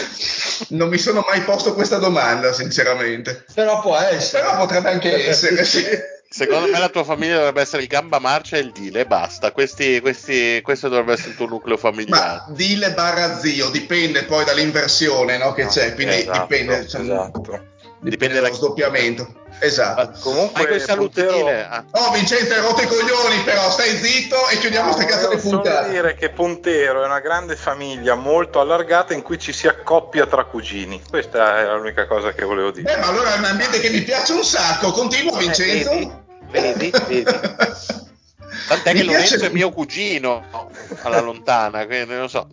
Non 0.69 0.89
mi 0.89 0.97
sono 0.97 1.23
mai 1.27 1.41
posto 1.41 1.75
questa 1.75 1.97
domanda, 1.99 2.51
sinceramente. 2.53 3.45
Però 3.53 3.79
può 3.81 3.95
essere. 3.97 4.41
Però 4.41 4.57
potrebbe 4.57 4.89
anche 4.89 5.27
essere, 5.27 5.63
sì. 5.63 5.85
Secondo 6.33 6.67
me 6.67 6.79
la 6.79 6.89
tua 6.89 7.03
famiglia 7.03 7.35
dovrebbe 7.35 7.61
essere 7.61 7.83
il 7.83 7.87
gamba 7.87 8.17
marcia 8.17 8.57
e 8.57 8.61
il 8.61 8.71
dile 8.71 9.01
e 9.01 9.05
basta. 9.05 9.51
Questi, 9.51 10.01
questi, 10.01 10.61
questo 10.63 10.89
dovrebbe 10.89 11.13
essere 11.13 11.29
il 11.29 11.35
tuo 11.35 11.45
nucleo 11.45 11.77
familiare. 11.77 12.25
Ma 12.25 12.45
dile 12.49 12.91
barra 12.93 13.37
zio, 13.37 13.69
dipende 13.69 14.23
poi 14.23 14.43
dall'inversione 14.43 15.37
no, 15.37 15.53
che 15.53 15.67
c'è, 15.67 15.93
quindi 15.93 16.15
Esatto, 16.15 16.39
dipende, 16.39 16.87
cioè, 16.87 17.01
esatto. 17.01 17.39
dipende 17.39 17.71
Dipende 17.99 18.33
da 18.35 18.41
dallo 18.41 18.53
sdoppiamento. 18.55 19.33
Esatto. 19.59 20.19
Comunque, 20.21 20.53
Fai 20.61 20.65
quei 20.65 20.79
saluti 20.79 21.21
Puntero- 21.21 21.37
dile. 21.37 21.67
Ah, 21.69 21.85
Oh 21.91 22.11
Vincenzo, 22.11 22.53
hai 22.53 22.59
rotto 22.61 22.81
i 22.81 22.87
coglioni 22.87 23.43
però, 23.45 23.69
stai 23.69 23.95
zitto 23.95 24.49
e 24.49 24.57
chiudiamo 24.57 24.91
queste 24.91 25.09
cazzo 25.09 25.29
di 25.29 25.39
solo 25.39 25.61
puntate. 25.61 25.89
dire 25.91 26.15
che 26.15 26.29
Puntero 26.31 27.03
è 27.03 27.05
una 27.05 27.19
grande 27.19 27.55
famiglia 27.55 28.15
molto 28.15 28.59
allargata 28.59 29.13
in 29.13 29.21
cui 29.21 29.37
ci 29.39 29.53
si 29.53 29.67
accoppia 29.67 30.25
tra 30.25 30.43
cugini. 30.45 30.99
Questa 31.07 31.59
è 31.59 31.65
l'unica 31.75 32.07
cosa 32.07 32.33
che 32.33 32.43
volevo 32.43 32.71
dire. 32.71 32.91
Beh, 32.91 32.99
ma 32.99 33.07
allora 33.07 33.35
è 33.35 33.37
un 33.37 33.45
ambiente 33.45 33.79
che 33.79 33.89
mi 33.91 34.01
piace 34.01 34.33
un 34.33 34.43
sacco. 34.43 34.91
Continua 34.91 35.37
Eh, 35.37 35.39
Vincenzo. 35.39 36.21
Vedi, 36.53 36.89
vedi. 37.07 37.23
Tant'è 38.67 38.93
Mi 38.93 38.99
che 38.99 39.03
Lorenzo 39.05 39.35
piace- 39.37 39.47
è 39.47 39.53
mio 39.53 39.71
cugino 39.71 40.45
alla 41.01 41.19
lontana, 41.19 41.85
quindi 41.85 42.13
non 42.13 42.29
so. 42.29 42.47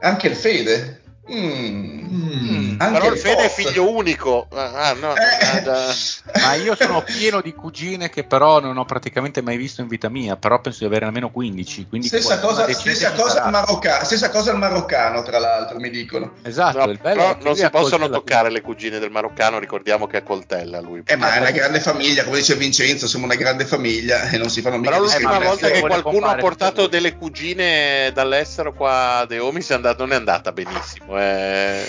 Anche 0.00 0.26
il 0.28 0.34
Fede. 0.36 1.02
Mm. 1.32 2.02
Mm. 2.14 2.74
Anche 2.78 2.98
Però 2.98 3.12
il 3.12 3.18
Fede 3.18 3.44
è 3.44 3.48
figlio 3.48 3.90
unico. 3.90 4.46
Ah, 4.52 4.92
no, 4.92 5.14
Eh. 5.16 5.46
ah, 5.56 5.60
da- 5.60 5.94
Ma 6.42 6.54
io 6.54 6.74
sono 6.76 7.02
pieno 7.02 7.40
di 7.40 7.54
cugine 7.54 8.10
che 8.10 8.24
però 8.24 8.60
non 8.60 8.76
ho 8.76 8.84
praticamente 8.84 9.40
mai 9.40 9.56
visto 9.56 9.80
in 9.80 9.88
vita 9.88 10.08
mia, 10.08 10.36
però 10.36 10.60
penso 10.60 10.80
di 10.80 10.84
avere 10.86 11.06
almeno 11.06 11.30
15. 11.30 11.86
Quindi 11.88 12.08
Stessa 12.08 12.38
cosa, 12.40 12.70
stessa, 12.72 13.12
cosa 13.12 13.48
marocca- 13.48 14.04
stessa 14.04 14.28
cosa 14.30 14.50
al 14.50 14.58
maroccano, 14.58 15.22
tra 15.22 15.38
l'altro, 15.38 15.78
mi 15.78 15.88
dicono. 15.90 16.32
Esatto, 16.42 16.78
No, 16.84 16.90
il 16.90 16.98
bello 17.00 17.16
però 17.20 17.30
è 17.32 17.38
che 17.38 17.44
non 17.44 17.56
si 17.56 17.70
possono 17.70 18.08
toccare 18.10 18.50
le 18.50 18.60
cugine 18.60 18.98
del 18.98 19.10
maroccano, 19.10 19.58
ricordiamo 19.58 20.06
che 20.06 20.18
a 20.18 20.22
coltella 20.22 20.80
lui. 20.80 21.02
Eh, 21.06 21.16
ma 21.16 21.34
è 21.34 21.38
una 21.40 21.50
grande 21.52 21.80
famiglia, 21.80 22.24
come 22.24 22.38
dice 22.38 22.54
Vincenzo, 22.56 23.06
siamo 23.06 23.24
una 23.24 23.34
grande 23.36 23.64
famiglia 23.64 24.28
e 24.28 24.36
non 24.36 24.50
si 24.50 24.60
fanno 24.60 24.76
mica 24.76 24.90
Però 24.90 25.02
l'ultima 25.02 25.38
ma 25.38 25.44
volta 25.44 25.70
che 25.70 25.80
qualcuno 25.80 26.26
ha 26.26 26.34
portato 26.34 26.86
delle 26.86 27.14
cugine 27.16 28.10
dall'estero 28.12 28.72
qua 28.74 29.18
a 29.18 29.26
è 29.72 29.76
andato- 29.76 30.02
non 30.04 30.12
è 30.12 30.16
andata 30.16 30.52
benissimo. 30.52 31.13
Eh. 31.18 31.86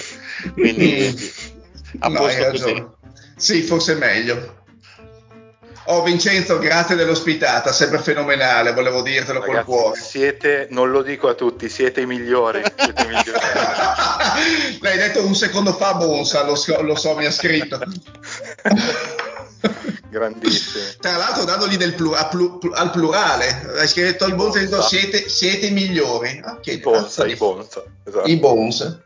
Quindi 0.53 1.14
a 1.99 2.07
No, 2.07 2.19
posto 2.19 2.49
così. 2.49 2.85
Sì, 3.38 3.61
forse 3.61 3.93
è 3.93 3.95
meglio. 3.95 4.64
Oh 5.88 6.02
Vincenzo, 6.02 6.57
grazie 6.57 6.95
dell'ospitata, 6.95 7.72
sempre 7.72 7.99
fenomenale, 7.99 8.73
volevo 8.73 9.03
dirtelo 9.03 9.38
col 9.39 9.49
Ragazzi, 9.49 9.65
cuore. 9.69 9.99
siete, 9.99 10.68
non 10.72 10.89
lo 10.89 11.03
dico 11.03 11.27
a 11.27 11.35
tutti, 11.35 11.69
siete 11.69 12.02
i 12.02 12.06
migliori. 12.07 12.64
Siete 12.76 13.03
i 13.03 13.06
migliori. 13.06 13.39
L'hai 14.81 14.97
detto 14.97 15.23
un 15.23 15.35
secondo 15.35 15.73
fa, 15.73 15.93
Bonsa, 15.93 16.43
lo 16.43 16.56
so, 16.56 16.81
lo 16.81 16.95
so, 16.95 17.15
mi 17.15 17.26
ha 17.26 17.31
scritto. 17.31 17.80
Grandissimi. 20.10 20.84
Tra 20.99 21.18
l'altro 21.18 21.43
dandogli 21.43 21.76
del 21.77 21.93
plu- 21.93 22.15
plu- 22.30 22.57
plu- 22.57 22.73
al 22.76 22.89
plurale, 22.89 23.69
hai 23.77 23.88
scritto 23.88 24.26
il 24.26 24.34
Bonsa 24.35 24.60
Bonsa. 24.61 24.81
siete, 24.81 25.27
siete 25.30 25.68
i 25.68 25.72
migliori. 25.72 26.39
Ah, 26.43 26.60
che 26.60 26.72
I 26.72 26.77
Bonza, 26.80 27.26
i 27.26 27.30
di- 27.30 27.35
Bonza. 27.35 27.84
Esatto. 28.03 28.27
I 28.27 28.38
Bonsa. 28.38 29.03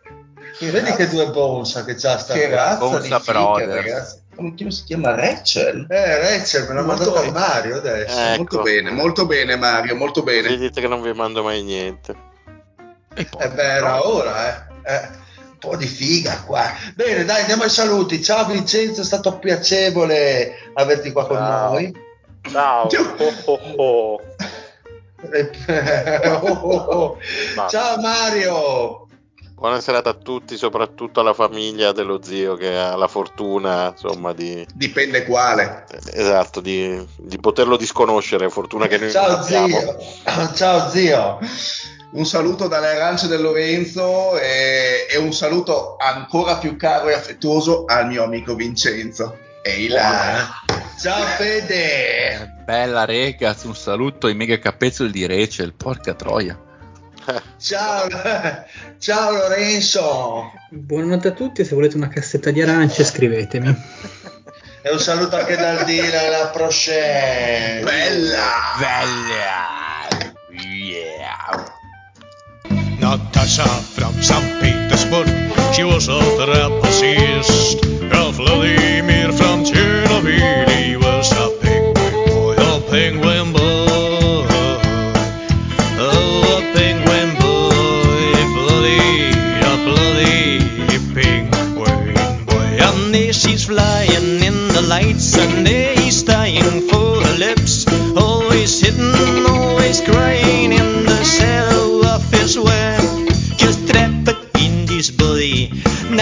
Vedi 0.59 0.91
che 0.93 1.07
due 1.07 1.29
bonsa 1.29 1.85
che 1.85 1.95
c'ha 1.95 2.17
sta 2.17 2.33
Che 2.33 2.49
razza 2.49 2.77
Bonsa 2.77 3.21
ragazzi. 3.25 4.17
Come 4.35 4.71
si 4.71 4.83
chiama? 4.83 5.15
Rachel? 5.15 5.85
Eh, 5.89 6.19
Rachel 6.19 6.67
me 6.67 6.73
l'ha 6.75 6.81
Molto 6.81 7.11
mandato 7.11 7.19
bene. 7.25 7.31
Mario 7.31 7.77
adesso. 7.77 8.17
Eh, 8.19 8.37
Molto 8.37 8.55
Ecco. 8.55 8.63
bene, 8.63 8.91
molto 8.91 9.25
bene 9.25 9.55
Mario, 9.57 9.95
molto 9.95 10.23
bene. 10.23 10.47
Vedete 10.49 10.79
che 10.81 10.87
non 10.87 11.01
vi 11.01 11.11
mando 11.13 11.43
mai 11.43 11.61
niente. 11.63 12.15
E 13.15 13.25
poi, 13.25 13.41
Eh 13.43 13.49
beh, 13.49 13.63
era 13.63 14.07
ora, 14.07 14.67
eh. 14.83 14.93
Eh, 14.93 15.07
Un 15.49 15.57
po' 15.59 15.75
di 15.75 15.87
figa 15.87 16.41
qua. 16.45 16.63
Bene, 16.95 17.25
dai, 17.25 17.41
andiamo 17.41 17.63
ai 17.63 17.69
saluti. 17.69 18.23
Ciao 18.23 18.45
Vincenzo, 18.45 19.01
è 19.01 19.03
stato 19.03 19.37
piacevole 19.39 20.53
averti 20.73 21.11
qua 21.11 21.27
con 21.27 21.35
Ciao. 21.37 21.71
noi. 21.73 21.93
Ciao. 22.49 22.87
Oh, 22.87 23.33
oh, 23.45 23.59
oh. 23.75 24.21
Eh, 25.31 26.29
oh, 26.29 26.47
oh, 26.47 26.75
oh. 26.77 27.17
Ciao 27.67 27.99
Mario. 27.99 29.08
Buona 29.59 29.81
serata 29.81 30.11
a 30.11 30.13
tutti, 30.13 30.55
soprattutto 30.55 31.19
alla 31.19 31.33
famiglia 31.33 31.91
dello 31.91 32.23
zio 32.23 32.55
che 32.55 32.77
ha 32.77 32.95
la 32.95 33.09
fortuna, 33.09 33.89
insomma, 33.89 34.31
di, 34.31 34.65
Dipende 34.73 35.25
quale. 35.25 35.83
esatto, 36.13 36.61
di, 36.61 37.05
di 37.17 37.37
poterlo 37.39 37.75
disconoscere. 37.75 38.49
Fortuna 38.49 38.87
che 38.87 38.97
noi 38.97 39.11
non 39.11 39.21
Ciao 39.21 39.41
zio. 39.43 39.97
Ciao 40.55 40.89
zio. 40.89 41.39
Un 42.11 42.25
saluto 42.25 42.69
dalle 42.69 42.87
arance 42.87 43.27
del 43.27 43.41
Lorenzo 43.41 44.39
e, 44.39 45.05
e 45.11 45.17
un 45.17 45.33
saluto 45.33 45.97
ancora 45.97 46.55
più 46.55 46.77
caro 46.77 47.09
e 47.09 47.13
affettuoso 47.13 47.83
al 47.83 48.07
mio 48.07 48.23
amico 48.23 48.55
Vincenzo. 48.55 49.37
Ehi 49.61 49.89
là. 49.89 50.47
Ciao 50.97 51.25
Fede. 51.35 52.61
bella 52.63 53.03
ragazzi, 53.03 53.67
un 53.67 53.75
saluto 53.75 54.27
ai 54.27 54.35
mega 54.35 54.57
capezzoli 54.57 55.11
di 55.11 55.25
Rachel, 55.25 55.73
porca 55.73 56.13
troia. 56.13 56.67
Ciao, 57.57 58.07
ciao 58.97 59.31
Lorenzo. 59.31 60.51
Buonanotte 60.69 61.27
a 61.27 61.31
tutti, 61.31 61.63
se 61.63 61.75
volete 61.75 61.95
una 61.95 62.07
cassetta 62.07 62.51
di 62.51 62.61
arance 62.61 63.03
scrivetemi. 63.03 63.75
E 64.81 64.91
un 64.91 64.99
saluto 64.99 65.35
anche 65.35 65.57
dal 65.57 65.83
dire 65.83 66.17
alla 66.17 66.47
prochaine. 66.47 67.81
Bella. 67.83 68.77
Bella! 68.79 69.77
Yeah! 70.51 71.77
Natasha 72.99 73.65
from 73.65 74.17
St. 74.21 74.59
Petersburg, 74.59 75.27
she 75.73 75.83
was 75.83 76.07
a 76.07 76.19
trapezist. 76.37 77.83
Uh, 78.11 78.31
Vladimir 78.31 79.18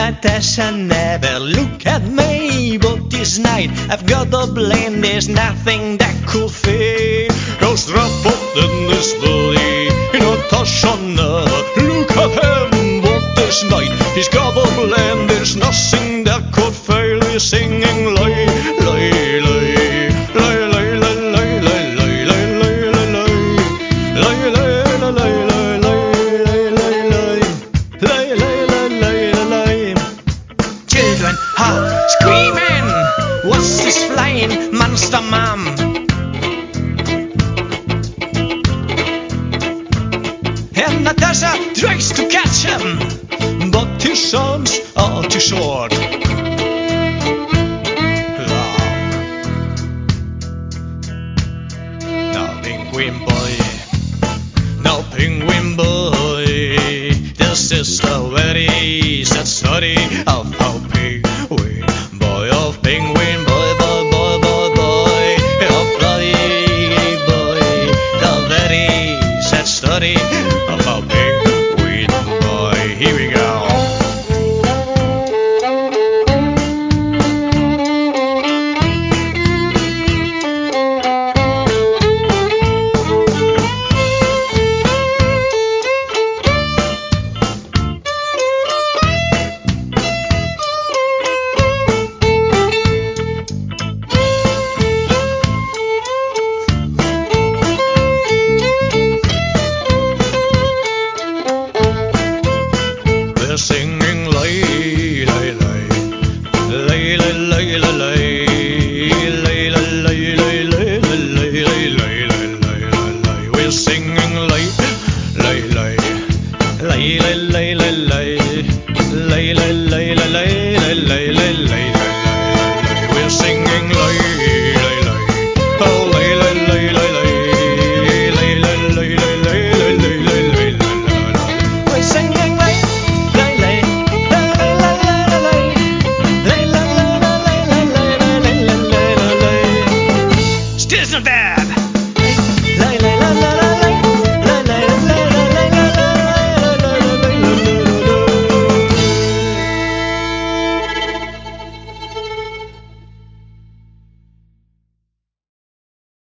Natasha 0.07 0.71
never 0.71 1.37
look 1.37 1.85
at 1.85 2.01
me, 2.01 2.77
but 2.77 3.09
this 3.11 3.39
night 3.39 3.69
I've 3.91 4.05
got 4.05 4.27
a 4.33 4.47
blame. 4.49 5.01
There's 5.01 5.27
nothing 5.27 5.97
that 5.97 6.15
could 6.25 6.49
fade. 6.49 7.29
Cause 7.59 7.91
trapped 7.91 8.55
in 8.55 8.87
this 8.87 9.13
body. 9.15 9.76